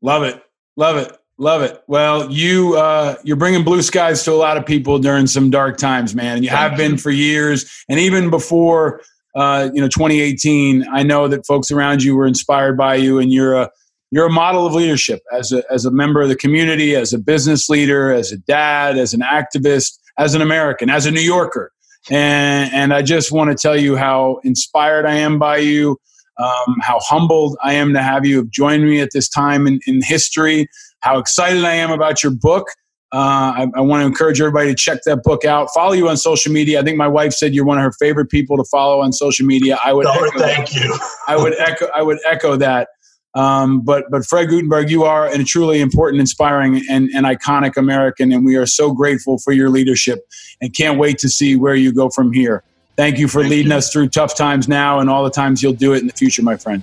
Love 0.00 0.24
it, 0.24 0.42
love 0.76 0.96
it, 0.96 1.16
love 1.38 1.62
it. 1.62 1.82
Well, 1.86 2.30
you 2.30 2.76
uh, 2.76 3.16
you're 3.24 3.36
bringing 3.36 3.64
blue 3.64 3.82
skies 3.82 4.22
to 4.24 4.32
a 4.32 4.34
lot 4.34 4.56
of 4.56 4.66
people 4.66 4.98
during 4.98 5.26
some 5.26 5.50
dark 5.50 5.76
times, 5.76 6.14
man, 6.14 6.36
and 6.36 6.44
you 6.44 6.50
Thank 6.50 6.60
have 6.60 6.76
been 6.76 6.96
for 6.96 7.10
years, 7.10 7.84
and 7.88 8.00
even 8.00 8.30
before 8.30 9.00
uh, 9.34 9.70
you 9.72 9.80
know 9.80 9.88
2018 9.88 10.86
i 10.92 11.02
know 11.02 11.26
that 11.26 11.46
folks 11.46 11.70
around 11.70 12.02
you 12.02 12.14
were 12.14 12.26
inspired 12.26 12.76
by 12.76 12.94
you 12.94 13.18
and 13.18 13.32
you're 13.32 13.54
a 13.54 13.70
you're 14.10 14.26
a 14.26 14.30
model 14.30 14.66
of 14.66 14.74
leadership 14.74 15.22
as 15.32 15.52
a, 15.52 15.62
as 15.72 15.86
a 15.86 15.90
member 15.90 16.20
of 16.20 16.28
the 16.28 16.36
community 16.36 16.94
as 16.94 17.14
a 17.14 17.18
business 17.18 17.68
leader 17.70 18.12
as 18.12 18.30
a 18.30 18.36
dad 18.36 18.98
as 18.98 19.14
an 19.14 19.20
activist 19.20 19.98
as 20.18 20.34
an 20.34 20.42
american 20.42 20.90
as 20.90 21.06
a 21.06 21.10
new 21.10 21.20
yorker. 21.20 21.72
And, 22.10 22.70
and 22.74 22.92
i 22.92 23.00
just 23.00 23.32
want 23.32 23.50
to 23.50 23.56
tell 23.56 23.76
you 23.76 23.96
how 23.96 24.40
inspired 24.44 25.06
i 25.06 25.14
am 25.14 25.38
by 25.38 25.58
you 25.58 25.98
um, 26.38 26.76
how 26.80 26.98
humbled 27.00 27.56
i 27.62 27.72
am 27.72 27.92
to 27.92 28.02
have 28.02 28.24
you 28.24 28.36
have 28.36 28.50
joined 28.50 28.84
me 28.84 29.00
at 29.00 29.10
this 29.12 29.28
time 29.28 29.66
in, 29.66 29.80
in 29.86 30.00
history 30.02 30.68
how 31.00 31.18
excited 31.18 31.64
i 31.64 31.74
am 31.74 31.90
about 31.90 32.22
your 32.22 32.32
book 32.32 32.66
uh, 33.12 33.52
I, 33.54 33.66
I 33.74 33.80
want 33.82 34.00
to 34.00 34.06
encourage 34.06 34.40
everybody 34.40 34.70
to 34.70 34.74
check 34.74 35.00
that 35.04 35.22
book 35.22 35.44
out. 35.44 35.68
Follow 35.74 35.92
you 35.92 36.08
on 36.08 36.16
social 36.16 36.50
media. 36.50 36.80
I 36.80 36.82
think 36.82 36.96
my 36.96 37.08
wife 37.08 37.34
said 37.34 37.54
you're 37.54 37.66
one 37.66 37.76
of 37.76 37.84
her 37.84 37.92
favorite 37.98 38.30
people 38.30 38.56
to 38.56 38.64
follow 38.70 39.02
on 39.02 39.12
social 39.12 39.44
media. 39.44 39.78
I 39.84 39.92
would. 39.92 40.06
Oh, 40.08 40.30
thank 40.38 40.70
that. 40.70 40.74
you. 40.74 40.98
I 41.28 41.36
would 41.36 41.54
echo. 41.60 41.88
I 41.94 42.00
would 42.00 42.18
echo 42.24 42.56
that. 42.56 42.88
Um, 43.34 43.82
but 43.82 44.04
but 44.10 44.24
Fred 44.24 44.48
Guttenberg, 44.48 44.90
you 44.90 45.04
are 45.04 45.26
a 45.26 45.44
truly 45.44 45.80
important, 45.80 46.20
inspiring, 46.20 46.82
and, 46.88 47.10
and 47.14 47.26
iconic 47.26 47.76
American, 47.76 48.32
and 48.32 48.46
we 48.46 48.56
are 48.56 48.66
so 48.66 48.92
grateful 48.92 49.38
for 49.38 49.52
your 49.52 49.68
leadership, 49.68 50.20
and 50.62 50.74
can't 50.74 50.98
wait 50.98 51.18
to 51.18 51.28
see 51.28 51.54
where 51.54 51.74
you 51.74 51.92
go 51.92 52.08
from 52.08 52.32
here. 52.32 52.64
Thank 52.96 53.18
you 53.18 53.26
for 53.26 53.40
Thank 53.40 53.50
leading 53.50 53.72
you. 53.72 53.78
us 53.78 53.92
through 53.92 54.08
tough 54.10 54.36
times 54.36 54.68
now, 54.68 55.00
and 55.00 55.08
all 55.08 55.24
the 55.24 55.30
times 55.30 55.62
you'll 55.62 55.72
do 55.72 55.94
it 55.94 56.00
in 56.00 56.06
the 56.06 56.12
future, 56.12 56.42
my 56.42 56.56
friend. 56.56 56.82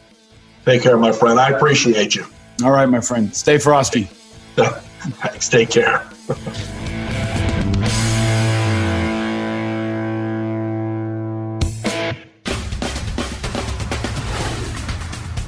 Take 0.66 0.82
care, 0.82 0.98
my 0.98 1.12
friend. 1.12 1.40
I 1.40 1.50
appreciate 1.50 2.16
you. 2.16 2.26
All 2.64 2.72
right, 2.72 2.88
my 2.88 3.00
friend. 3.00 3.34
Stay 3.36 3.58
frosty. 3.58 4.04
Thanks. 4.56 5.48
Take 5.48 5.70
care. 5.70 6.00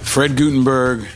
Fred 0.04 0.36
Guttenberg 0.36 1.08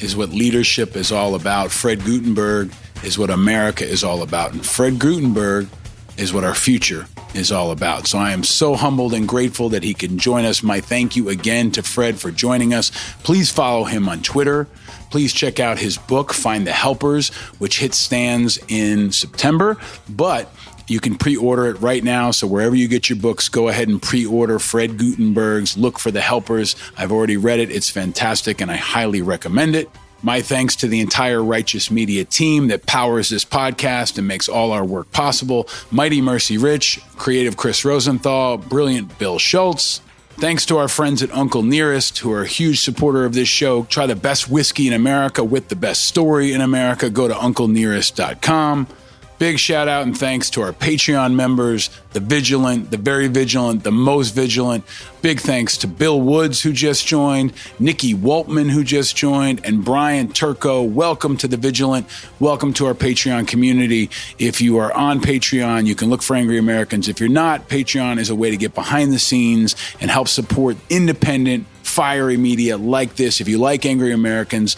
is 0.00 0.14
what 0.14 0.28
leadership 0.30 0.94
is 0.94 1.10
all 1.10 1.34
about. 1.34 1.70
Fred 1.70 2.04
Guttenberg 2.04 2.70
is 3.02 3.18
what 3.18 3.30
America 3.30 3.86
is 3.86 4.04
all 4.04 4.22
about. 4.22 4.52
And 4.52 4.64
Fred 4.64 4.98
Guttenberg 4.98 5.68
is 6.16 6.32
what 6.32 6.44
our 6.44 6.54
future 6.54 7.06
is 7.34 7.52
all 7.52 7.70
about. 7.70 8.06
So 8.06 8.18
I 8.18 8.32
am 8.32 8.44
so 8.44 8.74
humbled 8.74 9.14
and 9.14 9.28
grateful 9.28 9.68
that 9.70 9.82
he 9.82 9.94
can 9.94 10.18
join 10.18 10.44
us. 10.44 10.62
My 10.62 10.80
thank 10.80 11.16
you 11.16 11.28
again 11.28 11.70
to 11.72 11.82
Fred 11.82 12.18
for 12.18 12.30
joining 12.30 12.72
us. 12.72 12.90
Please 13.22 13.50
follow 13.50 13.84
him 13.84 14.08
on 14.08 14.22
Twitter 14.22 14.66
Please 15.10 15.32
check 15.32 15.60
out 15.60 15.78
his 15.78 15.96
book, 15.96 16.32
Find 16.32 16.66
the 16.66 16.72
Helpers, 16.72 17.28
which 17.58 17.78
hits 17.78 17.96
stands 17.96 18.58
in 18.68 19.12
September. 19.12 19.76
But 20.08 20.52
you 20.88 21.00
can 21.00 21.16
pre 21.16 21.36
order 21.36 21.66
it 21.68 21.80
right 21.80 22.02
now. 22.02 22.30
So 22.30 22.46
wherever 22.46 22.74
you 22.74 22.88
get 22.88 23.08
your 23.08 23.18
books, 23.18 23.48
go 23.48 23.68
ahead 23.68 23.88
and 23.88 24.00
pre 24.00 24.26
order 24.26 24.58
Fred 24.58 24.98
Guttenberg's 24.98 25.76
Look 25.76 25.98
for 25.98 26.10
the 26.10 26.20
Helpers. 26.20 26.76
I've 26.96 27.12
already 27.12 27.36
read 27.36 27.60
it, 27.60 27.70
it's 27.70 27.90
fantastic, 27.90 28.60
and 28.60 28.70
I 28.70 28.76
highly 28.76 29.22
recommend 29.22 29.76
it. 29.76 29.90
My 30.26 30.42
thanks 30.42 30.74
to 30.76 30.88
the 30.88 30.98
entire 30.98 31.40
Righteous 31.40 31.88
Media 31.88 32.24
team 32.24 32.66
that 32.66 32.84
powers 32.84 33.28
this 33.28 33.44
podcast 33.44 34.18
and 34.18 34.26
makes 34.26 34.48
all 34.48 34.72
our 34.72 34.84
work 34.84 35.12
possible. 35.12 35.68
Mighty 35.92 36.20
Mercy 36.20 36.58
Rich, 36.58 36.98
creative 37.16 37.56
Chris 37.56 37.84
Rosenthal, 37.84 38.58
brilliant 38.58 39.20
Bill 39.20 39.38
Schultz, 39.38 40.00
Thanks 40.38 40.66
to 40.66 40.78
our 40.78 40.88
friends 40.88 41.22
at 41.22 41.32
Uncle 41.32 41.62
Nearest, 41.62 42.18
who 42.18 42.32
are 42.32 42.42
a 42.42 42.46
huge 42.46 42.80
supporter 42.80 43.24
of 43.24 43.34
this 43.34 43.48
show. 43.48 43.84
Try 43.84 44.06
the 44.06 44.16
best 44.16 44.50
whiskey 44.50 44.88
in 44.88 44.92
America 44.92 45.44
with 45.44 45.68
the 45.68 45.76
best 45.76 46.04
story 46.04 46.52
in 46.52 46.60
America. 46.60 47.08
Go 47.08 47.26
to 47.26 47.32
unclenearest.com. 47.32 48.86
Big 49.38 49.58
shout 49.58 49.86
out 49.86 50.04
and 50.04 50.16
thanks 50.16 50.48
to 50.48 50.62
our 50.62 50.72
Patreon 50.72 51.34
members, 51.34 51.90
the 52.12 52.20
vigilant, 52.20 52.90
the 52.90 52.96
very 52.96 53.28
vigilant, 53.28 53.84
the 53.84 53.92
most 53.92 54.30
vigilant. 54.30 54.82
Big 55.20 55.40
thanks 55.40 55.76
to 55.76 55.86
Bill 55.86 56.18
Woods, 56.18 56.62
who 56.62 56.72
just 56.72 57.06
joined, 57.06 57.52
Nikki 57.78 58.14
Waltman, 58.14 58.70
who 58.70 58.82
just 58.82 59.14
joined, 59.14 59.60
and 59.62 59.84
Brian 59.84 60.32
Turco. 60.32 60.82
Welcome 60.82 61.36
to 61.36 61.48
the 61.48 61.58
vigilant. 61.58 62.06
Welcome 62.40 62.72
to 62.74 62.86
our 62.86 62.94
Patreon 62.94 63.46
community. 63.46 64.08
If 64.38 64.62
you 64.62 64.78
are 64.78 64.90
on 64.94 65.20
Patreon, 65.20 65.84
you 65.84 65.94
can 65.94 66.08
look 66.08 66.22
for 66.22 66.34
Angry 66.34 66.56
Americans. 66.56 67.06
If 67.06 67.20
you're 67.20 67.28
not, 67.28 67.68
Patreon 67.68 68.18
is 68.18 68.30
a 68.30 68.34
way 68.34 68.50
to 68.50 68.56
get 68.56 68.74
behind 68.74 69.12
the 69.12 69.18
scenes 69.18 69.76
and 70.00 70.10
help 70.10 70.28
support 70.28 70.78
independent, 70.88 71.66
fiery 71.82 72.38
media 72.38 72.78
like 72.78 73.16
this. 73.16 73.42
If 73.42 73.48
you 73.48 73.58
like 73.58 73.84
Angry 73.84 74.12
Americans, 74.12 74.76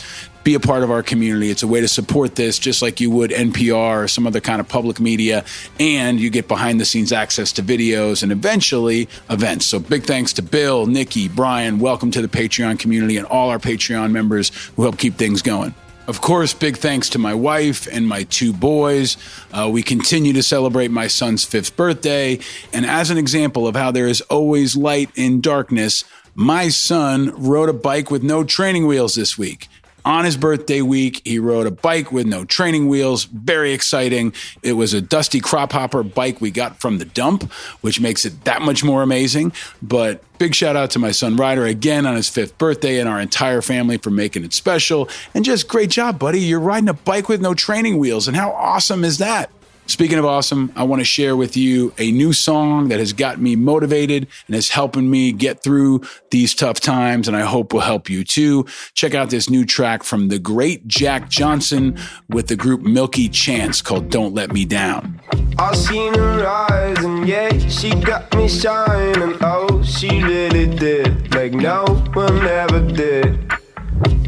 be 0.48 0.54
a 0.54 0.60
part 0.60 0.82
of 0.82 0.90
our 0.90 1.02
community. 1.02 1.50
It's 1.50 1.62
a 1.62 1.66
way 1.66 1.82
to 1.82 1.88
support 1.88 2.34
this 2.34 2.58
just 2.58 2.80
like 2.80 3.02
you 3.02 3.10
would 3.10 3.32
NPR 3.32 4.04
or 4.04 4.08
some 4.08 4.26
other 4.26 4.40
kind 4.40 4.62
of 4.62 4.66
public 4.66 4.98
media. 4.98 5.44
And 5.78 6.18
you 6.18 6.30
get 6.30 6.48
behind 6.48 6.80
the 6.80 6.86
scenes 6.86 7.12
access 7.12 7.52
to 7.52 7.62
videos 7.62 8.22
and 8.22 8.32
eventually 8.32 9.10
events. 9.28 9.66
So 9.66 9.78
big 9.78 10.04
thanks 10.04 10.32
to 10.32 10.42
Bill, 10.42 10.86
Nikki, 10.86 11.28
Brian. 11.28 11.80
Welcome 11.80 12.10
to 12.12 12.22
the 12.22 12.28
Patreon 12.28 12.78
community 12.78 13.18
and 13.18 13.26
all 13.26 13.50
our 13.50 13.58
Patreon 13.58 14.10
members 14.10 14.50
who 14.74 14.84
help 14.84 14.96
keep 14.96 15.16
things 15.16 15.42
going. 15.42 15.74
Of 16.06 16.22
course, 16.22 16.54
big 16.54 16.78
thanks 16.78 17.10
to 17.10 17.18
my 17.18 17.34
wife 17.34 17.86
and 17.86 18.08
my 18.08 18.22
two 18.22 18.54
boys. 18.54 19.18
Uh, 19.52 19.68
we 19.70 19.82
continue 19.82 20.32
to 20.32 20.42
celebrate 20.42 20.90
my 20.90 21.08
son's 21.08 21.44
fifth 21.44 21.76
birthday. 21.76 22.38
And 22.72 22.86
as 22.86 23.10
an 23.10 23.18
example 23.18 23.66
of 23.66 23.76
how 23.76 23.90
there 23.90 24.08
is 24.08 24.22
always 24.22 24.78
light 24.78 25.10
in 25.14 25.42
darkness, 25.42 26.04
my 26.34 26.70
son 26.70 27.34
rode 27.36 27.68
a 27.68 27.74
bike 27.74 28.10
with 28.10 28.22
no 28.22 28.44
training 28.44 28.86
wheels 28.86 29.14
this 29.14 29.36
week 29.36 29.68
on 30.04 30.24
his 30.24 30.36
birthday 30.36 30.82
week. 30.82 31.22
He 31.24 31.38
rode 31.38 31.66
a 31.66 31.70
bike 31.70 32.12
with 32.12 32.26
no 32.26 32.44
training 32.44 32.88
wheels. 32.88 33.24
Very 33.24 33.72
exciting. 33.72 34.32
It 34.62 34.74
was 34.74 34.94
a 34.94 35.00
dusty 35.00 35.40
crop 35.40 35.72
hopper 35.72 36.02
bike 36.02 36.40
we 36.40 36.50
got 36.50 36.80
from 36.80 36.98
the 36.98 37.04
dump, 37.04 37.50
which 37.80 38.00
makes 38.00 38.24
it 38.24 38.44
that 38.44 38.62
much 38.62 38.82
more 38.82 39.02
amazing. 39.02 39.52
But 39.82 40.22
big 40.38 40.54
shout 40.54 40.76
out 40.76 40.90
to 40.92 40.98
my 40.98 41.10
son 41.10 41.36
Ryder 41.36 41.66
again 41.66 42.06
on 42.06 42.14
his 42.16 42.28
fifth 42.28 42.56
birthday 42.58 42.98
and 43.00 43.08
our 43.08 43.20
entire 43.20 43.62
family 43.62 43.98
for 43.98 44.10
making 44.10 44.44
it 44.44 44.52
special. 44.52 45.08
And 45.34 45.44
just 45.44 45.68
great 45.68 45.90
job, 45.90 46.18
buddy. 46.18 46.40
You're 46.40 46.60
riding 46.60 46.88
a 46.88 46.94
bike 46.94 47.28
with 47.28 47.40
no 47.40 47.54
training 47.54 47.98
wheels. 47.98 48.28
And 48.28 48.36
how 48.36 48.52
awesome 48.52 49.04
is 49.04 49.18
that? 49.18 49.50
Speaking 49.88 50.18
of 50.18 50.26
awesome, 50.26 50.70
I 50.76 50.82
want 50.82 51.00
to 51.00 51.04
share 51.04 51.34
with 51.34 51.56
you 51.56 51.94
a 51.96 52.12
new 52.12 52.34
song 52.34 52.88
that 52.88 52.98
has 52.98 53.14
got 53.14 53.40
me 53.40 53.56
motivated 53.56 54.28
and 54.46 54.54
is 54.54 54.68
helping 54.68 55.10
me 55.10 55.32
get 55.32 55.62
through 55.62 56.02
these 56.30 56.54
tough 56.54 56.78
times, 56.78 57.26
and 57.26 57.34
I 57.34 57.40
hope 57.40 57.72
will 57.72 57.80
help 57.80 58.10
you 58.10 58.22
too. 58.22 58.66
Check 58.92 59.14
out 59.14 59.30
this 59.30 59.48
new 59.48 59.64
track 59.64 60.02
from 60.02 60.28
the 60.28 60.38
great 60.38 60.86
Jack 60.86 61.30
Johnson 61.30 61.96
with 62.28 62.48
the 62.48 62.54
group 62.54 62.82
Milky 62.82 63.30
Chance 63.30 63.80
called 63.80 64.10
Don't 64.10 64.34
Let 64.34 64.52
Me 64.52 64.66
Down. 64.66 65.22
I 65.58 65.74
seen 65.74 66.12
her 66.12 66.46
eyes, 66.46 67.02
and 67.02 67.26
yeah, 67.26 67.56
she 67.68 67.90
got 67.94 68.32
me 68.36 68.46
shining. 68.46 69.38
Oh, 69.40 69.82
she 69.82 70.22
really 70.22 70.66
did, 70.66 71.34
like 71.34 71.54
no 71.54 71.86
one 72.12 72.46
ever 72.46 72.80
did. 72.92 73.47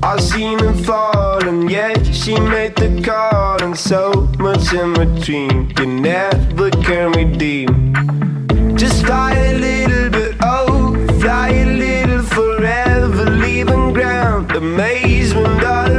I 0.03 0.19
seen 0.19 0.59
her 0.61 0.73
fall, 0.73 1.47
and 1.47 1.71
yet 1.71 2.07
she 2.07 2.39
made 2.39 2.75
the 2.77 3.03
call, 3.03 3.63
and 3.63 3.77
so 3.77 4.29
much 4.39 4.73
in 4.73 4.95
between 4.95 5.73
you 5.79 5.87
never 5.87 6.71
can 6.71 7.13
redeem. 7.13 7.95
Just 8.77 9.05
fly 9.05 9.35
a 9.35 9.59
little 9.59 10.09
bit, 10.11 10.37
oh, 10.43 10.95
fly 11.21 11.51
a 11.51 11.67
little 11.67 12.23
forever, 12.23 13.31
leaving 13.31 13.93
ground, 13.93 14.51
amazement 14.53 15.65
all 15.65 15.90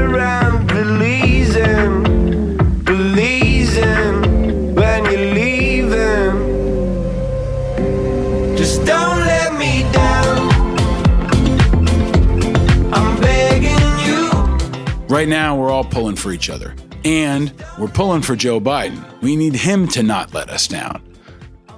Right 15.21 15.29
now, 15.29 15.55
we're 15.55 15.69
all 15.69 15.83
pulling 15.83 16.15
for 16.15 16.31
each 16.31 16.49
other. 16.49 16.73
And 17.05 17.53
we're 17.77 17.89
pulling 17.89 18.23
for 18.23 18.35
Joe 18.35 18.59
Biden. 18.59 19.21
We 19.21 19.35
need 19.35 19.53
him 19.53 19.87
to 19.89 20.01
not 20.01 20.33
let 20.33 20.49
us 20.49 20.67
down. 20.67 20.99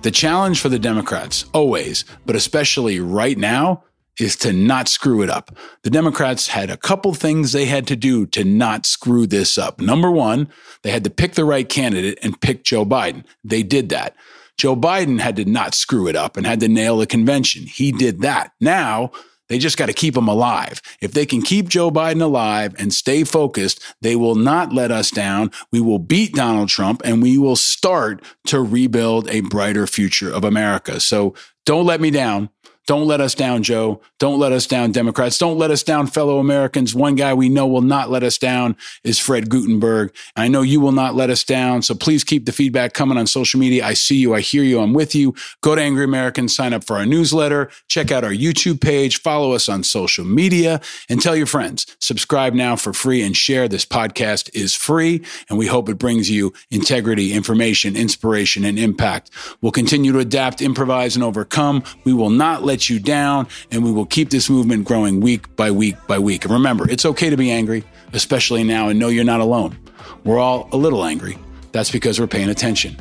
The 0.02 0.12
challenge 0.12 0.62
for 0.62 0.70
the 0.70 0.80
Democrats, 0.80 1.44
always, 1.52 2.06
but 2.26 2.38
especially 2.38 3.02
right 3.02 3.38
now, 3.38 3.84
is 4.18 4.38
to 4.38 4.54
not 4.54 4.88
screw 4.88 5.22
it 5.24 5.30
up. 5.30 5.58
The 5.82 5.90
Democrats 5.90 6.48
had 6.48 6.70
a 6.70 6.78
couple 6.78 7.14
things 7.14 7.52
they 7.52 7.66
had 7.66 7.86
to 7.88 7.98
do 7.98 8.26
to 8.28 8.46
not 8.46 8.86
screw 8.86 9.28
this 9.28 9.58
up. 9.58 9.82
Number 9.82 10.10
one, 10.10 10.48
they 10.84 10.92
had 10.92 11.04
to 11.04 11.10
pick 11.10 11.34
the 11.34 11.44
right 11.44 11.68
candidate 11.68 12.20
and 12.24 12.40
pick 12.40 12.64
Joe 12.64 12.86
Biden. 12.86 13.26
They 13.44 13.62
did 13.62 13.90
that. 13.90 14.16
Joe 14.56 14.78
Biden 14.78 15.20
had 15.20 15.36
to 15.36 15.44
not 15.44 15.76
screw 15.76 16.08
it 16.08 16.16
up 16.16 16.38
and 16.38 16.48
had 16.48 16.62
to 16.62 16.70
nail 16.70 16.98
the 16.98 17.06
convention. 17.06 17.64
He 17.64 17.92
did 17.92 18.22
that. 18.22 18.54
Now, 18.62 19.12
they 19.54 19.60
just 19.60 19.78
got 19.78 19.86
to 19.86 19.94
keep 19.94 20.18
him 20.18 20.28
alive. 20.28 20.82
If 21.00 21.12
they 21.12 21.28
can 21.28 21.44
keep 21.44 21.70
Joe 21.70 21.92
Biden 21.92 22.24
alive 22.24 22.74
and 22.80 22.92
stay 22.92 23.24
focused, 23.24 23.84
they 24.02 24.16
will 24.16 24.34
not 24.34 24.74
let 24.74 24.90
us 24.90 25.12
down. 25.12 25.52
We 25.72 25.80
will 25.80 26.00
beat 26.00 26.34
Donald 26.34 26.70
Trump 26.70 27.04
and 27.06 27.22
we 27.22 27.38
will 27.38 27.56
start 27.56 28.24
to 28.48 28.64
rebuild 28.64 29.30
a 29.30 29.42
brighter 29.42 29.86
future 29.86 30.34
of 30.34 30.44
America. 30.44 31.00
So 31.00 31.36
don't 31.68 31.86
let 31.86 32.02
me 32.02 32.10
down. 32.10 32.50
Don't 32.86 33.08
let 33.08 33.22
us 33.22 33.34
down, 33.34 33.64
Joe. 33.64 34.02
Don't 34.20 34.40
let 34.40 34.52
us 34.52 34.68
down, 34.68 34.92
Democrats. 34.92 35.38
Don't 35.38 35.58
let 35.58 35.72
us 35.72 35.84
down, 35.84 36.08
fellow 36.08 36.40
Americans. 36.40 36.94
One 36.94 37.16
guy 37.16 37.34
we 37.34 37.48
know 37.48 37.66
will 37.66 37.82
not 37.82 38.10
let 38.10 38.24
us 38.24 38.38
down 38.38 38.76
is 39.06 39.20
Fred 39.20 39.50
Guttenberg. 39.50 40.14
I 40.36 40.50
know 40.50 40.62
you 40.62 40.82
will 40.82 40.92
not 40.92 41.16
let 41.16 41.30
us 41.30 41.46
down. 41.46 41.82
So 41.82 41.96
please 41.96 42.26
keep 42.26 42.46
the 42.46 42.52
feedback 42.52 42.94
coming 42.94 43.18
on 43.18 43.26
social 43.26 43.58
media. 43.58 43.86
I 43.86 43.94
see 43.94 44.18
you. 44.18 44.34
I 44.34 44.42
hear 44.42 44.64
you. 44.64 44.82
I'm 44.82 44.94
with 44.94 45.16
you. 45.16 45.34
Go 45.62 45.76
to 45.76 45.82
Angry 45.82 46.04
Americans, 46.04 46.54
sign 46.54 46.74
up 46.74 46.84
for 46.84 46.98
our 46.98 47.06
newsletter, 47.06 47.70
check 47.88 48.12
out 48.12 48.26
our 48.26 48.32
YouTube 48.32 48.82
page, 48.82 49.22
follow 49.22 49.54
us 49.54 49.70
on 49.70 49.84
social 49.84 50.26
media, 50.26 50.82
and 51.08 51.22
tell 51.22 51.38
your 51.38 51.48
friends. 51.48 51.86
Subscribe 52.00 52.54
now 52.54 52.76
for 52.76 52.92
free 52.92 53.22
and 53.22 53.38
share. 53.38 53.70
This 53.70 53.86
podcast 53.86 54.50
is 54.54 54.76
free, 54.76 55.24
and 55.50 55.58
we 55.58 55.68
hope 55.68 55.88
it 55.88 55.98
brings 55.98 56.30
you 56.30 56.52
integrity, 56.70 57.32
information, 57.32 57.96
inspiration, 57.96 58.66
and 58.66 58.78
impact. 58.78 59.30
We'll 59.62 59.72
continue 59.72 60.12
to 60.12 60.20
adapt, 60.20 60.62
improvise, 60.62 61.16
and 61.16 61.24
overcome. 61.24 61.84
We 62.04 62.12
will 62.12 62.30
not 62.30 62.64
let 62.64 62.73
you 62.90 63.00
down, 63.00 63.48
and 63.72 63.84
we 63.84 63.92
will 63.92 64.06
keep 64.06 64.30
this 64.30 64.50
movement 64.50 64.86
growing 64.86 65.20
week 65.22 65.56
by 65.56 65.72
week 65.72 65.96
by 66.08 66.20
week. 66.20 66.46
And 66.46 66.54
remember, 66.54 66.90
it's 66.90 67.06
okay 67.06 67.30
to 67.30 67.38
be 67.38 67.52
angry, 67.52 67.84
especially 68.14 68.64
now, 68.64 68.90
and 68.90 69.00
know 69.00 69.10
you're 69.10 69.24
not 69.24 69.42
alone. 69.42 69.78
We're 70.24 70.40
all 70.40 70.70
a 70.72 70.78
little 70.78 71.04
angry. 71.04 71.38
That's 71.72 71.92
because 71.92 72.20
we're 72.20 72.28
paying 72.28 72.50
attention. 72.50 72.98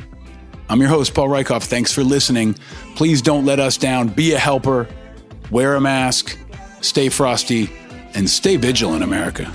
I'm 0.69 0.79
your 0.79 0.89
host, 0.89 1.13
Paul 1.13 1.27
Rieckhoff. 1.27 1.63
Thanks 1.63 1.93
for 1.93 2.03
listening. 2.03 2.55
Please 2.95 3.21
don't 3.21 3.45
let 3.45 3.59
us 3.59 3.77
down. 3.77 4.07
Be 4.07 4.33
a 4.33 4.39
helper, 4.39 4.87
wear 5.51 5.75
a 5.75 5.81
mask, 5.81 6.37
stay 6.81 7.09
frosty, 7.09 7.69
and 8.13 8.29
stay 8.29 8.55
vigilant, 8.55 9.03
America. 9.03 9.51